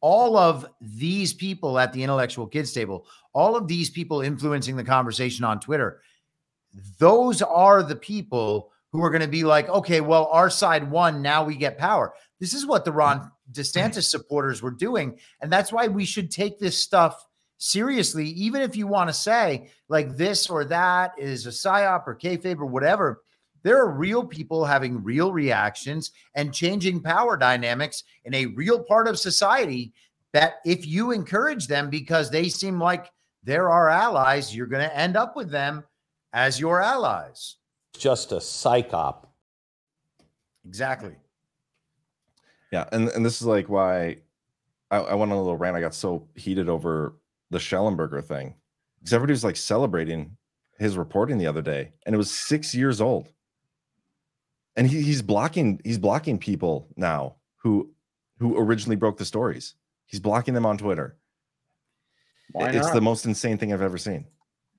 [0.00, 4.84] all of these people at the intellectual kids table all of these people influencing the
[4.84, 6.00] conversation on twitter
[6.98, 11.22] those are the people who are going to be like okay well our side won
[11.22, 12.14] now we get power.
[12.40, 16.58] This is what the ron desantis supporters were doing and that's why we should take
[16.58, 17.26] this stuff
[17.58, 22.16] seriously, even if you want to say like this or that is a psyop or
[22.16, 23.22] kayfabe or whatever,
[23.62, 29.08] there are real people having real reactions and changing power dynamics in a real part
[29.08, 29.92] of society.
[30.32, 33.10] That if you encourage them because they seem like
[33.44, 35.84] they're our allies, you're going to end up with them
[36.32, 37.56] as your allies.
[37.96, 39.26] Just a psychop.
[40.66, 41.16] Exactly.
[42.70, 44.18] Yeah, and and this is like why
[44.90, 45.76] I, I went on a little rant.
[45.76, 47.14] I got so heated over
[47.50, 48.54] the Shellenberger thing
[48.98, 50.36] because everybody was like celebrating
[50.78, 53.28] his reporting the other day, and it was six years old.
[54.76, 57.90] And he, he's blocking he's blocking people now who
[58.38, 59.74] who originally broke the stories.
[60.06, 61.16] He's blocking them on Twitter.
[62.52, 62.94] Why it's not?
[62.94, 64.26] the most insane thing I've ever seen.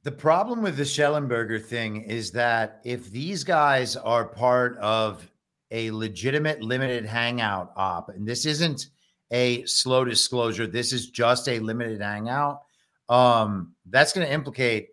[0.04, 5.30] The problem with the Shellenberger thing is that if these guys are part of
[5.72, 8.88] a legitimate limited hangout op, and this isn't
[9.32, 12.62] a slow disclosure, this is just a limited hangout,
[13.10, 14.90] um, that's going to implicate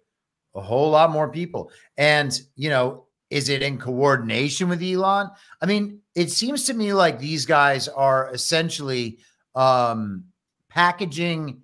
[0.55, 1.71] a whole lot more people.
[1.97, 5.31] And, you know, is it in coordination with Elon?
[5.61, 9.19] I mean, it seems to me like these guys are essentially
[9.55, 10.25] um,
[10.69, 11.63] packaging,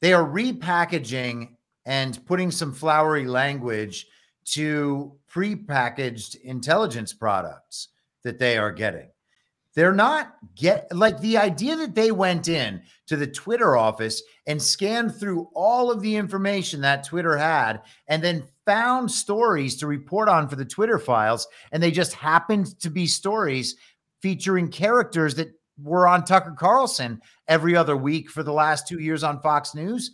[0.00, 1.50] they are repackaging
[1.84, 4.06] and putting some flowery language
[4.44, 7.88] to prepackaged intelligence products
[8.22, 9.08] that they are getting.
[9.74, 14.62] They're not get like the idea that they went in to the Twitter office and
[14.62, 20.28] scanned through all of the information that Twitter had and then found stories to report
[20.28, 23.74] on for the Twitter files and they just happened to be stories
[24.22, 25.52] featuring characters that
[25.82, 30.12] were on Tucker Carlson every other week for the last 2 years on Fox News.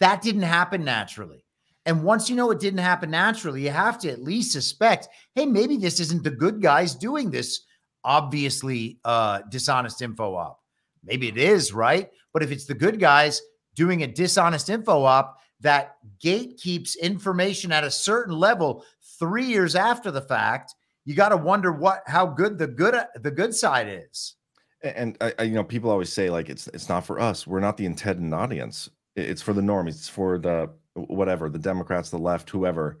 [0.00, 1.44] That didn't happen naturally.
[1.86, 5.46] And once you know it didn't happen naturally, you have to at least suspect, hey,
[5.46, 7.60] maybe this isn't the good guys doing this
[8.04, 10.60] obviously uh dishonest info op.
[11.04, 12.10] Maybe it is, right?
[12.32, 13.40] But if it's the good guys
[13.74, 18.84] doing a dishonest info op that gatekeeps information at a certain level
[19.18, 20.74] 3 years after the fact,
[21.04, 24.36] you got to wonder what how good the good the good side is.
[24.82, 27.46] And I, I, you know, people always say like it's it's not for us.
[27.46, 28.88] We're not the intended audience.
[29.16, 29.88] It's for the normies.
[29.88, 32.98] It's for the whatever, the Democrats, the left, whoever.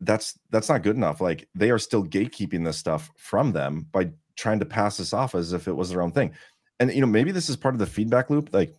[0.00, 1.20] That's that's not good enough.
[1.20, 5.34] Like they are still gatekeeping this stuff from them by trying to pass this off
[5.34, 6.32] as if it was their own thing.
[6.78, 8.50] And you know, maybe this is part of the feedback loop.
[8.52, 8.74] Like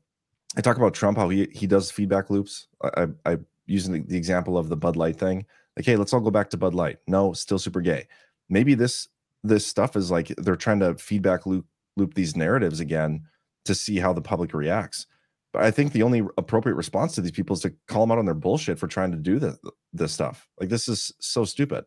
[0.57, 2.67] I talk about Trump, how he he does feedback loops.
[2.83, 3.37] I, I, I
[3.67, 5.45] using the, the example of the Bud Light thing.
[5.77, 6.97] Like, hey, let's all go back to Bud Light.
[7.07, 8.07] No, still super gay.
[8.49, 9.07] Maybe this
[9.43, 11.65] this stuff is like they're trying to feedback loop
[11.97, 13.23] loop these narratives again
[13.65, 15.07] to see how the public reacts.
[15.53, 18.19] But I think the only appropriate response to these people is to call them out
[18.19, 19.57] on their bullshit for trying to do this
[19.91, 20.47] this stuff.
[20.59, 21.85] Like this is so stupid.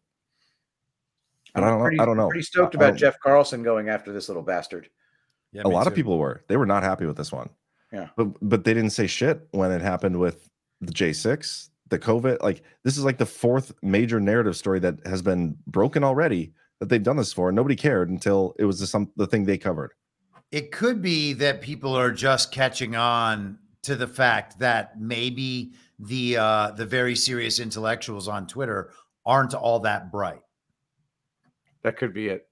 [1.55, 2.03] But I don't pretty, know.
[2.03, 2.29] I don't know.
[2.29, 4.91] Pretty stoked about Jeff Carlson going after this little bastard.
[5.53, 6.45] Yeah, a lot of people were.
[6.49, 7.49] They were not happy with this one.
[7.93, 8.09] Yeah.
[8.17, 10.51] But but they didn't say shit when it happened with
[10.81, 12.43] the J6, the COVID.
[12.43, 16.89] Like this is like the fourth major narrative story that has been broken already that
[16.89, 17.49] they've done this for.
[17.49, 19.93] And nobody cared until it was the, some the thing they covered.
[20.53, 26.37] It could be that people are just catching on to the fact that maybe the
[26.37, 28.91] uh, the very serious intellectuals on Twitter
[29.27, 30.43] aren't all that bright.
[31.83, 32.49] That could be it.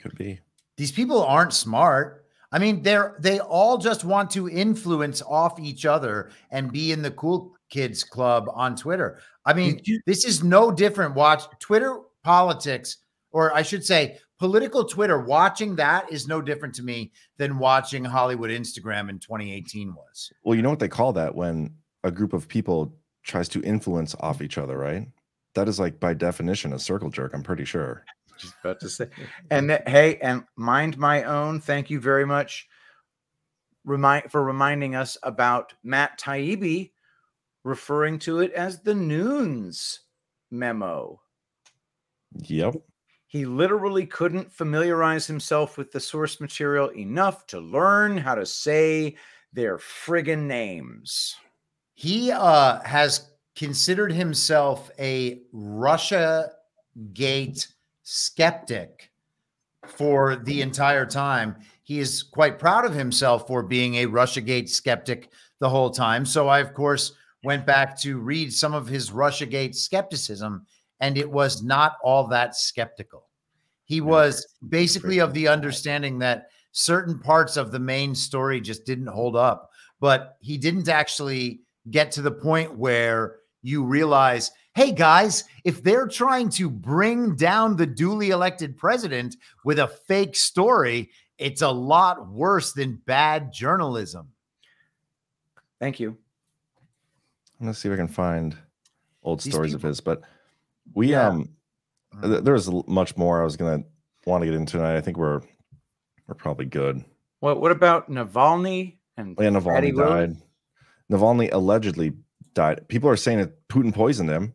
[0.00, 0.40] Could be.
[0.76, 2.24] These people aren't smart.
[2.50, 7.02] I mean, they're they all just want to influence off each other and be in
[7.02, 9.18] the cool kids club on Twitter.
[9.46, 11.14] I mean, this is no different.
[11.14, 12.98] Watch Twitter politics,
[13.30, 15.20] or I should say, political Twitter.
[15.20, 20.32] Watching that is no different to me than watching Hollywood Instagram in 2018 was.
[20.42, 22.92] Well, you know what they call that when a group of people
[23.22, 25.06] tries to influence off each other, right?
[25.54, 27.34] That is like by definition a circle jerk.
[27.34, 28.04] I'm pretty sure.
[28.36, 29.06] Just about to say.
[29.52, 31.60] And that, hey, and mind my own.
[31.60, 32.66] Thank you very much.
[33.84, 36.90] Remind for reminding us about Matt Taibbi
[37.62, 40.00] referring to it as the Noons
[40.50, 41.20] memo.
[42.38, 42.74] Yep.
[43.32, 49.16] He literally couldn't familiarize himself with the source material enough to learn how to say
[49.54, 51.34] their friggin' names.
[51.94, 56.50] He uh, has considered himself a Russia
[57.14, 57.68] Gate
[58.02, 59.10] skeptic
[59.86, 61.56] for the entire time.
[61.84, 66.26] he is quite proud of himself for being a Russiagate skeptic the whole time.
[66.26, 67.12] So I, of course,
[67.44, 70.66] went back to read some of his Russiagate skepticism,
[71.02, 73.28] and it was not all that skeptical.
[73.84, 79.08] He was basically of the understanding that certain parts of the main story just didn't
[79.08, 79.68] hold up,
[80.00, 81.60] but he didn't actually
[81.90, 87.76] get to the point where you realize, hey guys, if they're trying to bring down
[87.76, 94.28] the duly elected president with a fake story, it's a lot worse than bad journalism.
[95.80, 96.16] Thank you.
[97.60, 98.56] I'm gonna see if I can find
[99.24, 100.22] old These stories of his, but
[100.94, 101.28] we Yeah.
[101.28, 101.48] um
[102.22, 103.84] th- there was much more I was gonna
[104.26, 104.96] want to get into tonight.
[104.96, 105.40] I think we're
[106.26, 107.04] we're probably good.
[107.40, 110.08] What what about Navalny and Yeah, Navalny Rose?
[110.08, 110.36] died.
[111.10, 112.12] Navalny allegedly
[112.54, 112.86] died.
[112.88, 114.54] People are saying that Putin poisoned him,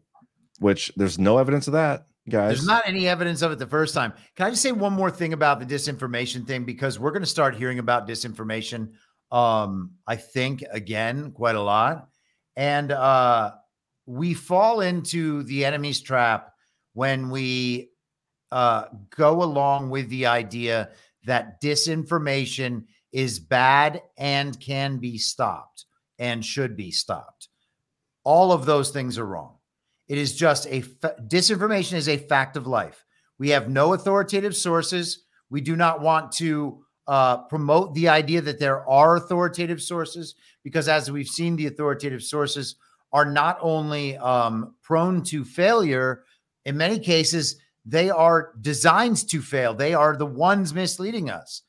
[0.59, 2.49] which there's no evidence of that, guys.
[2.57, 4.13] There's not any evidence of it the first time.
[4.35, 6.63] Can I just say one more thing about the disinformation thing?
[6.63, 8.93] Because we're going to start hearing about disinformation,
[9.31, 12.07] um, I think, again, quite a lot.
[12.55, 13.51] And uh,
[14.07, 16.53] we fall into the enemy's trap
[16.93, 17.91] when we
[18.51, 18.85] uh,
[19.15, 20.89] go along with the idea
[21.25, 25.85] that disinformation is bad and can be stopped
[26.17, 27.49] and should be stopped.
[28.23, 29.57] All of those things are wrong.
[30.07, 33.05] It is just a fa- disinformation is a fact of life.
[33.37, 35.25] We have no authoritative sources.
[35.49, 40.87] We do not want to uh, promote the idea that there are authoritative sources because,
[40.87, 42.75] as we've seen, the authoritative sources
[43.13, 46.23] are not only um, prone to failure,
[46.65, 49.73] in many cases, they are designed to fail.
[49.73, 51.61] They are the ones misleading us.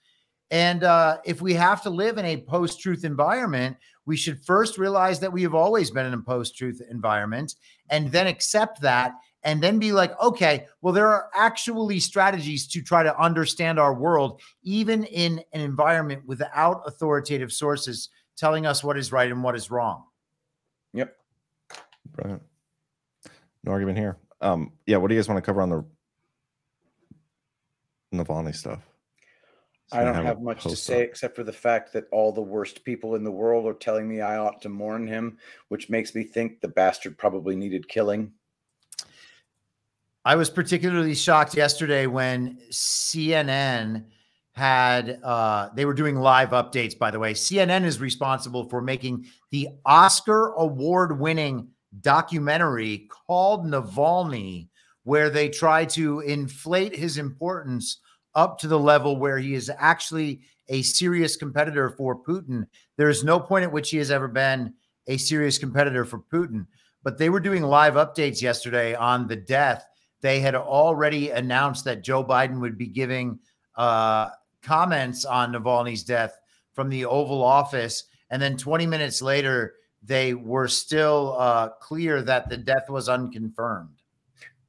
[0.51, 4.78] And uh, if we have to live in a post truth environment, we should first
[4.78, 7.55] realize that we have always been in a post truth environment
[7.90, 9.12] and then accept that
[9.44, 13.94] and then be like, okay, well, there are actually strategies to try to understand our
[13.94, 19.55] world, even in an environment without authoritative sources telling us what is right and what
[19.55, 20.05] is wrong.
[22.18, 22.24] Yep.
[22.24, 22.42] Brilliant.
[23.64, 24.16] No argument here.
[24.40, 25.84] Um, yeah, what do you guys want to cover on the
[28.14, 28.82] Navalny stuff?
[29.90, 32.42] I don't have have much to post say except for the fact that all the
[32.42, 35.38] worst people in the world are telling me I ought to mourn him,
[35.68, 38.32] which makes me think the bastard probably needed killing.
[40.26, 44.04] I was particularly shocked yesterday when CNN
[44.52, 47.32] had uh they were doing live updates by the way.
[47.32, 51.68] CNN is responsible for making the Oscar award winning
[52.01, 54.69] documentary called Navalny
[55.09, 58.01] where they try to inflate his importance
[58.35, 62.66] up to the level where he is actually a serious competitor for Putin.
[62.98, 64.74] There is no point at which he has ever been
[65.06, 66.66] a serious competitor for Putin.
[67.02, 69.86] But they were doing live updates yesterday on the death.
[70.20, 73.39] They had already announced that Joe Biden would be giving
[73.77, 74.28] uh,
[74.62, 76.36] comments on Navalny's death
[76.74, 78.05] from the Oval Office.
[78.28, 83.96] And then 20 minutes later, they were still uh, clear that the death was unconfirmed.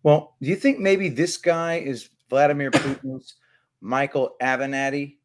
[0.04, 3.36] Well, do you think maybe this guy is Vladimir Putin's
[3.82, 5.18] Michael Avenatti?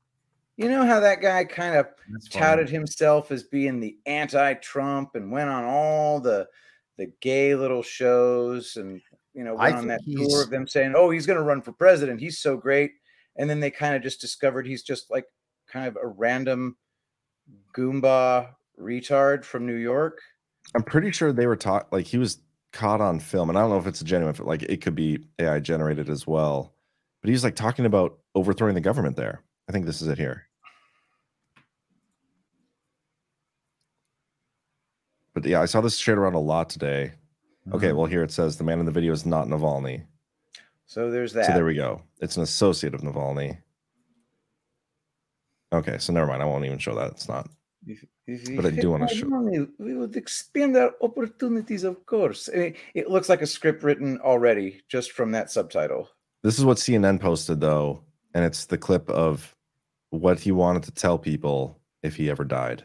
[0.56, 1.89] You know how that guy kind of
[2.31, 6.47] touted himself as being the anti-Trump and went on all the
[6.97, 9.01] the gay little shows and
[9.32, 11.43] you know I went on that he's- tour of them saying, "Oh, he's going to
[11.44, 12.20] run for president.
[12.20, 12.93] He's so great."
[13.36, 15.24] And then they kind of just discovered he's just like
[15.66, 16.76] kind of a random
[17.76, 20.20] Goomba retard from New York.
[20.74, 22.38] I'm pretty sure they were taught like he was
[22.72, 25.26] caught on film, and I don't know if it's a genuine, like it could be
[25.38, 26.74] AI generated as well.
[27.20, 29.42] But he's like talking about overthrowing the government there.
[29.68, 30.46] I think this is it here.
[35.34, 37.12] But yeah, I saw this shared around a lot today.
[37.72, 37.96] Okay, Mhm.
[37.96, 40.06] well here it says the man in the video is not Navalny.
[40.86, 41.46] So there's that.
[41.46, 42.02] So there we go.
[42.20, 43.59] It's an associate of Navalny.
[45.72, 46.42] Okay, so never mind.
[46.42, 47.10] I won't even show that.
[47.12, 47.48] It's not.
[47.86, 52.48] If- if But I do wanna show- money, We would expand our opportunities, of course.
[52.52, 56.09] I mean, it looks like a script written already just from that subtitle.
[56.43, 58.05] This is what CNN posted though,
[58.35, 59.55] and it's the clip of
[60.11, 62.85] what he wanted to tell people if he ever died.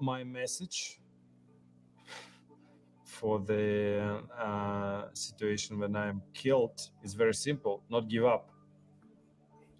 [0.00, 1.00] my message
[3.04, 8.50] for the uh, situation when I'm killed is very simple: not give up.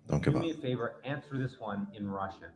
[0.07, 0.43] Don't Do give up.
[0.43, 2.51] me a favor, answer this one in Russian.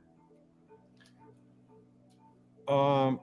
[2.66, 3.18] А,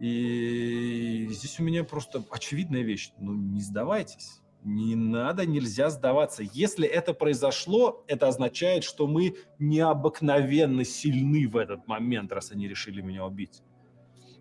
[0.00, 3.12] И здесь у меня просто очевидная вещь.
[3.18, 4.40] Ну, не сдавайтесь.
[4.64, 6.42] Не надо, нельзя сдаваться.
[6.52, 13.00] Если это произошло, это означает, что мы необыкновенно сильны в этот момент, раз они решили
[13.00, 13.62] меня убить.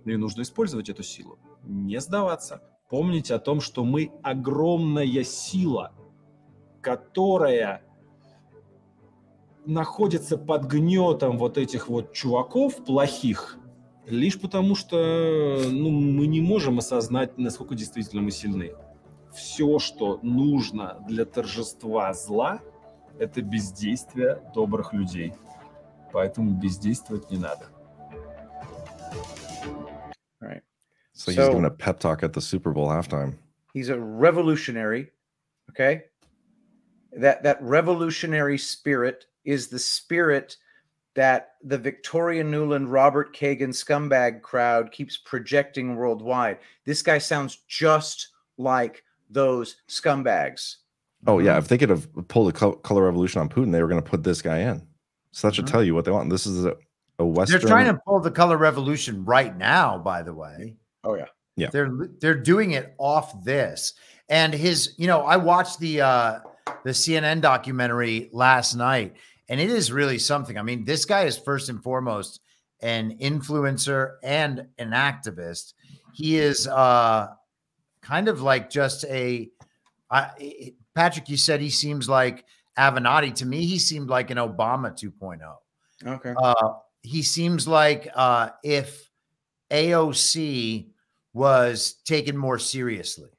[0.05, 1.37] И нужно использовать эту силу.
[1.63, 2.61] Не сдаваться.
[2.89, 5.93] Помнить о том, что мы огромная сила,
[6.81, 7.83] которая
[9.67, 13.57] находится под гнетом вот этих вот чуваков плохих,
[14.05, 18.71] лишь потому что ну, мы не можем осознать, насколько действительно мы сильны.
[19.35, 22.61] Все, что нужно для торжества зла,
[23.19, 25.33] это бездействие добрых людей.
[26.13, 27.67] Поэтому бездействовать не надо.
[30.39, 30.61] Right.
[31.13, 33.37] So, he's giving a pep talk at the Super Bowl halftime.
[33.73, 35.11] He's a revolutionary.
[35.69, 36.05] Okay.
[37.11, 40.57] That that revolutionary spirit is the spirit
[41.15, 46.59] that the Victoria Nuland Robert Kagan scumbag crowd keeps projecting worldwide.
[46.85, 50.75] This guy sounds just like those scumbags.
[51.25, 54.01] Oh yeah, if they could have pulled a color revolution on Putin, they were going
[54.03, 54.85] to put this guy in.
[55.31, 55.71] So that should Mhm.
[55.71, 56.29] tell you what they want.
[56.29, 56.75] This is a,
[57.17, 57.59] a Western.
[57.59, 60.75] They're trying to pull the color revolution right now, by the way.
[61.03, 61.25] Oh yeah.
[61.55, 61.69] Yeah.
[61.71, 63.93] They're they're doing it off this.
[64.29, 66.39] And his, you know, I watched the uh
[66.83, 69.15] the CNN documentary last night,
[69.49, 70.57] and it is really something.
[70.57, 72.41] I mean, this guy is first and foremost
[72.81, 75.73] an influencer and an activist.
[76.13, 77.27] He is uh
[78.01, 79.49] kind of like just a
[80.09, 82.45] I Patrick, you said he seems like
[82.77, 83.33] Avenatti.
[83.35, 85.39] To me, he seemed like an Obama 2.0.
[86.05, 86.33] Okay.
[86.35, 89.07] Uh, he seems like uh, if
[89.69, 90.87] AOC
[91.33, 93.29] was taken more seriously.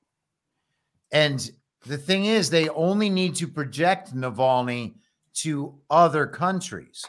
[1.11, 1.51] And
[1.87, 4.95] the thing is, they only need to project Navalny
[5.35, 7.05] to other countries,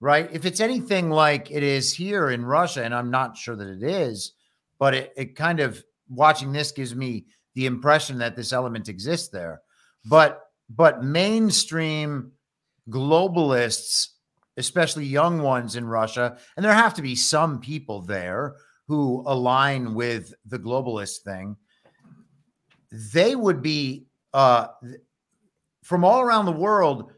[0.00, 0.28] right?
[0.32, 3.82] If it's anything like it is here in Russia, and I'm not sure that it
[3.82, 4.32] is,
[4.78, 9.28] but it, it kind of watching this gives me the impression that this element exists
[9.28, 9.62] there.
[10.06, 10.40] But
[10.70, 12.32] but mainstream
[12.88, 14.08] globalists,
[14.56, 18.56] especially young ones in Russia, and there have to be some people there
[18.88, 21.56] who align with the globalist thing.
[22.90, 24.68] They would be uh,
[25.82, 27.12] from all around the world.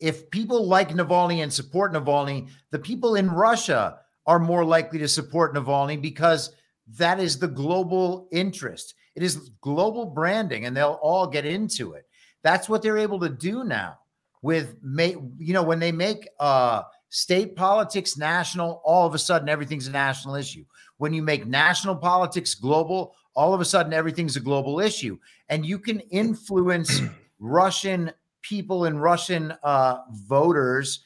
[0.00, 5.08] If people like Navalny and support Navalny, the people in Russia are more likely to
[5.08, 6.50] support Navalny because
[6.98, 8.94] that is the global interest.
[9.14, 12.06] It is global branding, and they'll all get into it.
[12.42, 13.98] That's what they're able to do now
[14.46, 19.48] with ma- you know when they make uh state politics national all of a sudden
[19.48, 20.64] everything's a national issue
[20.98, 25.18] when you make national politics global all of a sudden everything's a global issue
[25.48, 27.00] and you can influence
[27.40, 28.12] russian
[28.48, 31.00] people and russian uh voters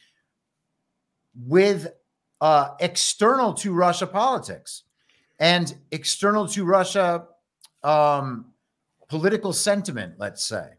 [1.35, 1.89] with
[2.41, 4.83] uh external to russia politics
[5.39, 7.27] and external to russia
[7.83, 8.47] um
[9.09, 10.71] political sentiment let's say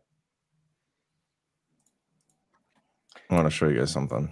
[3.31, 4.31] I want to show you guys something.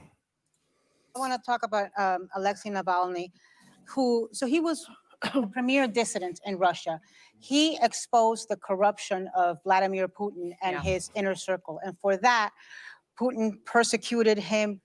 [1.16, 3.32] I want to talk about um, Alexei Navalny,
[3.86, 4.92] who, so he was a
[5.52, 7.00] premier dissident in Russia.
[7.40, 10.82] He exposed the corruption of Vladimir Putin and Yeah.
[10.82, 11.80] his inner circle.
[11.84, 12.52] And for that,
[13.20, 14.80] Putin persecuted him,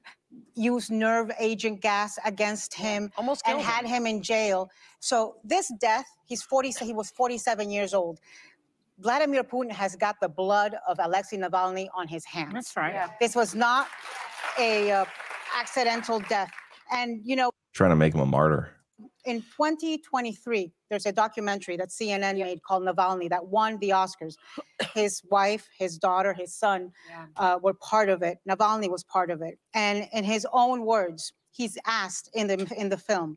[0.55, 4.69] used nerve agent gas against him, Almost and killed had him in jail.
[5.01, 8.19] So this death, he's 40, he was 47 years old.
[8.99, 12.53] Vladimir Putin has got the blood of Alexei Navalny on his hands.
[12.55, 12.95] That's right.
[12.95, 13.09] Yeah.
[13.21, 13.89] This was not
[14.59, 15.05] a uh,
[15.59, 16.51] accidental death.
[16.93, 18.71] And you know, Trying to make him a martyr.
[19.25, 24.37] In 2023, there's a documentary that CNN made called Navalny that won the Oscars.
[24.95, 26.93] His wife, his daughter, his son
[27.37, 28.39] uh, were part of it.
[28.49, 29.59] Navalny was part of it.
[29.75, 33.37] And in his own words, he's asked in the in the film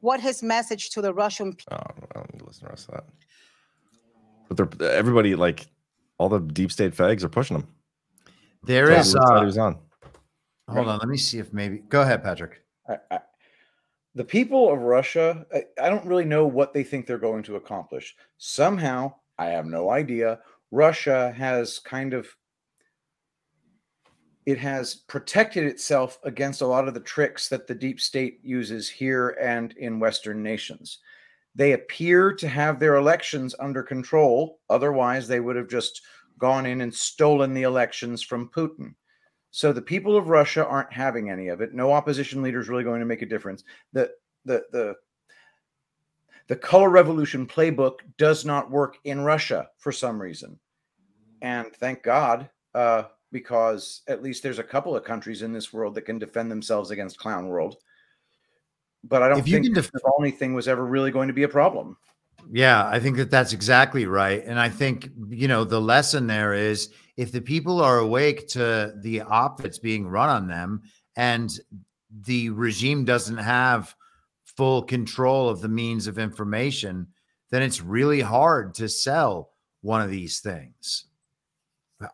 [0.00, 1.78] what his message to the Russian people.
[1.80, 3.04] Oh, I don't need to listen to the rest of that.
[4.48, 5.66] But they're everybody like
[6.18, 7.66] all the deep state fags are pushing him.
[8.64, 9.14] There Tell is.
[9.14, 9.78] what side Uh, he was on.
[10.68, 11.78] hold on, let me see if maybe.
[11.88, 12.62] Go ahead, Patrick.
[12.88, 13.20] I, I,
[14.16, 17.56] the people of Russia, I, I don't really know what they think they're going to
[17.56, 18.16] accomplish.
[18.38, 20.40] Somehow, I have no idea.
[20.70, 22.26] Russia has kind of
[24.46, 28.88] it has protected itself against a lot of the tricks that the deep state uses
[28.88, 31.00] here and in Western nations.
[31.56, 34.60] They appear to have their elections under control.
[34.70, 36.00] Otherwise, they would have just
[36.38, 38.94] gone in and stolen the elections from Putin.
[39.56, 41.72] So the people of Russia aren't having any of it.
[41.72, 43.64] No opposition leader is really going to make a difference.
[43.94, 44.10] The
[44.44, 44.96] the the
[46.46, 50.58] the color revolution playbook does not work in Russia for some reason.
[51.40, 55.94] And thank God, uh, because at least there's a couple of countries in this world
[55.94, 57.76] that can defend themselves against clown world.
[59.04, 61.34] But I don't If you think can the Navalny thing was ever really going to
[61.34, 61.96] be a problem.
[62.52, 64.42] Yeah, I think that that's exactly right.
[64.44, 68.94] And I think, you know, the lesson there is if the people are awake to
[69.02, 70.82] the op that's being run on them
[71.16, 71.50] and
[72.22, 73.94] the regime doesn't have
[74.44, 77.06] full control of the means of information,
[77.50, 79.50] then it's really hard to sell
[79.82, 81.06] one of these things.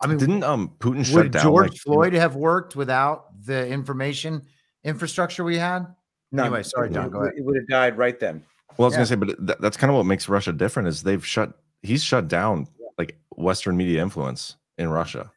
[0.00, 3.66] I mean, didn't um Putin shut would down George like, Floyd have worked without the
[3.66, 4.42] information
[4.84, 5.86] infrastructure we had?
[6.30, 7.04] No, Anyway, sorry, John.
[7.04, 7.34] would- Go ahead.
[7.36, 8.44] It would have died right then.
[8.76, 8.96] Well, I was Yeah.
[8.98, 11.58] gonna say, but th- that's kind of what makes Russia different is they've shut.
[11.82, 12.66] He's shut down
[12.98, 15.30] like Western media influence in Russia.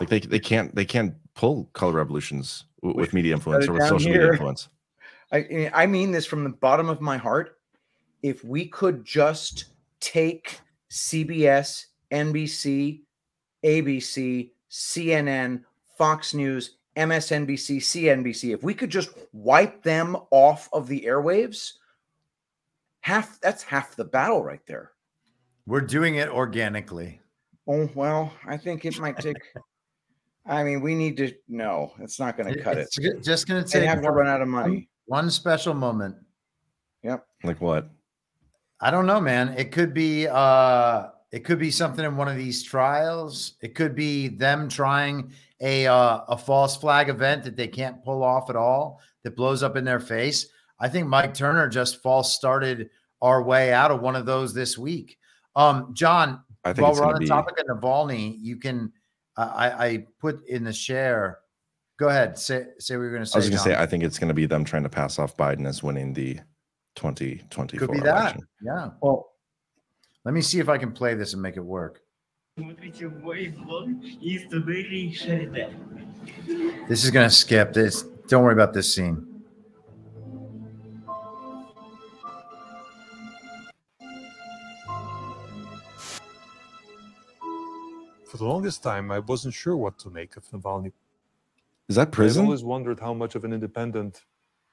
[0.00, 3.86] Like they they can't they can't pull color revolutions w- with media influence or with
[3.86, 4.68] social media influence.
[5.32, 7.58] I I mean this from the bottom of my heart.
[8.22, 9.66] If we could just
[10.00, 13.02] take CBS, NBC,
[13.64, 15.62] ABC, CNN,
[15.96, 21.74] Fox News, MSNBC, CNBC, if we could just wipe them off of the airwaves,
[23.00, 24.92] half that's half the battle right there.
[25.66, 27.20] We're doing it organically.
[27.66, 29.36] Oh well, I think it might take.
[30.46, 31.32] I mean, we need to.
[31.48, 32.82] No, it's not going to cut it.
[32.82, 34.88] It's ju- just going to They take have to run out of money.
[35.04, 36.16] One special moment.
[37.02, 37.26] Yep.
[37.44, 37.90] Like what?
[38.80, 39.54] I don't know, man.
[39.58, 43.54] It could be uh it could be something in one of these trials.
[43.60, 48.22] It could be them trying a uh, a false flag event that they can't pull
[48.22, 50.46] off at all that blows up in their face.
[50.80, 52.90] I think Mike Turner just false started
[53.20, 55.18] our way out of one of those this week.
[55.56, 58.92] Um, John, I think while we're on the be- topic of Navalny, you can
[59.36, 61.38] uh, I, I put in the share.
[61.98, 62.38] Go ahead.
[62.38, 63.36] Say say what you're going to say.
[63.36, 65.66] I was gonna say I think it's gonna be them trying to pass off Biden
[65.66, 66.38] as winning the
[66.94, 68.06] 2024 could be that.
[68.06, 68.42] election.
[68.62, 68.90] Yeah.
[69.00, 69.32] Well,
[70.24, 72.00] let me see if I can play this and make it work.
[76.88, 78.02] This is gonna skip this.
[78.28, 79.27] Don't worry about this scene.
[88.28, 90.92] For the longest time, I wasn't sure what to make of Navalny.
[91.88, 92.42] Is that prison?
[92.42, 94.24] I've always wondered how much of an independent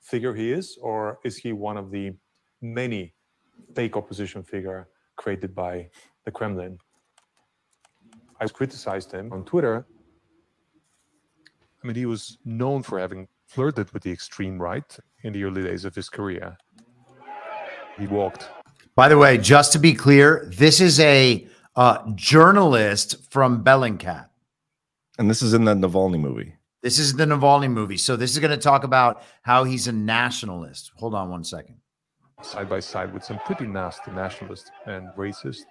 [0.02, 2.14] figure he is, or is he one of the
[2.62, 3.14] many
[3.74, 5.90] fake opposition figure created by
[6.26, 6.78] the Kremlin?
[8.42, 9.86] I criticized him on Twitter.
[11.82, 15.64] I mean, he was known for having flirted with the extreme right in the early
[15.64, 16.58] days of his career.
[17.98, 18.50] He walked
[18.96, 24.29] By the way, just to be clear, this is a uh, journalist from Bellingcat.
[25.19, 26.55] And this is in the Navalny movie.
[26.83, 27.99] This is the Navalny movie.
[27.99, 30.93] So this is going to talk about how he's a nationalist.
[30.97, 31.77] Hold on one second.
[32.43, 35.67] side by side with some pretty nasty nationalist and racist.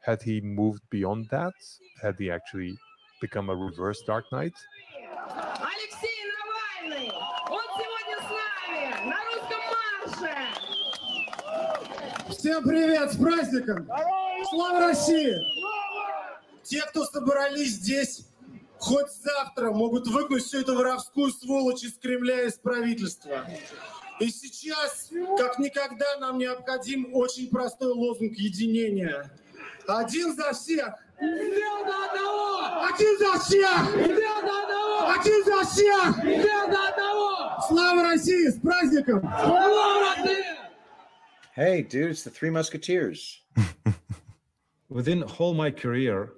[0.00, 1.54] Had he moved beyond that,
[2.00, 2.78] had he actually
[3.20, 4.54] become a reverse Dark Knight,
[5.28, 7.10] Алексей Навальный!
[7.50, 9.62] Он сегодня с нами на русском
[10.22, 10.34] марше!
[12.30, 13.88] Всем привет, с праздником!
[14.49, 15.35] Слава России!
[16.63, 18.25] Те, кто собрались здесь,
[18.77, 23.45] хоть завтра могут выгнать всю эту воровскую сволочь из Кремля и из правительства.
[24.19, 29.29] И сейчас, как никогда, нам необходим очень простой лозунг единения.
[29.87, 30.93] Один за всех!
[31.19, 33.79] Один за всех!
[35.17, 36.15] Один за всех!
[37.67, 38.49] Слава России!
[38.49, 39.19] С праздником!
[39.21, 40.43] Слава России!
[41.55, 43.41] Hey, dude, it's the Three Musketeers.
[44.93, 46.33] Within whole my career,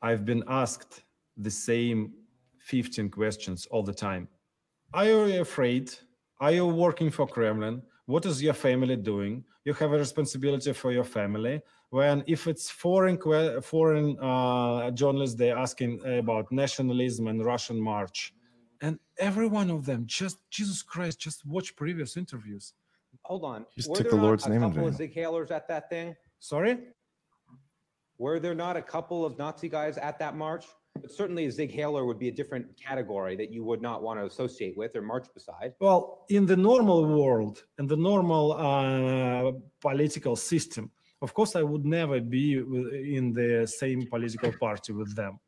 [0.00, 1.02] I've been asked
[1.36, 2.14] the same
[2.60, 4.28] 15 questions all the time.
[4.94, 5.92] Are you afraid?
[6.40, 7.82] Are you working for Kremlin?
[8.06, 9.44] What is your family doing?
[9.66, 11.60] You have a responsibility for your family.
[11.90, 13.18] When if it's foreign
[13.60, 18.32] foreign uh, journalists, they're asking about nationalism and Russian march,
[18.80, 22.72] and every one of them just Jesus Christ, just watch previous interviews.
[23.24, 23.66] Hold on.
[23.76, 25.12] Just Were took there the not Lord's a name in couple of vain.
[25.12, 26.16] Zig at that thing?
[26.38, 26.78] Sorry?
[28.18, 30.66] Were there not a couple of Nazi guys at that march?
[31.00, 34.26] But certainly Zig Heiler would be a different category that you would not want to
[34.26, 35.74] associate with or march beside.
[35.80, 40.90] Well, in the normal world, in the normal uh, political system,
[41.22, 45.38] of course, I would never be in the same political party with them.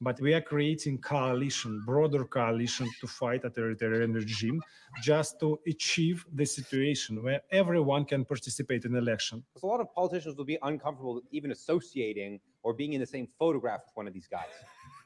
[0.00, 4.62] But we are creating coalition, broader coalition to fight authoritarian regime,
[5.02, 9.42] just to achieve the situation where everyone can participate in election.
[9.48, 13.26] Because a lot of politicians will be uncomfortable even associating or being in the same
[13.38, 14.52] photograph with one of these guys.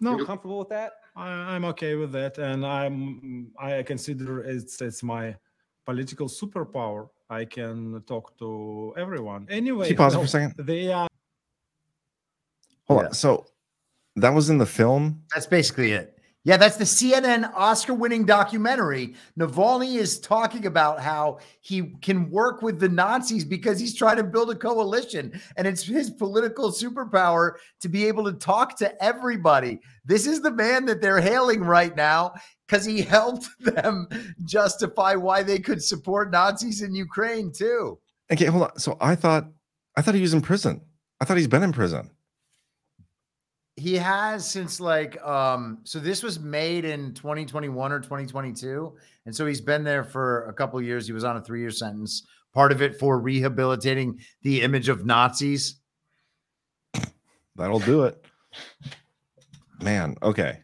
[0.01, 0.17] No.
[0.17, 0.93] You're comfortable with that?
[1.15, 5.37] I, I'm okay with that, and I'm I consider it's it's my
[5.85, 7.11] political superpower.
[7.29, 9.47] I can talk to everyone.
[9.51, 10.55] Anyway, Can you pause no, for a second?
[10.59, 11.09] They are
[12.89, 13.15] Hold on.
[13.15, 13.47] So
[14.17, 15.23] that was in the film.
[15.33, 16.17] That's basically it.
[16.43, 19.15] Yeah, that's the CNN Oscar winning documentary.
[19.39, 24.25] Navalny is talking about how he can work with the Nazis because he's trying to
[24.25, 29.81] build a coalition and it's his political superpower to be able to talk to everybody.
[30.07, 32.33] This is the man that they're hailing right now
[32.67, 34.09] because he helped them
[34.45, 37.99] justify why they could support Nazis in Ukraine too.
[38.33, 38.79] Okay, hold on.
[38.79, 39.47] So I thought
[39.95, 40.81] I thought he was in prison.
[41.21, 42.11] I thought he's been in prison.
[43.81, 48.95] He has since like um so this was made in 2021 or 2022
[49.27, 52.27] and so he's been there for a couple years he was on a three-year sentence
[52.53, 55.77] part of it for rehabilitating the image of nazis
[57.57, 58.25] That'll do it.
[59.83, 60.61] Man, okay.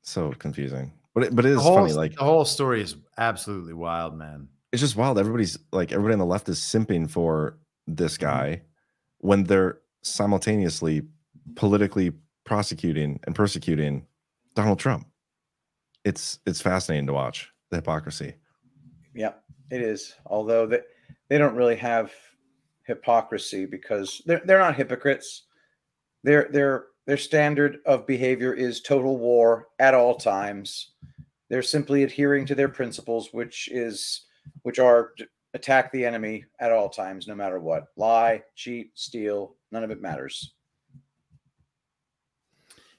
[0.00, 0.92] So confusing.
[1.14, 4.48] But it, but it is whole, funny like the whole story is absolutely wild man
[4.72, 5.18] it's just wild.
[5.18, 8.26] Everybody's like everybody on the left is simping for this Mm-hmm.
[8.26, 8.62] guy
[9.18, 11.02] when they're simultaneously
[11.54, 12.12] politically
[12.44, 14.06] prosecuting and persecuting
[14.54, 15.06] Donald Trump.
[16.04, 18.34] It's it's fascinating to watch the hypocrisy.
[19.14, 19.32] Yeah,
[19.70, 20.14] it is.
[20.26, 20.80] Although they,
[21.28, 22.12] they don't really have
[22.86, 25.44] hypocrisy because they're they're not hypocrites.
[26.24, 30.92] Their their their standard of behavior is total war at all times.
[31.50, 34.26] They're simply adhering to their principles, which is
[34.62, 35.12] which are
[35.54, 37.86] attack the enemy at all times, no matter what.
[37.96, 40.54] Lie, cheat, steal, none of it matters.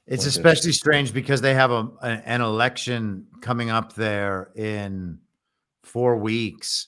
[0.10, 5.20] It's especially strange because they have a, a- an election coming up there in
[5.84, 6.88] four weeks.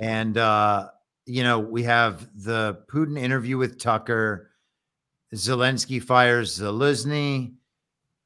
[0.00, 0.88] And, uh,
[1.26, 4.50] you know, we have the Putin interview with Tucker.
[5.34, 7.54] Zelensky fires Zelensky.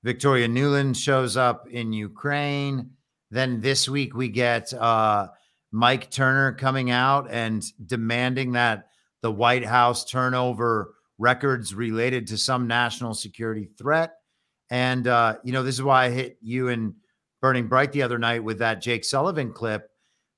[0.02, 2.90] Victoria Nuland shows up in Ukraine.
[3.31, 5.28] Then this week we get uh,
[5.73, 8.89] Mike Turner coming out and demanding that
[9.23, 14.15] the White House turn over records related to some national security threat.
[14.70, 16.94] And uh, you know, this is why I hit you and
[17.40, 19.90] Burning Bright the other night with that Jake Sullivan clip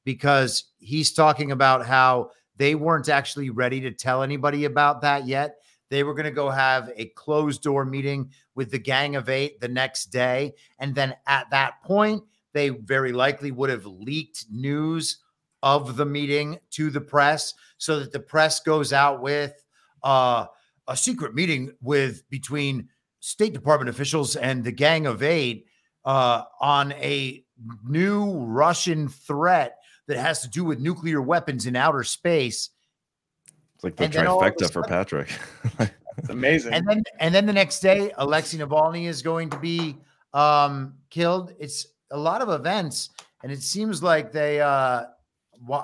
[0.04, 5.56] because he's talking about how they weren't actually ready to tell anybody about that yet.
[5.90, 9.60] They were going to go have a closed door meeting with the Gang of Eight
[9.60, 10.54] the next day.
[10.78, 12.22] And then at that point,
[12.52, 15.18] they very likely would have leaked news
[15.62, 19.64] of the meeting to the press so that the press goes out with
[20.02, 20.46] uh,
[20.88, 22.88] a secret meeting with between
[23.22, 25.68] State Department officials and the Gang of Eight
[26.04, 27.44] uh, on a
[27.88, 29.78] new Russian threat
[30.08, 32.70] that has to do with nuclear weapons in outer space.
[33.76, 35.30] It's like the And then all of a trifecta for Patrick.
[36.18, 36.74] It's amazing.
[36.74, 39.96] And then and then the next day, Alexei Navalny is going to be
[40.34, 41.54] um, killed.
[41.60, 43.10] It's a lot of events,
[43.44, 45.04] and it seems like they uh,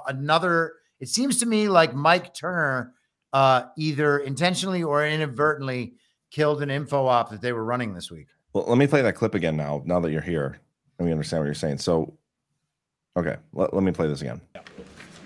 [0.08, 0.74] another.
[1.00, 2.94] It seems to me like Mike Turner
[3.32, 5.94] uh, either intentionally or inadvertently
[6.30, 8.28] killed an info op that they were running this week.
[8.52, 9.82] Well, let me play that clip again now.
[9.84, 10.60] Now that you're here,
[10.98, 11.78] let me understand what you're saying.
[11.78, 12.14] So,
[13.16, 14.40] okay, let, let me play this again.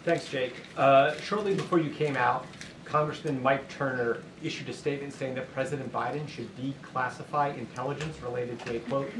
[0.05, 0.55] Thanks, Jake.
[0.77, 2.47] Uh, shortly before you came out,
[2.85, 8.77] Congressman Mike Turner issued a statement saying that President Biden should declassify intelligence related to
[8.77, 9.11] a quote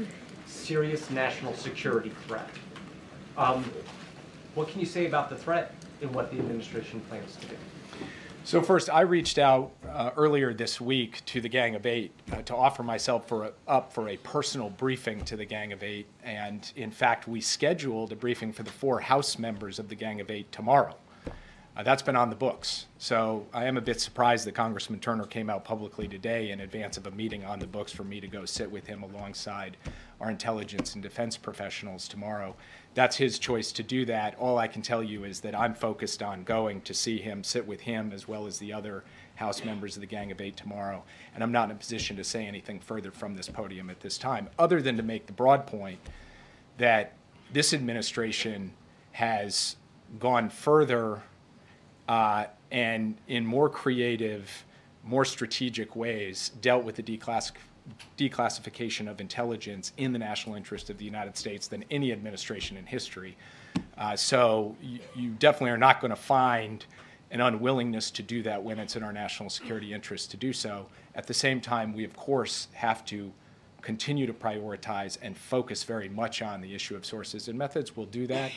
[0.45, 2.49] serious national security threat.
[3.37, 3.63] Um,
[4.53, 7.55] what can you say about the threat and what the administration plans to do?
[8.45, 12.41] So first, I reached out uh, earlier this week to the Gang of Eight uh,
[12.41, 16.07] to offer myself for a, up for a personal briefing to the Gang of Eight,
[16.25, 20.19] and in fact, we scheduled a briefing for the four House members of the Gang
[20.19, 20.97] of Eight tomorrow.
[21.75, 22.85] Uh, that's been on the books.
[22.97, 26.97] So I am a bit surprised that Congressman Turner came out publicly today in advance
[26.97, 29.77] of a meeting on the books for me to go sit with him alongside
[30.19, 32.55] our intelligence and defense professionals tomorrow.
[32.95, 34.35] That's his choice to do that.
[34.37, 37.65] All I can tell you is that I'm focused on going to see him, sit
[37.65, 39.03] with him, as well as the other
[39.35, 41.03] House members of the Gang of Eight tomorrow.
[41.33, 44.17] And I'm not in a position to say anything further from this podium at this
[44.19, 45.99] time, other than to make the broad point
[46.77, 47.13] that
[47.51, 48.73] this administration
[49.13, 49.75] has
[50.19, 51.23] gone further
[52.07, 54.65] uh, and in more creative,
[55.03, 57.51] more strategic ways dealt with the declass-
[58.17, 62.85] declassification of intelligence in the national interest of the United States than any administration in
[62.85, 63.35] history.
[63.97, 66.85] Uh, so you, you definitely are not going to find
[67.31, 70.85] an unwillingness to do that when it's in our national security interest to do so.
[71.15, 73.31] At the same time, we of course have to
[73.81, 77.97] continue to prioritize and focus very much on the issue of sources and methods.
[77.97, 78.51] We'll do that.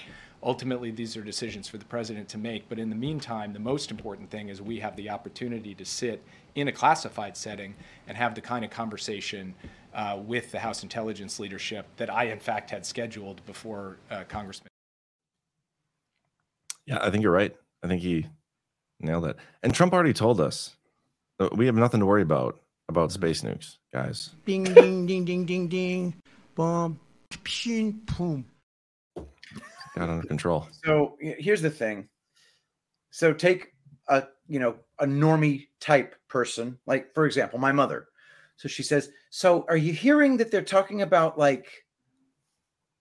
[0.46, 2.68] Ultimately, these are decisions for the president to make.
[2.68, 6.22] But in the meantime, the most important thing is we have the opportunity to sit
[6.54, 7.74] in a classified setting
[8.06, 9.56] and have the kind of conversation
[9.92, 14.68] uh, with the House intelligence leadership that I, in fact, had scheduled before uh, Congressman.
[16.86, 17.54] Yeah, I think you're right.
[17.82, 18.26] I think he
[19.00, 19.36] nailed it.
[19.64, 20.76] And Trump already told us
[21.40, 24.30] that we have nothing to worry about about space nukes, guys.
[24.44, 26.14] Ding ding ding ding ding ding.
[26.54, 27.00] Boom.
[27.32, 28.46] Pshin, boom.
[29.96, 30.68] Got under control.
[30.84, 32.08] So here's the thing.
[33.10, 33.72] So take
[34.08, 38.08] a you know a normie type person, like for example, my mother.
[38.56, 41.66] So she says, "So are you hearing that they're talking about like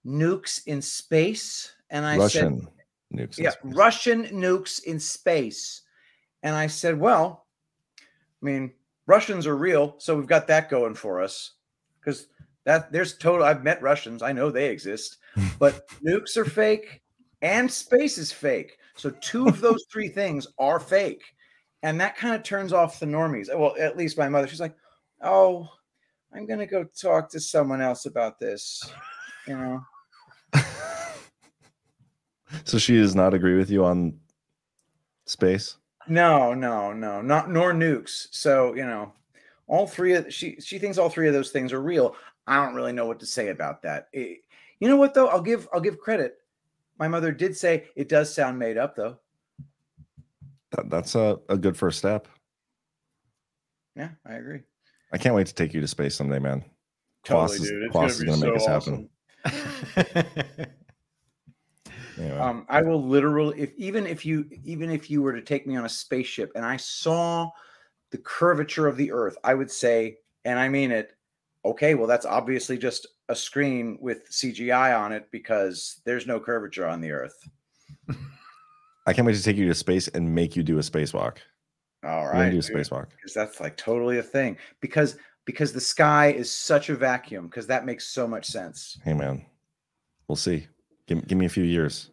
[0.05, 2.69] nukes in space?" And I Russian said,
[3.13, 3.38] nukes.
[3.38, 3.51] in "Yeah.
[3.63, 5.81] Russian nukes in space."
[6.43, 7.45] And I said, "Well,
[7.99, 8.73] I mean,
[9.07, 11.53] Russians are real, so we've got that going for us.
[11.99, 12.27] Because
[12.65, 13.45] that there's total.
[13.45, 14.21] I've met Russians.
[14.21, 15.17] I know they exist,
[15.59, 17.01] but nukes are fake
[17.41, 18.77] and space is fake.
[18.95, 21.23] So two of those three things are fake,
[21.83, 23.47] and that kind of turns off the normies.
[23.55, 24.47] Well, at least my mother.
[24.47, 24.75] She's like,
[25.21, 25.69] "Oh,
[26.33, 28.83] I'm gonna go talk to someone else about this,"
[29.47, 29.81] you know.
[32.63, 34.17] So she does not agree with you on
[35.25, 35.75] space.
[36.07, 38.27] No, no, no, not nor nukes.
[38.31, 39.11] So you know,
[39.67, 42.15] all three of she she thinks all three of those things are real.
[42.47, 44.07] I don't really know what to say about that.
[44.13, 44.41] It-
[44.80, 45.27] you know what though?
[45.27, 46.38] I'll give I'll give credit.
[46.99, 49.17] My mother did say it does sound made up though.
[50.72, 52.27] That, that's a, a good first step.
[53.95, 54.63] Yeah, I agree.
[55.13, 56.65] I can't wait to take you to space someday, man.
[57.23, 57.91] Totally, Quas is, dude.
[57.91, 60.67] Quas gonna is gonna make so us happen.
[62.17, 62.38] Anyway.
[62.38, 65.76] Um, I will literally, if even if you even if you were to take me
[65.76, 67.49] on a spaceship and I saw
[68.11, 71.14] the curvature of the Earth, I would say, and I mean it.
[71.65, 76.87] Okay, well, that's obviously just a screen with CGI on it because there's no curvature
[76.87, 77.35] on the Earth.
[79.07, 81.37] I can't wait to take you to space and make you do a spacewalk.
[82.03, 83.07] All right, do a spacewalk.
[83.09, 84.57] because that's like totally a thing.
[84.79, 87.47] Because because the sky is such a vacuum.
[87.47, 88.99] Because that makes so much sense.
[89.03, 89.45] Hey, man,
[90.27, 90.67] we'll see.
[91.07, 92.11] Give, give me a few years.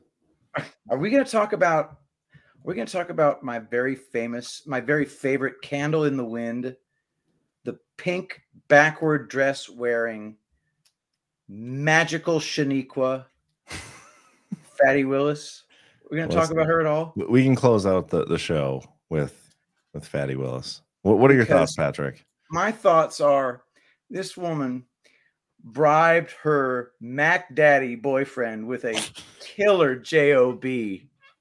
[0.91, 1.99] Are we going to talk about?
[2.63, 6.77] We're going to talk about my very famous, my very favorite candle in the wind,
[7.65, 10.37] the pink backward dress wearing,
[11.49, 13.27] magical Shaniqua,
[14.79, 15.65] Fatty Willis.
[16.11, 17.15] We're going to Well, talk about her at all.
[17.17, 19.55] We can close out the, the show with
[19.95, 20.83] with Fatty Willis.
[21.03, 22.25] What, what are your thoughts, Patrick?
[22.51, 23.63] My thoughts are,
[24.11, 24.85] this woman
[25.65, 29.01] bribed her Mac Daddy boyfriend with a
[29.41, 30.65] killer job.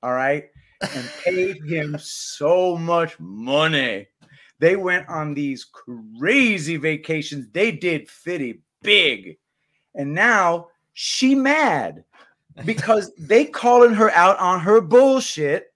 [0.04, 0.46] All right,
[0.82, 4.08] and paid him so much money.
[4.62, 7.48] They went on these crazy vacations.
[7.52, 9.38] They did fitty big.
[9.96, 12.04] And now she mad
[12.66, 15.74] because they calling her out on her bullshit.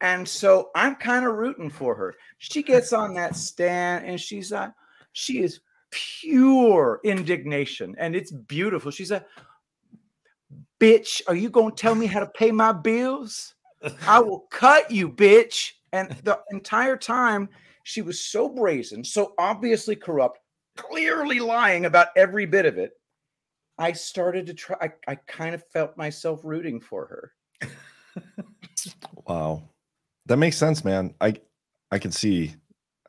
[0.00, 2.14] And so I'm kind of rooting for her.
[2.38, 4.72] She gets on that stand and she's like,
[5.12, 5.60] she is
[5.90, 8.90] pure indignation and it's beautiful.
[8.90, 9.26] She's like,
[10.80, 13.54] bitch, are you going to tell me how to pay my bills?
[14.06, 15.72] I will cut you, bitch.
[15.92, 17.50] And the entire time,
[17.82, 20.38] she was so brazen, so obviously corrupt,
[20.76, 22.92] clearly lying about every bit of it.
[23.78, 27.32] I started to try, I, I kind of felt myself rooting for her.
[29.26, 29.62] Wow,
[30.26, 31.14] that makes sense, man.
[31.20, 31.34] I
[31.90, 32.54] I can see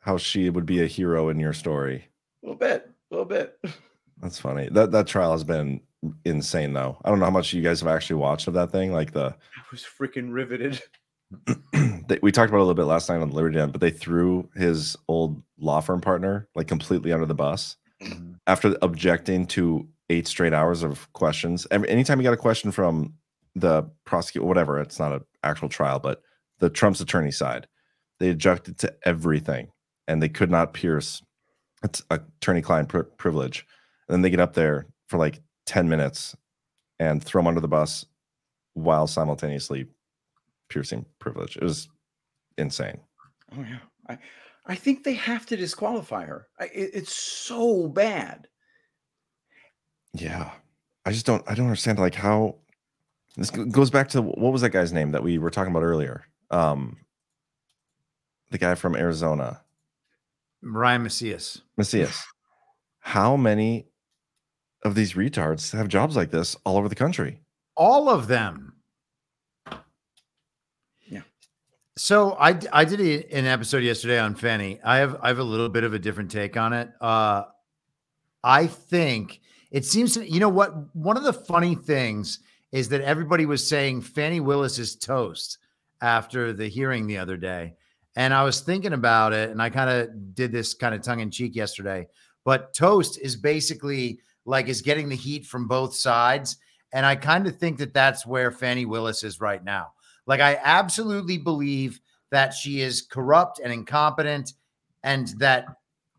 [0.02, 2.08] how she would be a hero in your story.
[2.42, 3.58] A little bit, a little bit.
[4.18, 4.68] That's funny.
[4.70, 5.80] That that trial has been
[6.24, 6.98] insane, though.
[7.04, 8.92] I don't know how much you guys have actually watched of that thing.
[8.92, 10.80] Like the I was freaking riveted.
[12.08, 13.90] they, we talked about a little bit last night on the Liberty Den, but they
[13.90, 18.32] threw his old law firm partner like completely under the bus mm-hmm.
[18.46, 21.66] after objecting to eight straight hours of questions.
[21.70, 23.14] Every, anytime you got a question from
[23.54, 26.22] the prosecutor, whatever, it's not an actual trial, but
[26.58, 27.66] the Trump's attorney side,
[28.20, 29.68] they objected to everything
[30.06, 31.22] and they could not pierce
[31.84, 33.66] it's attorney-client pri- privilege.
[34.08, 36.34] And then they get up there for like 10 minutes
[36.98, 38.06] and throw him under the bus
[38.72, 39.86] while simultaneously
[40.74, 41.56] piercing privilege.
[41.56, 41.88] It was
[42.58, 43.00] insane.
[43.56, 43.78] Oh yeah,
[44.08, 44.18] I,
[44.66, 46.48] I think they have to disqualify her.
[46.60, 48.48] I, it- it's so bad.
[50.12, 50.50] Yeah.
[51.06, 52.56] I just don't I don't understand like how
[53.36, 56.24] this goes back to what was that guy's name that we were talking about earlier?
[56.50, 56.98] Um
[58.50, 59.60] the guy from Arizona,
[60.62, 61.60] Ryan Macias.
[61.76, 62.22] Macias.
[63.00, 63.86] How many
[64.84, 67.40] of these retards have jobs like this all over the country?
[67.76, 68.74] All of them.
[71.06, 71.22] Yeah.
[71.96, 74.80] So I I did a- an episode yesterday on Fani.
[74.82, 76.90] I have I have a little bit of a different take on it.
[77.00, 77.44] Uh
[78.42, 79.40] I think
[79.70, 82.40] it seems to you know what one of the funny things
[82.72, 85.58] is that everybody was saying Fani Willis is toast
[86.00, 87.74] after the hearing the other day.
[88.16, 91.20] And I was thinking about it and I kind of did this kind of tongue
[91.20, 92.08] in cheek yesterday.
[92.44, 96.56] But toast is basically like is getting the heat from both sides.
[96.92, 99.92] And I kind of think that that's where Fani Willis is right now.
[100.26, 104.54] Like, I absolutely believe that she is corrupt and incompetent
[105.02, 105.66] and that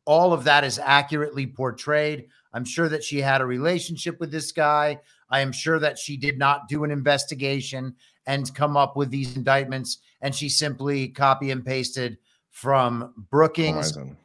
[0.05, 2.27] all of that is accurately portrayed.
[2.53, 4.99] I'm sure that she had a relationship with this guy.
[5.29, 7.95] I am sure that she did not do an investigation
[8.27, 9.97] and come up with these indictments.
[10.21, 12.17] And she simply copy and pasted
[12.51, 14.17] from Brookings, Horizon.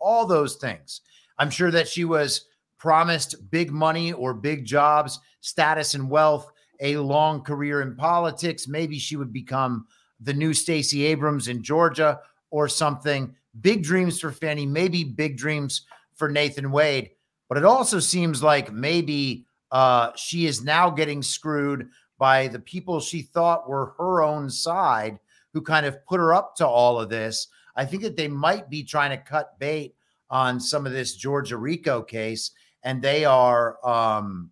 [0.00, 1.02] all those things.
[1.38, 2.46] I'm sure that she was
[2.78, 8.68] promised big money or big jobs, status and wealth, a long career in politics.
[8.68, 9.86] Maybe she would become
[10.20, 12.20] the new Stacey Abrams in Georgia
[12.50, 13.34] or something.
[13.60, 15.82] big dreams for Fani, maybe big dreams
[16.14, 17.10] for Nathan Wade,
[17.48, 21.88] but it also seems like maybe uh, she is now getting screwed
[22.18, 25.18] by the people she thought were her own side
[25.52, 27.48] who kind of put her up to all of this.
[27.76, 29.94] I think that they might be trying to cut bait
[30.30, 32.52] on some of this Georgia RICO case,
[32.82, 34.50] and they are um,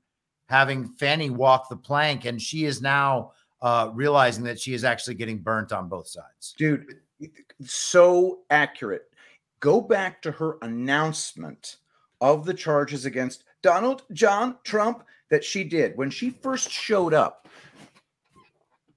[0.53, 5.15] having Fani walk the plank, and she is now uh, realizing that she is actually
[5.15, 6.55] getting burnt on both sides.
[6.59, 6.99] Dude,
[7.65, 9.05] so accurate.
[9.61, 11.79] Go back to her announcement
[12.21, 17.49] of the charges against Donald John Trump that she did when she first showed up.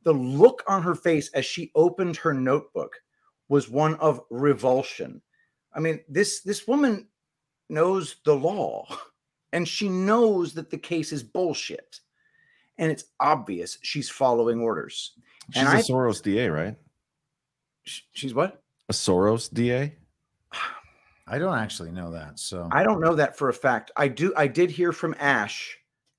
[0.03, 2.98] The look on her face as she opened her notebook
[3.48, 5.22] was one of revulsion.
[5.73, 7.07] I mean, this this woman
[7.69, 8.88] knows the law
[9.56, 12.02] and she knows that the case is bullshit.
[12.77, 15.14] And it's obvious she's following orders.
[15.53, 16.76] She's and a I, Soros DA, right?
[17.84, 18.61] she's what?
[18.90, 19.95] A Soros DA?
[21.27, 22.38] I don't actually know that.
[22.38, 23.91] So I don't know that for a fact.
[23.95, 24.34] I do.
[24.36, 25.77] I did hear from Ashe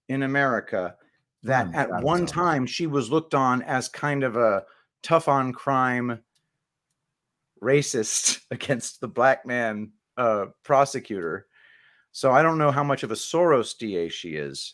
[0.09, 0.97] in America
[1.43, 2.33] that Hmm, at gotta one tell me.
[2.33, 4.65] time she was looked on as kind of a
[5.03, 6.21] tough on crime
[7.63, 11.46] racist against the black man uh, prosecutor.
[12.17, 14.73] So I don't know how much of a Soros DA she is.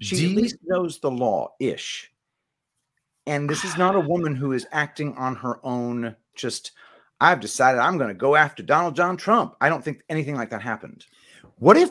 [0.00, 2.08] She Do at least knows the law ish.
[3.26, 6.14] And this is not a woman who is acting on her own.
[6.36, 6.70] Just,
[7.20, 9.56] I've decided I'm going to go after Donald John Trump.
[9.60, 11.04] I don't think anything like that happened.
[11.56, 11.90] What if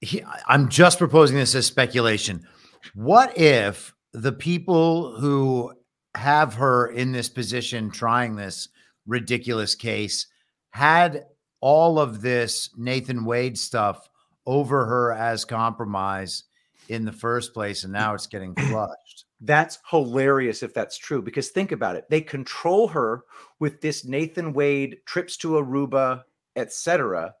[0.00, 2.46] he, I'm just proposing this as speculation?
[2.94, 5.74] What if the people who
[6.14, 8.68] have her in this position trying this
[9.08, 10.28] ridiculous case
[10.70, 11.24] had
[11.60, 14.08] all of this Nathan Wade stuff
[14.46, 16.44] over her as compromise
[16.88, 19.24] in the first place, and now it's getting flushed?
[19.40, 22.06] That's hilarious if that's true, because think about it.
[22.08, 23.24] They control her
[23.58, 26.22] with this Nathan Wade trips to Aruba,
[26.54, 27.34] etc.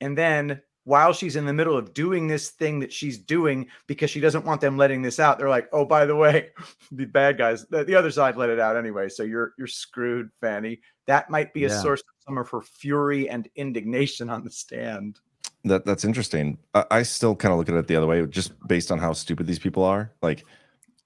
[0.00, 4.10] And then while she's in the middle of doing this thing that she's doing because
[4.10, 6.50] she doesn't want them letting this out, they're like, "Oh, by the way,
[6.92, 10.30] the bad guys, the, the other side let it out anyway, so you're you're screwed,
[10.40, 11.80] Fani." That might be a Yeah.
[11.80, 15.20] source of some of her fury and indignation on the stand.
[15.64, 16.58] That that's interesting.
[16.74, 19.12] I, I still kind of look at it the other way, just based on how
[19.12, 20.12] stupid these people are.
[20.22, 20.44] Like,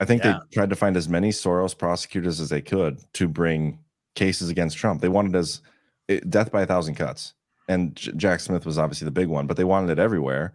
[0.00, 0.40] I think Yeah.
[0.50, 3.78] they tried to find as many Soros prosecutors as they could to bring
[4.14, 5.00] cases against Trump.
[5.00, 5.60] They wanted as
[6.08, 7.34] it, death by a thousand cuts,
[7.68, 10.52] and J- Jack Smith was obviously the big one, but they wanted it everywhere.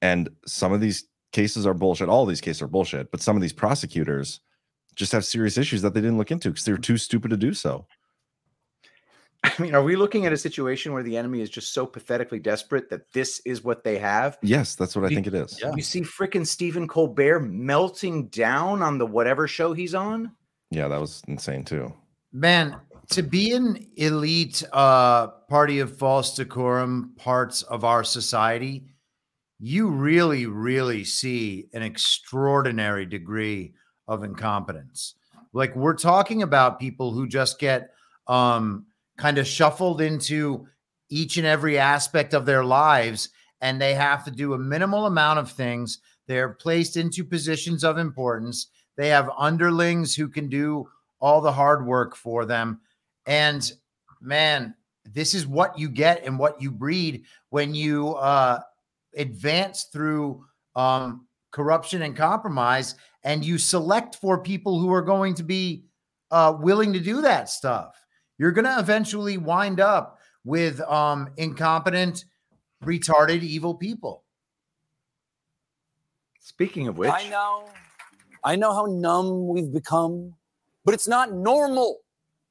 [0.00, 2.08] And some of these cases are bullshit.
[2.08, 4.40] All these cases are bullshit, but some of these prosecutors
[4.94, 7.52] just have serious issues that they didn't look into because they're too stupid to do
[7.52, 7.86] so.
[9.58, 12.38] I mean, are we looking at a situation where the enemy is just so pathetically
[12.38, 14.38] desperate that this is what they have?
[14.42, 15.60] Yes, that's what I think it is.
[15.76, 20.32] You see frickin' Stephen Colbert melting down on the whatever show he's on.
[20.70, 21.92] Yeah, that was insane too.
[22.32, 22.76] Man,
[23.10, 28.86] to be an elite uh, party of false decorum parts of our society,
[29.60, 33.74] you really, really see an extraordinary degree
[34.08, 35.14] of incompetence.
[35.52, 37.90] Like we're talking about people who just get
[38.26, 40.66] um, kind of shuffled into
[41.08, 43.28] each and every aspect of their lives,
[43.60, 45.98] and they have to do a minimal amount of things.
[46.26, 48.68] They're placed into positions of importance.
[48.96, 50.88] They have underlings who can do
[51.20, 52.80] all the hard work for them.
[53.26, 53.70] And
[54.20, 54.74] man,
[55.04, 58.60] this is what you get and what you breed when you uh,
[59.16, 60.44] advance through
[60.76, 65.84] um, corruption and compromise, and you select for people who are going to be
[66.30, 68.03] uh, willing to do that stuff.
[68.38, 72.24] You're going to eventually wind up with um, incompetent,
[72.84, 74.24] retarded, evil people.
[76.40, 77.64] Speaking of which, I know,
[78.44, 80.34] I know how numb we've become,
[80.84, 82.00] but it's not normal.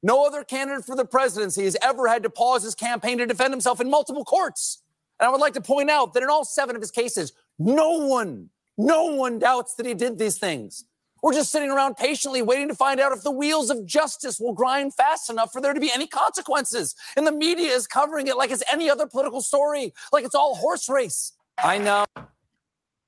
[0.02, 3.54] No other candidate for the presidency has ever had to pause his campaign to defend
[3.54, 4.82] himself in multiple courts.
[5.20, 8.08] And I would like to point out that in all seven of his cases, no
[8.08, 10.86] one, no one doubts that he did these things.
[11.24, 14.52] We're just sitting around patiently waiting to find out if the wheels of justice will
[14.52, 16.96] grind fast enough for there to be any consequences.
[17.16, 20.56] And the media is covering it like it's any other political story, like it's all
[20.56, 21.32] horse race.
[21.64, 22.06] I know.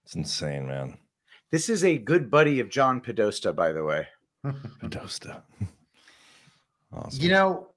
[0.06, 0.98] It's insane, man.
[1.52, 4.08] this is a good buddy of John Podesta, by the way.
[4.80, 5.44] Podesta.
[7.12, 7.68] You know,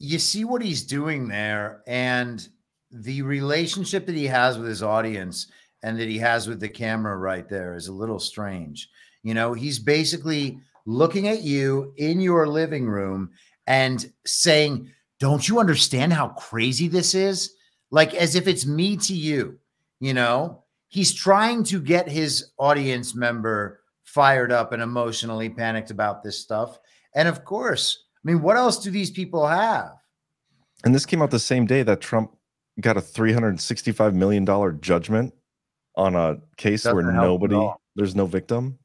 [0.00, 2.48] you see what he's doing there, and
[2.90, 5.46] the relationship that he has with his audience
[5.84, 8.88] and that he has with the camera right there is a little strange.
[9.22, 13.30] You know, he's basically looking at you in your living room
[13.66, 17.54] and saying, Don't you understand how crazy this is?
[17.90, 19.58] Like, as if it's me to you,
[20.00, 20.64] you know?
[20.88, 26.80] He's trying to get his audience member fired up and emotionally panicked about this stuff.
[27.14, 29.92] And of course, I mean, what else do these people have?
[30.84, 32.32] And this came out the same day that Trump
[32.80, 35.34] got a $365 million judgment
[35.96, 38.78] on a case where Doesn't at nobody, there's no victim.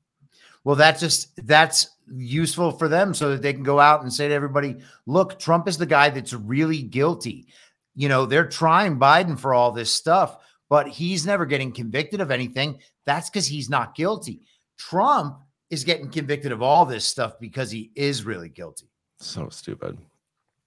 [0.65, 4.27] Well, that's just that's useful for them so that they can go out and say
[4.27, 7.47] to everybody, look, Trump is the guy that's really guilty.
[7.95, 10.37] You know, they're trying Biden for all this stuff,
[10.67, 12.79] but he's never getting convicted of anything.
[13.05, 14.41] That's because he's not guilty.
[14.77, 15.37] Trump
[15.69, 18.89] is getting convicted of all this stuff because he is really guilty.
[19.19, 19.97] So stupid.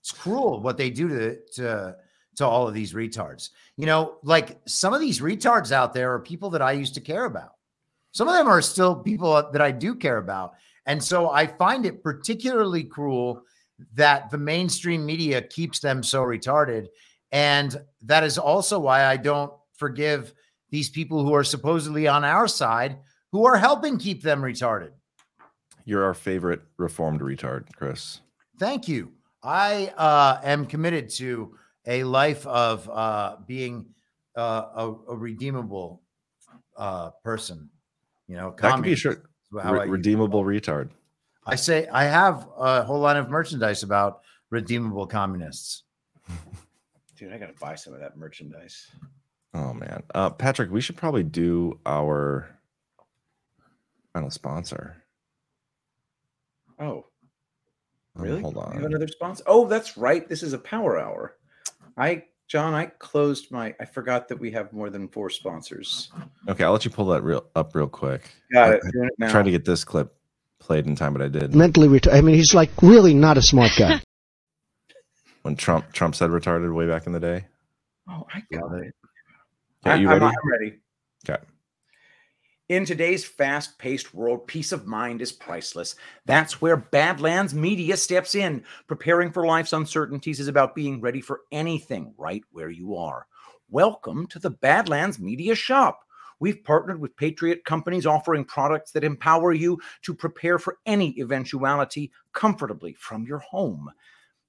[0.00, 1.96] It's cruel what they do to to
[2.36, 3.50] to all of these retards.
[3.76, 7.00] You know, like some of these retards out there are people that I used to
[7.00, 7.57] care about.
[8.12, 10.54] Some of them are still people that I do care about.
[10.86, 13.42] And so I find it particularly cruel
[13.94, 16.88] that the mainstream media keeps them so retarded.
[17.30, 20.32] And that is also why I don't forgive
[20.70, 22.98] these people who are supposedly on our side
[23.32, 24.90] who are helping keep them retarded.
[25.84, 28.20] You're our favorite reformed retard, Chris.
[28.58, 29.12] Thank you.
[29.42, 31.56] I uh, am committed to
[31.86, 33.86] a life of uh, being
[34.36, 36.02] uh, a, a redeemable
[36.76, 37.70] uh, person.
[38.28, 39.24] You know, That could be a shirt.
[39.62, 40.90] how Re- I redeemable retard.
[41.46, 45.84] I say I have a whole line of merchandise about redeemable communists.
[47.16, 48.86] Dude, I gotta buy some of that merchandise.
[49.54, 52.50] Oh man, uh, Patrick, we should probably do our
[54.12, 55.02] final sponsor.
[56.78, 57.06] Oh,
[58.14, 58.40] Um, really?
[58.42, 58.84] hold We have on.
[58.84, 59.42] another sponsor.
[59.46, 60.28] Oh, that's right.
[60.28, 61.36] This is a power hour.
[61.96, 63.74] I, John, I closed my.
[63.78, 66.10] I forgot that we have more than four sponsors.
[66.48, 68.30] Okay, I'll let you pull that real up real quick.
[68.52, 68.80] Got I- it.
[68.86, 70.14] I Doing it tried to get this clip
[70.58, 71.54] played in time, but I did.
[71.54, 72.14] Mentally retarded.
[72.14, 74.00] I mean, he's like really not a smart guy.
[75.42, 77.46] When Trump Trump said retarded way back in the day.
[78.10, 78.92] Oh, I got it.
[79.86, 80.24] Okay, I- you I'm- ready?
[80.36, 80.78] I'm ready.
[81.28, 81.42] Okay.
[82.68, 85.96] In today's fast paced world, peace of mind is priceless.
[86.26, 88.62] That's where Badlands Media steps in.
[88.86, 93.26] Preparing for life's uncertainties is about being ready for anything right where you are.
[93.70, 96.00] Welcome to the Badlands Media Shop.
[96.40, 102.12] We've partnered with Patriot companies offering products that empower you to prepare for any eventuality
[102.34, 103.90] comfortably from your home.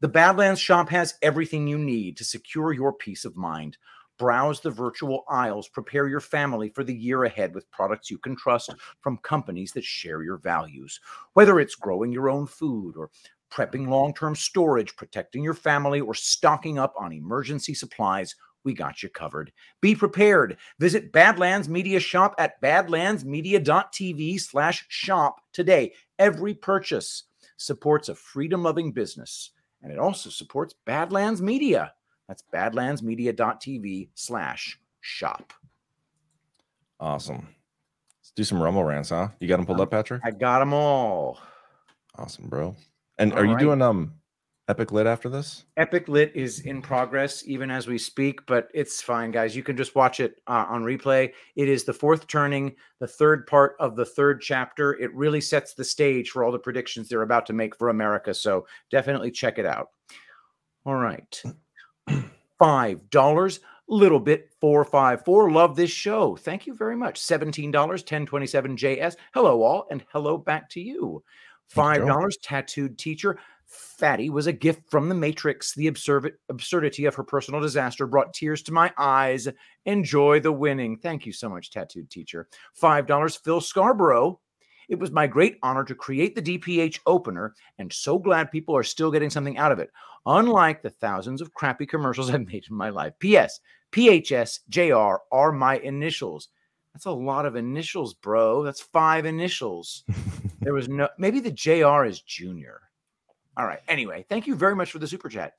[0.02, 3.78] The Badlands Shop has everything you need to secure your peace of mind.
[4.20, 8.36] Browse the virtual aisles, prepare your family for the year ahead with products you can
[8.36, 11.00] trust from companies that share your values.
[11.34, 13.10] Whether it's growing your own food or
[13.50, 19.02] prepping long term storage, protecting your family, or stocking up on emergency supplies, we got
[19.02, 19.52] you covered.
[19.82, 20.58] Be prepared.
[20.80, 25.94] Visit Badlands Media Shop at badlandsmedia.tv slash shop today.
[26.20, 27.24] Every purchase
[27.58, 29.52] supports a freedom loving business,
[29.82, 31.94] and it also supports Badlands Media.
[32.30, 35.51] That's badlandsmedia.tv slash shop.
[36.99, 37.47] Awesome.
[38.22, 39.30] Let's do some Rumble rants, huh?
[39.39, 40.22] You got them pulled up, Patrick?
[40.23, 41.39] I got them all.
[42.15, 42.76] Awesome, bro.
[43.18, 43.60] And All are you right.
[43.60, 44.14] doing um
[44.68, 45.65] Epic Lit after this?
[45.77, 49.56] Epic Lit is in progress even as we speak, but it's fine, guys.
[49.56, 51.31] You can just watch it uh, on replay.
[51.56, 54.93] It is the fourth turning, the third part of the third chapter.
[54.99, 58.35] It really sets the stage for all the predictions they're about to make for America.
[58.35, 59.89] So definitely check it out.
[60.85, 61.41] All right.
[62.57, 65.52] Five dollars, little bit four five four.
[65.52, 66.36] Love this show.
[66.36, 67.19] Thank you very much.
[67.19, 69.15] Seventeen dollars, ten twenty seven JS.
[69.34, 71.23] Hello all, and hello back to you.
[71.68, 73.40] Five dollars, tattooed teacher.
[73.65, 75.76] Fatty was a gift from the Matrix.
[75.76, 79.48] The absurd absurdity of her personal disaster brought tears to my eyes.
[79.86, 80.98] Enjoy the winning.
[80.98, 82.48] Thank you so much, tattooed teacher.
[82.73, 84.40] Five dollars, Phil Scarborough.
[84.90, 88.84] It was my great honor to create the DPH opener, and so glad people are
[88.84, 89.91] still getting something out of it.
[90.26, 93.14] Unlike the thousands of crappy commercials I've made in my life.
[93.20, 93.60] P.S.
[93.91, 96.49] PHS JR are my initials.
[96.94, 98.64] That's a lot of initials, bro.
[98.64, 100.03] That's five initials.
[100.61, 102.82] there was no, maybe the JR is junior.
[103.57, 103.80] All right.
[103.88, 105.53] Anyway, thank you very much for the super chat.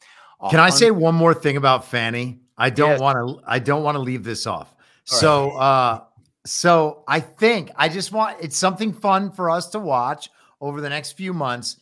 [0.51, 2.41] Can I say one more thing about Fani?
[2.57, 3.01] I don't Yes.
[3.01, 3.45] want to.
[3.47, 4.75] I don't want to leave this off.
[4.75, 5.21] All right.
[5.21, 6.01] so, uh,
[6.47, 10.31] so I think I just want it's something fun for us to watch
[10.61, 11.77] over the next few months.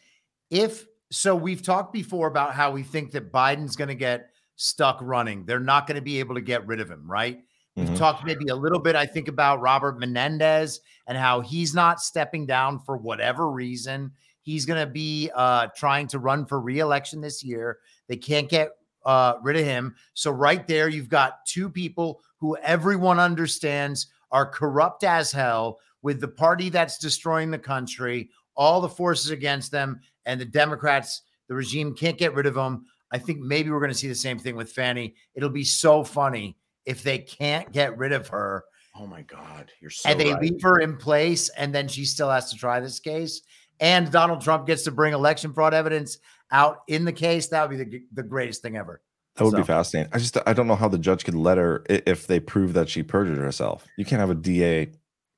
[0.51, 4.99] If so, we've talked before about how we think that Biden's going to get stuck
[5.01, 5.45] running.
[5.47, 7.41] They're not going to be able to get rid of him, right?
[7.77, 7.97] We've Mhm.
[7.97, 12.45] talked maybe a little bit, I think, about Robert Menendez and how he's not stepping
[12.45, 14.13] down for whatever reason.
[14.43, 17.79] He's going to be uh, trying to run for reelection this year.
[18.09, 18.73] They can't get
[19.05, 19.95] uh, rid of him.
[20.15, 26.21] So, right there, you've got two people who everyone understands are corrupt as hell with
[26.21, 31.55] the party that's destroying the country, all the forces against them, and the Democrats, the
[31.55, 32.85] regime can't get rid of them.
[33.11, 35.15] I think maybe we're going to see the same thing with Fani.
[35.35, 38.65] It'll be so funny if they can't get rid of her
[39.01, 39.71] Oh my God.
[39.81, 40.43] You're so and they right.
[40.43, 43.43] leave her in place and then she still has to try this case
[43.81, 46.19] and donald trump gets to bring election fraud evidence
[46.51, 49.01] out in the case that would be the, the greatest thing ever
[49.39, 50.11] That would be fascinating.
[50.13, 52.89] I just I don't know how the judge could let her if they prove that
[52.89, 53.87] she perjured herself.
[53.97, 54.91] You can't have a DA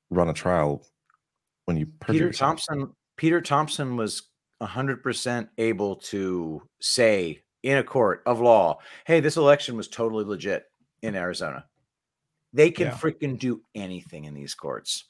[0.09, 0.85] run a trial
[1.65, 2.49] when you perjure Peter yourself.
[2.49, 2.93] Thompson.
[3.17, 4.23] Peter Thompson was
[4.61, 10.25] hundred percent able to say in a court of law, "Hey, this election was totally
[10.25, 10.65] legit
[11.01, 11.65] in Arizona."
[12.53, 12.93] They can Yeah.
[12.97, 15.05] freaking do anything in these courts.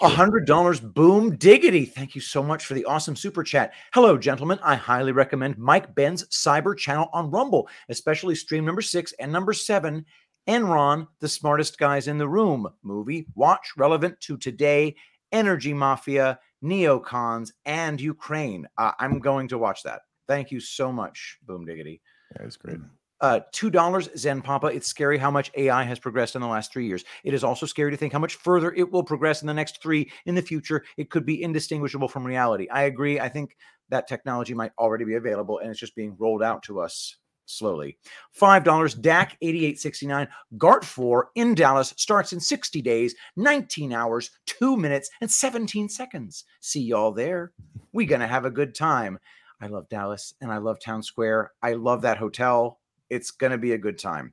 [0.00, 1.84] A hundred dollars, boom diggity.
[1.84, 3.72] Thank you so much for the awesome super chat.
[3.94, 4.58] Hello, gentlemen.
[4.62, 9.52] I highly recommend Mike Benz Cyber channel on Rumble, especially stream number six and number
[9.52, 10.04] seven.
[10.46, 14.94] Enron, the smartest guys in the room movie, watch relevant to today,
[15.32, 18.68] energy mafia, neocons, and Ukraine.
[18.78, 20.02] Uh, I'm going to watch that.
[20.26, 22.00] Thank you so much, boom diggity.
[22.36, 22.78] Yeah, it's great.
[23.20, 24.68] Uh, two dollars, Zen Papa.
[24.68, 27.04] It's scary how much AI has progressed in the last three years.
[27.24, 29.82] It is also scary to think how much further it will progress in the next
[29.82, 30.10] three.
[30.26, 32.68] In the future, it could be indistinguishable from reality.
[32.70, 33.18] I agree.
[33.18, 33.56] I think
[33.88, 37.16] that technology might already be available, and it's just being rolled out to us
[37.46, 37.98] slowly.
[38.30, 40.28] Five dollars, DAC eighty-eight sixty-nine.
[40.56, 46.44] Gart four in Dallas starts in sixty days, nineteen hours, two minutes, and seventeen seconds.
[46.60, 47.52] See y'all there.
[47.92, 49.18] We gonna have a good time.
[49.60, 51.50] I love Dallas and I love Town Square.
[51.62, 52.78] I love that hotel.
[53.10, 54.32] It's going to be a good time.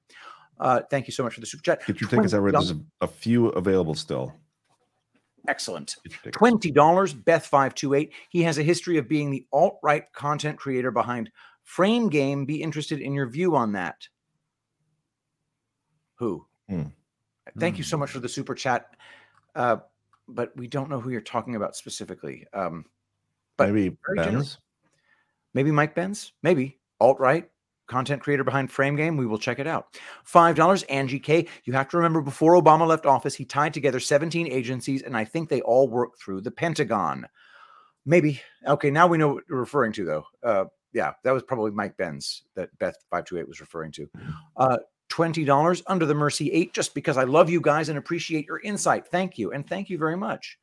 [0.60, 1.86] Uh, thank you so much for the super chat.
[1.86, 2.44] Get your tickets out.
[2.44, 4.34] There's a, a few available still.
[5.48, 5.96] Excellent.
[6.04, 6.38] Get your tickets.
[6.38, 8.14] Twenty dollars, Beth five two eight.
[8.30, 11.30] He has a history of being the alt right content creator behind
[11.64, 12.46] Frame Game.
[12.46, 14.08] Be interested in your view on that.
[16.16, 16.46] Who?
[16.70, 16.84] Hmm.
[17.60, 18.88] Thank you so much for the super chat.
[19.56, 19.78] Uh,
[20.28, 22.46] but we don't know who you're talking about specifically.
[22.54, 22.86] Um,
[23.58, 24.56] but Maybe very generous.
[24.56, 24.58] Benz.
[25.54, 26.34] Maybe Mike Benz.
[26.44, 27.50] Maybe alt right
[27.88, 29.18] content creator behind Frame Game.
[29.18, 29.98] We will check it out.
[30.24, 30.84] Five dollars.
[30.84, 31.48] Angie K.
[31.66, 35.26] You have to remember before Obama left office, he tied together 17 agencies, and I
[35.26, 37.28] think they all work through the Pentagon.
[38.06, 38.42] Maybe.
[38.68, 40.26] Okay, now we know what you're referring to, though.
[40.44, 44.10] Uh, yeah, that was probably Mike Benz that Beth 528 was referring to.
[44.56, 44.78] Uh,
[45.10, 49.08] $20 under the Mercy 8, just because I love you guys and appreciate your insight.
[49.08, 49.52] Thank you.
[49.52, 50.58] And thank you very much.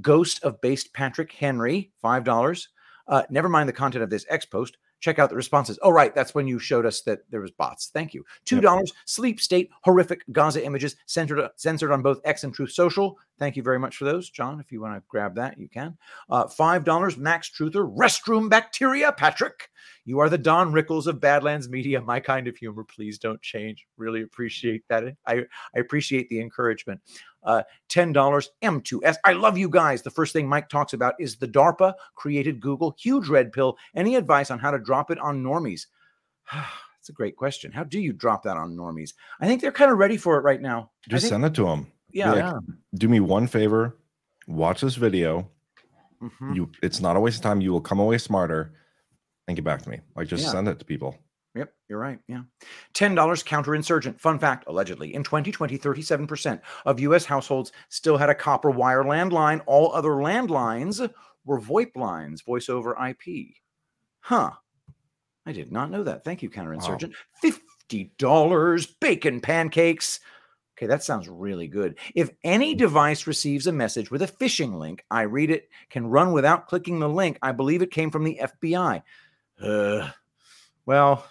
[0.00, 2.68] Ghost of Based Patrick Henry, $5.
[3.06, 4.76] Uh, never mind the content of this X post.
[5.00, 5.78] Check out the responses.
[5.82, 6.14] Oh, right.
[6.14, 7.90] That's when you showed us that there was bots.
[7.92, 8.24] Thank you.
[8.46, 8.92] $2.
[9.04, 13.18] Sleep State, horrific Gaza images censored, censored on both X and Truth Social.
[13.38, 14.28] Thank you very much for those.
[14.28, 15.96] John, if you want to grab that, you can.
[16.28, 17.16] Uh, $5.
[17.16, 19.12] Max Truther, restroom bacteria.
[19.12, 19.70] Patrick,
[20.04, 22.00] you are the Don Rickles of Badlands Media.
[22.00, 22.82] My kind of humor.
[22.82, 23.86] Please don't change.
[23.96, 25.04] Really appreciate that.
[25.26, 25.44] I,
[25.74, 27.00] I appreciate the encouragement.
[27.48, 29.16] Uh, $10 M2S.
[29.24, 30.02] I love you guys.
[30.02, 33.78] The first thing Mike talks about is the DARPA created Google huge red pill.
[33.96, 35.86] Any advice on how to drop it on normies?
[36.52, 37.72] That's a great question.
[37.72, 39.14] How do you drop that on normies?
[39.40, 40.90] I think they're kind of ready for it right now.
[41.08, 41.86] Just think- send it to them.
[42.12, 42.32] Yeah.
[42.32, 42.54] like,
[42.94, 43.96] Do me one favor.
[44.46, 45.50] Watch this video.
[46.22, 46.54] Mhm.
[46.54, 46.70] You.
[46.82, 47.60] It's not a waste of time.
[47.62, 48.74] You will come away smarter,
[49.46, 50.00] and get back to me.
[50.16, 50.50] Like just Yeah.
[50.50, 51.16] send it to people.
[51.54, 52.18] Yep, you're right.
[52.28, 52.42] Yeah.
[52.94, 54.20] $10 counterinsurgent.
[54.20, 59.60] Fun fact allegedly, in 2020, 37% of US households still had a copper wire landline.
[59.66, 61.08] All other landlines
[61.44, 63.54] were VoIP lines, voice over IP.
[64.20, 64.50] Huh.
[65.46, 66.24] I did not know that.
[66.24, 67.14] Thank you, counterinsurgent.
[67.42, 70.20] $50 bacon pancakes.
[70.76, 71.98] Okay, that sounds really good.
[72.14, 76.32] If any device receives a message with a phishing link, I read it, can run
[76.32, 77.38] without clicking the link.
[77.42, 79.02] I believe it came from the FBI.
[79.60, 80.10] Uh,
[80.86, 81.26] well,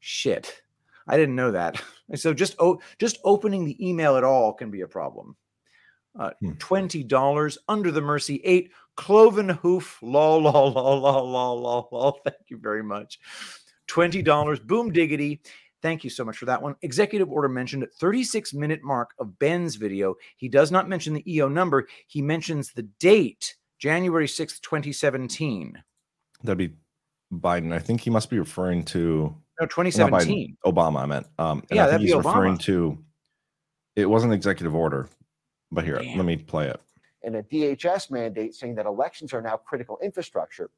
[0.00, 0.62] shit.
[1.06, 1.80] I didn't know that.
[2.14, 5.36] So just oh, just opening the email at all can be a problem.
[6.18, 11.88] Uh, Twenty dollars under the mercy eight cloven hoof lol lol lol lol lol lol
[11.92, 12.20] lol.
[12.24, 13.20] Thank you very much.
[13.88, 15.42] Twenty dollars boom diggity.
[15.82, 16.76] Thank you so much for that one.
[16.80, 20.14] Executive order mentioned at 36 minute mark of Ben's video.
[20.38, 21.86] He does not mention the EO number.
[22.06, 25.82] He mentions the date, January 6th, 2017.
[26.42, 26.74] That'd be
[27.32, 27.72] Biden.
[27.72, 30.56] I think he must be referring to No, 2017.
[30.64, 31.02] Biden, Obama.
[31.02, 31.26] I meant.
[31.38, 32.60] Um, Yeah, I think that'd he's be referring Obama.
[32.62, 32.98] to.
[33.96, 35.08] It was an executive order,
[35.72, 36.80] but here, let me play it.
[37.24, 40.70] and a DHS mandate saying that elections are now critical infrastructure,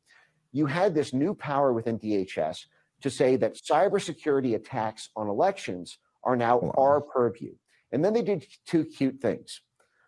[0.53, 2.65] you had this new power within DHS
[3.03, 7.55] to say that cybersecurity attacks on elections are now our purview.
[7.93, 9.61] And then they did two cute things.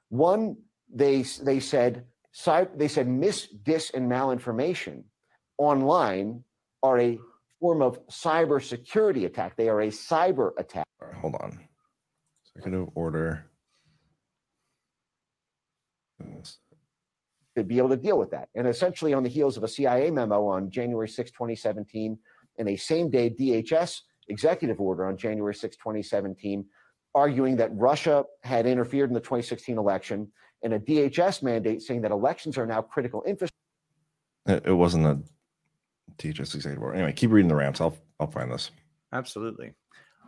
[0.09, 0.57] One,
[0.93, 5.05] they they said cy- they said mis, dis, and malinformation
[5.59, 6.45] online
[6.83, 7.19] are a
[7.63, 9.57] form of cybersecurity attack.
[9.57, 10.85] They are a cyber attack.
[11.21, 11.61] Hold on.
[12.57, 13.47] Executive order.
[17.57, 18.49] to be able to deal with that.
[18.55, 22.19] And essentially, on the heels of a CIA memo on January 6, 2017,
[22.59, 26.65] and a same day DHS executive order on January 6, 2017,
[27.15, 30.33] arguing that Russia had interfered in the 2016 election,
[30.65, 33.53] and a DHS mandate saying that elections are now critical infrastructure.
[34.47, 35.21] It wasn't a
[36.19, 36.97] DHS executive order.
[36.97, 37.81] Anyway, keep reading the rants.
[37.81, 38.71] I'll I'll find this.
[39.13, 39.73] absolutely.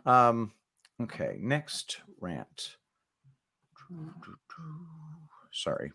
[0.05, 0.51] Um,
[1.01, 2.75] okay, next rant.
[5.51, 5.91] Sorry.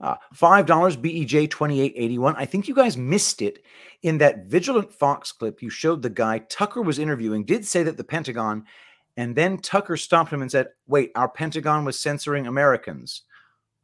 [0.00, 2.36] Uh, $5 BEJ 2881.
[2.36, 3.64] I think you guys missed it
[4.02, 5.60] in that Vigilant Fox clip.
[5.60, 8.64] You showed the guy Tucker was interviewing, did say that the Pentagon,
[9.16, 13.22] and then Tucker stopped him and said, Wait, our Pentagon was censoring Americans.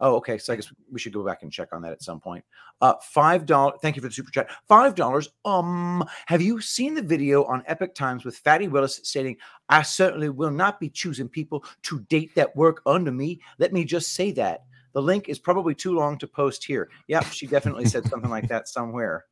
[0.01, 0.39] Oh, okay.
[0.39, 2.45] So I guess we should go back and check on that at some point.
[2.81, 3.79] Uh, five dollars.
[3.81, 4.51] Thank you for the super chat.
[4.69, 5.29] Five dollars.
[5.45, 9.37] Um, have you seen the video on Epoch Times with Fatty Willis stating,
[9.69, 13.85] "I certainly will not be choosing people to date that work under me." Let me
[13.85, 14.65] just say that
[14.95, 16.91] the link is probably too long to post here.
[17.09, 19.27] Yep, she definitely said something like that somewhere.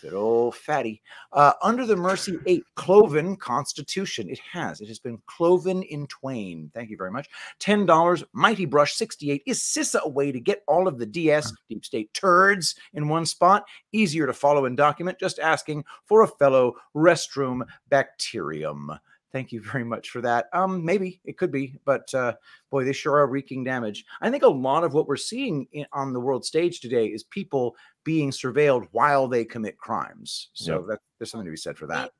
[0.00, 1.02] Good old fatty.
[1.30, 4.30] Uh, under the Mercy 8 Cloven Constitution.
[4.30, 4.80] It has.
[4.80, 6.70] It has been cloven in twain.
[6.72, 7.28] Thank you very much.
[7.60, 8.24] $10.
[8.32, 9.42] Mighty Brush 68.
[9.46, 13.26] Is CISA a way to get all of the DS, deep state turds in one
[13.26, 13.66] spot?
[13.92, 15.18] Easier to follow and document.
[15.20, 18.92] Just asking for a fellow restroom bacterium.
[19.32, 20.46] Thank you very much for that.
[20.52, 22.34] Um, maybe it could be, but uh,
[22.70, 24.04] boy, they sure are wreaking damage.
[24.20, 27.22] I think a lot of what we're seeing in, on the world stage today is
[27.24, 30.50] people being surveilled while they commit crimes.
[30.54, 30.86] So Yep.
[30.88, 32.10] that, there's something to be said for that.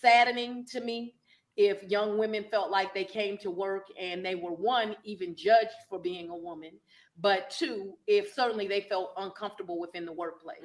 [0.00, 1.14] saddening to me
[1.56, 5.74] if young women felt like they came to work and they were one even judged
[5.90, 6.70] for being a woman
[7.18, 10.64] but two if certainly they felt uncomfortable within the workplace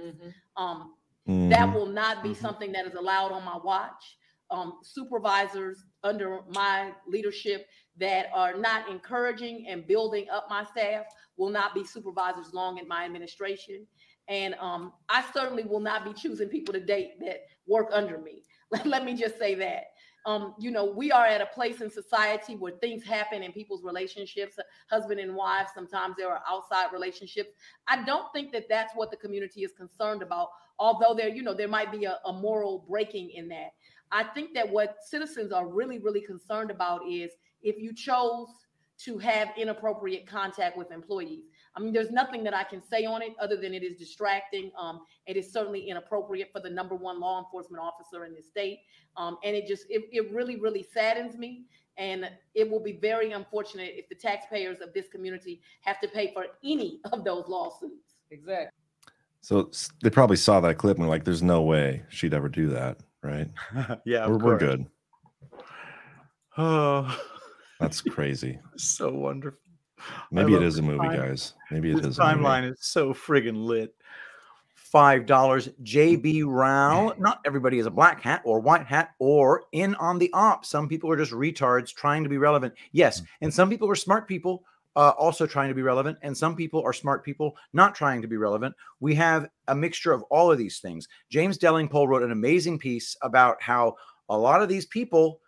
[0.56, 0.95] um
[1.27, 1.74] that Mhm.
[1.74, 4.18] will not be something that is allowed on my watch
[4.52, 11.50] um supervisors under my leadership that are not encouraging and building up my staff will
[11.50, 13.85] not be supervisors long in my administration
[14.27, 18.43] and um i certainly will not be choosing people to date that work under me
[18.85, 19.85] let, me just say that
[20.25, 23.83] um, you know, we are at a place in society where things happen in people's
[23.83, 24.57] relationships,
[24.89, 25.67] husband and wife.
[25.73, 27.51] Sometimes there are outside relationships.
[27.87, 30.49] I don't think that that's what the community is concerned about.
[30.79, 33.73] Although there, you know, there might be a, a moral breaking in that.
[34.11, 37.31] I think that what citizens are really, really concerned about is
[37.61, 38.47] if you chose
[38.97, 41.43] to have inappropriate contact with employees.
[41.75, 44.71] I mean, there's nothing that I can say on it other than it is distracting.
[44.79, 48.79] Um, it is certainly inappropriate for the number one law enforcement officer in the state.
[49.17, 51.65] Um, and it just, it, it really, really saddens me.
[51.97, 56.33] And it will be very unfortunate if the taxpayers of this community have to pay
[56.33, 58.15] for any of those lawsuits.
[58.31, 58.71] Exactly.
[59.41, 59.69] So
[60.01, 62.97] they probably saw that clip and were like, "There's no way she'd ever do that."
[63.21, 63.47] Right?
[64.05, 64.87] yeah, we're, we're good.
[66.57, 67.17] Oh,
[67.79, 68.59] That's crazy.
[68.77, 69.59] so wonderful.
[70.32, 71.53] Maybe it is a movie, time- guys.
[71.72, 72.19] Maybe it this is.
[72.19, 72.43] a movie.
[72.43, 73.93] timeline is so friggin' lit.
[74.74, 75.69] Five dollars.
[75.84, 77.14] JB Rao.
[77.17, 80.66] Not everybody is a black hat or white hat or in on the op.
[80.66, 82.74] Some people are just retards trying to be relevant.
[82.93, 84.64] Yes, and some people are smart people
[84.95, 88.27] uh, also trying to be relevant, and some people are smart people not trying to
[88.27, 88.74] be relevant.
[89.01, 91.08] We have a mixture of all of these things.
[91.30, 93.95] James Delingpole wrote an amazing piece about how
[94.30, 95.42] a lot of these people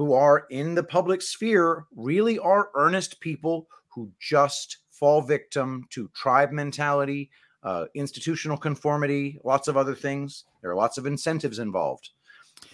[0.00, 6.08] who are in the public sphere really are earnest people who just fall victim to
[6.14, 7.30] tribe mentality,
[7.64, 10.44] uh, institutional conformity, lots of other things.
[10.62, 12.08] There are lots of incentives involved.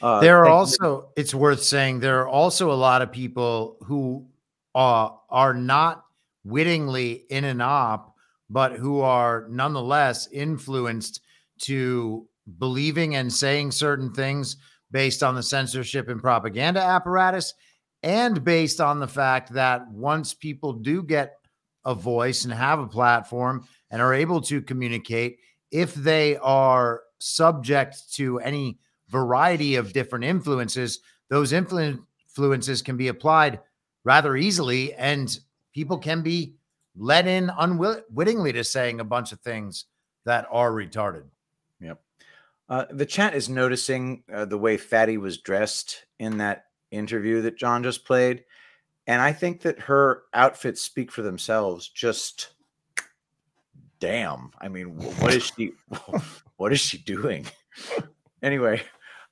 [0.01, 4.25] Uh, there are also, it's worth saying, there are also a lot of people who
[4.77, 6.05] uh, are not
[6.45, 8.15] wittingly in an op,
[8.51, 11.23] but who are nonetheless influenced
[11.63, 14.59] to believing and saying certain things
[14.97, 17.53] based on the censorship and propaganda apparatus
[18.03, 21.35] and based on the fact that once people do get
[21.85, 25.37] a voice and have a platform and are able to communicate,
[25.71, 28.79] if they are subject to any
[29.11, 33.61] variety of different influences, those influ- influences can be applied
[34.03, 35.41] rather easily, and
[35.75, 36.55] people can be
[36.97, 39.85] led in unwittingly to saying a bunch of things
[40.25, 41.25] that are retarded.
[42.69, 47.57] Uh, the chat is noticing uh, the way Fatty was dressed in that interview that
[47.57, 48.45] John just played.
[49.07, 51.89] And I think that her outfits speak for themselves.
[51.89, 52.49] Just
[54.01, 54.51] damn.
[54.61, 55.73] I mean, what is she
[56.57, 57.47] what is she doing?
[58.43, 58.83] anyway,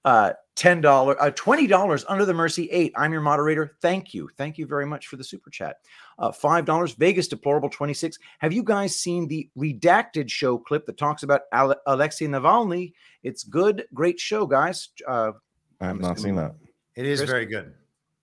[0.04, 0.84] uh $10
[1.18, 2.92] uh $20 under the mercy 8.
[2.96, 3.76] I'm your moderator.
[3.82, 4.28] Thank you.
[4.36, 5.78] Thank you very much for the super chat.
[6.18, 8.18] Uh $5 Vegas deplorable 26.
[8.38, 12.92] Have you guys seen the redacted show clip that talks about Ale- Alexei Navalny?
[13.22, 14.90] It's good, great show, guys.
[15.08, 15.32] Uh
[15.80, 16.54] I have not seen that.
[16.94, 17.30] It is Chris?
[17.30, 17.74] very good.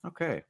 [0.08, 0.44] Okay.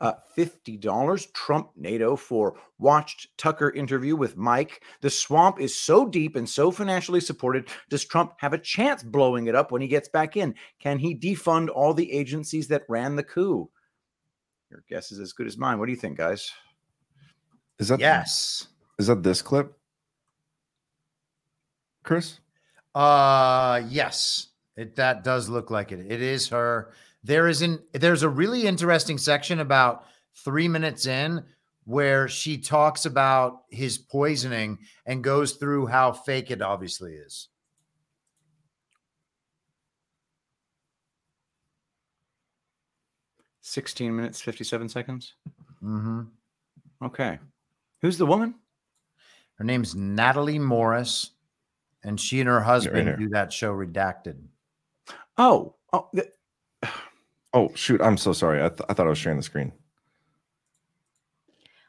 [0.00, 4.82] Uh, $50 Trump NATO for watched Tucker interview with Mike.
[5.02, 7.68] The swamp is so deep and so financially supported.
[7.90, 10.54] Does Trump have a chance blowing it up when he gets back in?
[10.78, 13.68] Can he defund all the agencies that ran the coup?
[14.70, 15.78] Your guess is as good as mine.
[15.78, 16.50] What do you think, guys?
[17.78, 18.68] Is that yes?
[18.98, 19.72] Is that this clip,
[22.04, 22.40] Chris?
[22.94, 26.00] Uh yes, It that does look like it.
[26.10, 26.92] It is her.
[27.22, 27.80] There isn't.
[27.92, 30.04] There's a really interesting section about
[30.36, 31.44] three minutes in
[31.84, 37.48] where she talks about his poisoning and goes through how fake it obviously is.
[43.60, 45.34] Sixteen minutes fifty-seven seconds.
[45.82, 46.22] Mm-hmm.
[47.04, 47.38] Okay,
[48.02, 48.54] who's the woman?
[49.54, 51.32] Her name's Natali Morris,
[52.02, 53.16] and she and her husband here.
[53.16, 54.36] do that show Redacted.
[55.36, 56.32] Oh, oh, th-
[57.52, 58.00] Oh shoot!
[58.00, 58.62] I'm so sorry.
[58.62, 59.72] I, th- I thought I was sharing the screen.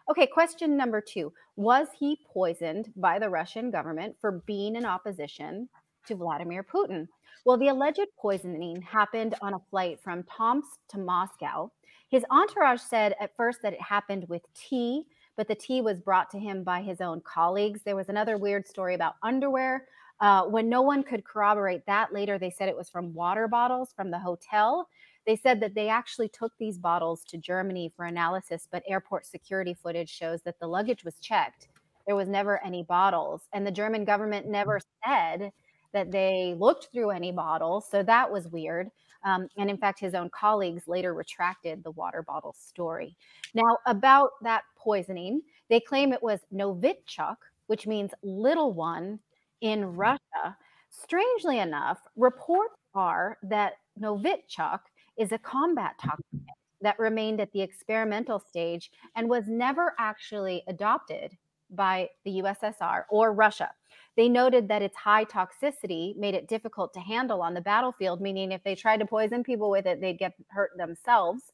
[0.10, 1.32] Okay, question number two.
[1.56, 5.70] Was he poisoned by the Russian government for being in opposition
[6.08, 7.08] to Vladimir Putin?
[7.46, 11.72] Well, the alleged poisoning happened on a flight from Tomsk to Moscow.
[12.10, 15.04] His entourage said at first that it happened with tea,
[15.38, 17.82] but the tea was brought to him by his own colleagues.
[17.84, 19.88] There was another weird story about underwear.
[20.20, 23.94] Uh, when no one could corroborate that, later they said it was from water bottles
[23.96, 24.88] from the hotel.
[25.28, 29.74] They said that they actually took these bottles to Germany for analysis, but airport security
[29.74, 31.68] footage shows that the luggage was checked.
[32.08, 35.52] There was never any bottles, and the German government never said
[35.94, 37.88] that they looked through any bottles.
[37.90, 38.90] So that was weird.
[39.24, 43.16] Um, and in fact, his own colleagues later retracted the water bottle story.
[43.54, 47.36] Now, about that poisoning, they claim it was Novichok,
[47.68, 49.20] which means little one
[49.62, 50.58] in Russia.
[50.90, 54.80] Strangely enough, reports are that Novichok
[55.18, 56.10] is a combat mm-hmm.
[56.10, 56.46] toxin
[56.82, 61.38] that remained at the experimental stage and was never actually adopted
[61.70, 63.70] by the USSR or Russia.
[64.18, 68.52] They noted that its high toxicity made it difficult to handle on the battlefield, meaning
[68.52, 71.54] if they tried to poison people with it, they'd get hurt themselves.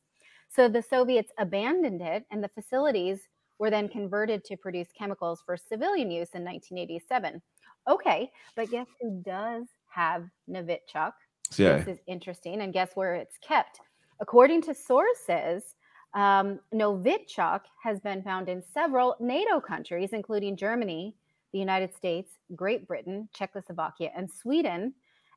[0.50, 3.28] So the Soviets abandoned it, and the facilities
[3.60, 7.42] were then converted to produce chemicals for civilian use in 1987.
[7.88, 11.14] Okay, but guess who does have Novichok?
[11.54, 11.80] CIA.
[11.80, 13.82] This is interesting, and guess where it's kept?
[14.20, 15.76] According to sources,
[16.14, 21.16] um, Novichok has been found in several NATO countries, including Germany,
[21.54, 24.94] the United States, Great Britain, Czechoslovakia, and Sweden,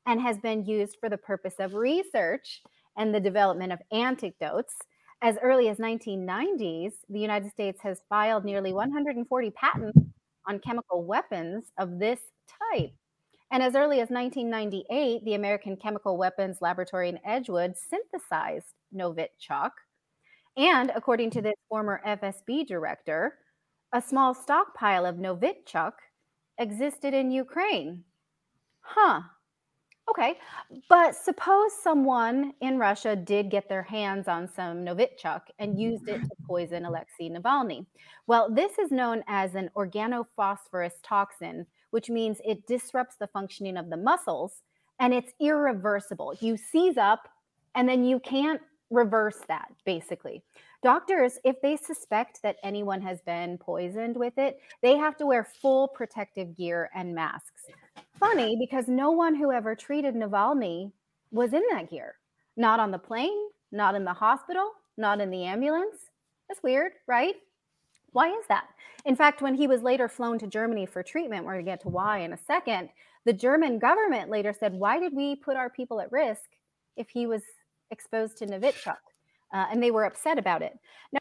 [0.06, 2.62] and has been used for the purpose of research
[2.96, 4.76] and the development of antidotes.
[5.22, 9.98] As early as 1990s, the United States has filed nearly 140 patents
[10.48, 12.20] on chemical weapons of this
[12.72, 12.92] type.
[13.52, 19.70] And as early as 1998, the American Chemical Weapons Laboratory in Edgewood synthesized Novichok.
[20.56, 21.44] And according to mm.
[21.44, 23.38] this former FSB director,
[23.92, 25.92] a small stockpile of Novichok
[26.58, 28.04] existed in Ukraine.
[28.80, 29.22] Huh.
[30.08, 30.38] Okay.
[30.88, 36.20] But suppose someone in Russia did get their hands on some Novichok and used it
[36.20, 37.86] to poison Alexei Navalny.
[38.26, 43.90] Well, this is known as an organophosphorus toxin, which means it disrupts the functioning of
[43.90, 44.62] the muscles
[44.98, 46.34] and it's irreversible.
[46.40, 47.28] You seize up
[47.74, 48.60] and then you can't
[48.90, 50.42] reverse that, basically.
[50.82, 55.44] Doctors, if they suspect that anyone has been poisoned with it, they have to wear
[55.44, 57.64] full protective gear and masks.
[58.18, 60.90] Funny because no one who ever treated Navalny
[61.30, 62.14] was in that gear.
[62.56, 65.96] Not on the plane, not in the hospital, not in the ambulance.
[66.48, 67.36] That's weird, right?
[68.12, 68.68] Why is that?
[69.04, 71.80] In fact, when he was later flown to Germany for treatment, we're going to get
[71.82, 72.90] to why in a second,
[73.24, 76.50] the German government later said, Why did we put our people at risk
[76.96, 77.42] if he was
[77.90, 78.96] exposed to Novichok?
[79.52, 80.78] Uh, and they were upset about it.
[81.12, 81.18] Now,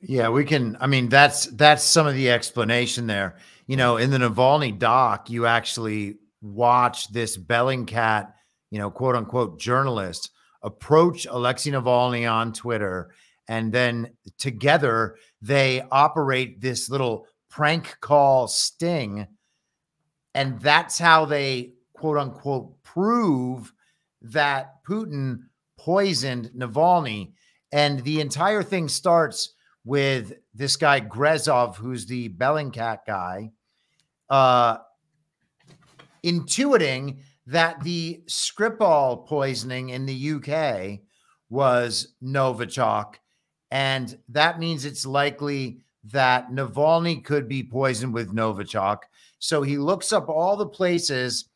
[0.00, 0.76] Yeah, we can.
[0.80, 3.36] I mean, that's that's some of the explanation there.
[3.66, 8.32] You know, in the Navalny doc, you actually watch this Bellingcat,
[8.70, 10.30] you know, quote unquote journalist
[10.62, 13.10] approach Alexei Navalny on Twitter,
[13.52, 14.08] and then
[14.38, 19.26] together they operate this little prank call sting,
[20.34, 23.70] and that's how they quote unquote prove
[24.22, 25.40] that Putin
[25.78, 27.32] poisoned Navalny.
[27.72, 29.52] And the entire thing starts
[29.84, 33.50] with this guy Grozev, who's the Bellingcat guy,
[34.30, 34.78] uh,
[36.24, 41.00] intuiting that the Skripal poisoning in the UK
[41.50, 43.16] was Novichok,
[43.72, 48.98] and that means it's likely that Navalny could be poisoned with Novichok.
[49.38, 51.46] So he looks up all the places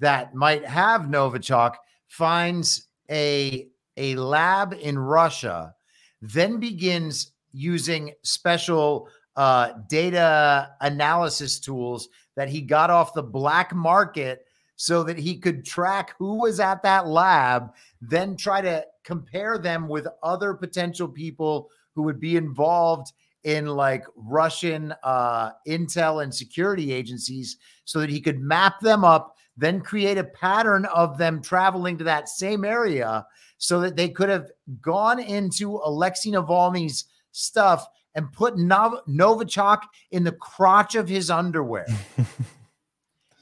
[0.00, 1.76] that might have Novichok,
[2.08, 5.72] finds a a lab in Russia,
[6.20, 14.44] then begins using special uh, data analysis tools that he got off the black market
[14.80, 19.86] so that he could track who was at that lab, then try to compare them
[19.86, 23.12] with other potential people who would be involved
[23.44, 29.36] in like Russian uh, intel and security agencies so that he could map them up,
[29.54, 33.26] then create a pattern of them traveling to that same area
[33.58, 34.48] so that they could have
[34.80, 41.86] gone into Alexei Navalny's stuff and put Nov- Novichok in the crotch of his underwear.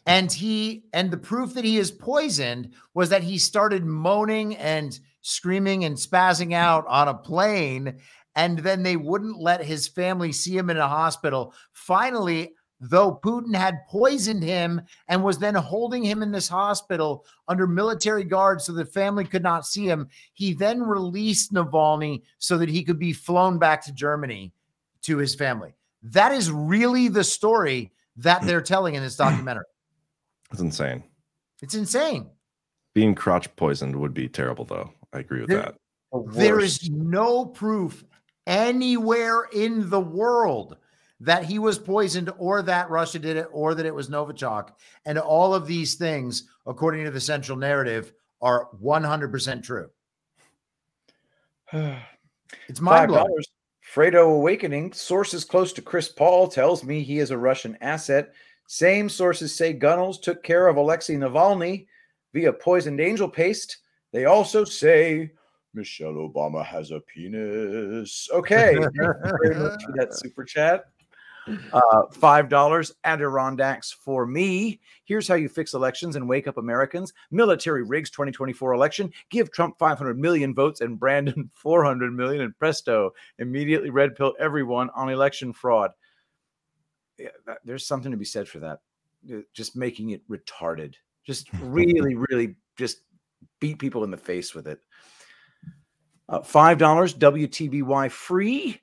[0.08, 4.98] and he and the proof that he is poisoned was that he started moaning and
[5.20, 7.98] screaming and spazzing out on a plane
[8.34, 11.52] and then they wouldn't let his family see him in a hospital.
[11.72, 17.66] Finally though putin had poisoned him and was then holding him in this hospital under
[17.66, 22.68] military guard so the family could not see him he then released navalny so that
[22.68, 24.52] he could be flown back to germany
[25.02, 25.74] to his family.
[26.02, 29.64] That is really the story that they're telling in this documentary
[30.50, 31.04] It's insane.
[31.62, 32.30] it's insane
[32.94, 34.92] Being crotch poisoned would be terrible, though.
[35.12, 35.74] I agree with There- that.
[36.32, 38.02] There is no proof
[38.46, 40.78] anywhere in the world
[41.20, 44.70] that he was poisoned or that Russia did it or that it was Novichok.
[45.04, 49.90] And all of these things, according to the central narrative, are 100% true.
[52.66, 53.44] It's mind Five blowing.
[53.94, 54.92] Fredo Awakening.
[54.94, 58.32] Sources close to Chris Paul tells me he is a Russian asset.
[58.68, 61.86] Same sources say Gunnels took care of Alexei Navalny
[62.34, 63.78] via poisoned angel paste.
[64.12, 65.30] They also say
[65.72, 68.28] Michelle Obama has a penis.
[68.30, 68.76] Okay.
[68.78, 70.84] Thank you very much for that super chat.
[71.72, 74.80] Uh, Five dollars Adirondacks for me.
[75.04, 77.14] Here's how you fix elections and wake up Americans.
[77.30, 79.10] Military rigs 2024 election.
[79.30, 84.90] Give Trump 500 million votes and Brandon 400 million, and presto, immediately red pill everyone
[84.94, 85.92] on election fraud.
[87.18, 88.80] Yeah, that- there's something to be said for that.
[89.52, 90.94] Just making it retarded.
[91.24, 92.98] Just really, really, just
[93.60, 94.80] beat people in the face with it.
[96.28, 98.80] Uh, Five dollars WTBY free.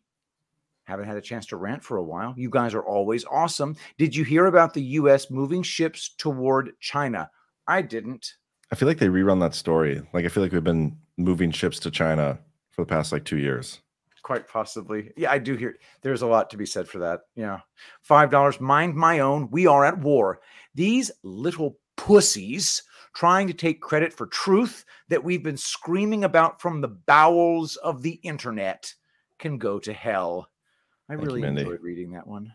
[0.86, 2.34] Haven't had a chance to rant for a while.
[2.38, 3.76] You guys are always awesome.
[3.98, 5.32] Did you hear about the U.S.
[5.32, 7.30] moving ships toward China?
[7.68, 8.34] I didn't.
[8.72, 10.02] I feel like they rerun that story.
[10.14, 12.38] Like I feel like we've been moving ships to China
[12.72, 13.82] for the past like two years.
[14.26, 15.12] Quite possibly.
[15.16, 17.22] Yeah, I do hear there's a lot to be said for that.
[17.36, 17.60] Yeah.
[18.02, 18.60] Five dollars.
[18.60, 19.52] Mind my own.
[19.52, 20.40] We are at war.
[20.74, 22.82] These little pussies
[23.14, 28.02] trying to take credit for truth that we've been screaming about from the bowels of
[28.02, 28.92] the internet
[29.38, 30.50] can go to hell.
[31.08, 31.62] I Thank really Mindy.
[31.62, 32.52] enjoyed reading that one.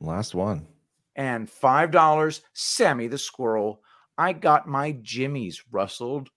[0.00, 0.68] Last one.
[1.16, 2.42] and five dollars.
[2.52, 3.82] Sammy the squirrel.
[4.16, 6.30] I got my jimmies rustled.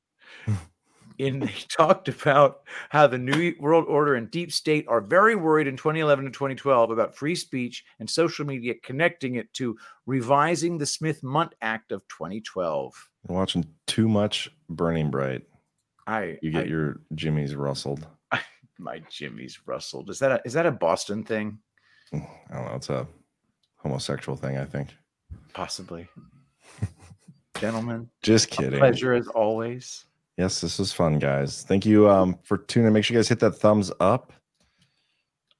[1.19, 5.67] and they talked about how the New World Order and Deep State are very worried
[5.67, 10.85] in 2011 and 2012 about free speech and social media, connecting it to revising the
[10.85, 13.09] Smith Mundt Act of 2012.
[13.27, 15.43] You're watching too much Burning Bright.
[16.07, 18.07] I You get I- your jimmies rustled.
[18.79, 20.09] my jimmies rustled.
[20.09, 21.59] Is that a, is that a Boston thing?
[22.13, 22.75] Mm, I don't know.
[22.75, 23.05] It's a
[23.75, 24.89] homosexual thing, I think.
[25.53, 26.07] Possibly.
[27.59, 28.79] Gentlemen, Just kidding.
[28.79, 30.05] pleasure as always.
[30.39, 31.63] Yes, this was fun, guys.
[31.63, 32.93] Thank you um, for tuning in.
[32.93, 34.31] Make sure you guys hit that thumbs up.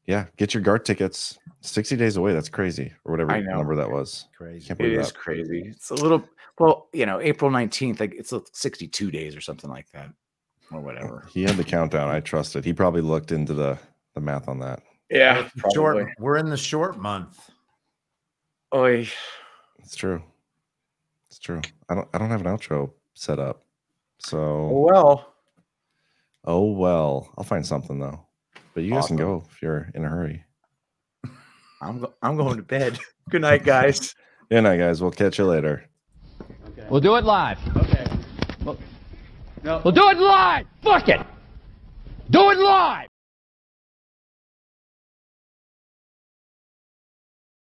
[0.06, 1.38] Yeah, get your guard tickets.
[1.60, 2.32] 60 days away.
[2.32, 2.94] That's crazy.
[3.04, 3.58] Or whatever I know.
[3.58, 4.28] number that was.
[4.38, 4.66] Crazy.
[4.70, 5.18] Can't It believe is that.
[5.18, 5.64] crazy.
[5.68, 6.24] It's a little
[6.60, 10.14] well, you know, April 19th, like it's like 62 days or something like that.
[10.72, 11.28] Or whatever.
[11.30, 12.08] He had the countdown.
[12.08, 12.64] I trusted.
[12.64, 13.78] He probably looked into the
[14.16, 14.82] the math on that.
[15.10, 15.50] Yeah.
[15.74, 17.50] Short, we're in the short month.
[18.74, 19.10] Oy.
[19.80, 20.24] It's true.
[21.30, 21.60] It's true.
[21.90, 23.64] I don't I don't have an outro set up.
[24.20, 24.38] So
[24.72, 25.34] Oh, well.
[26.46, 27.32] oh well.
[27.38, 28.26] I'll find something though.
[28.74, 30.44] But you guys can go if you're in a hurry.
[31.82, 33.00] I'm go- I'm going to bed.
[33.30, 34.14] Good night, guys.
[34.50, 35.02] Good night, guys.
[35.02, 35.86] We'll catch you later.
[36.70, 36.88] Okay.
[36.90, 37.60] We'll do it live.
[37.78, 38.06] Okay.
[38.64, 38.78] We'll,
[39.64, 40.66] we'll do it live.
[40.82, 41.22] Fuck it.
[42.30, 43.09] Do it live.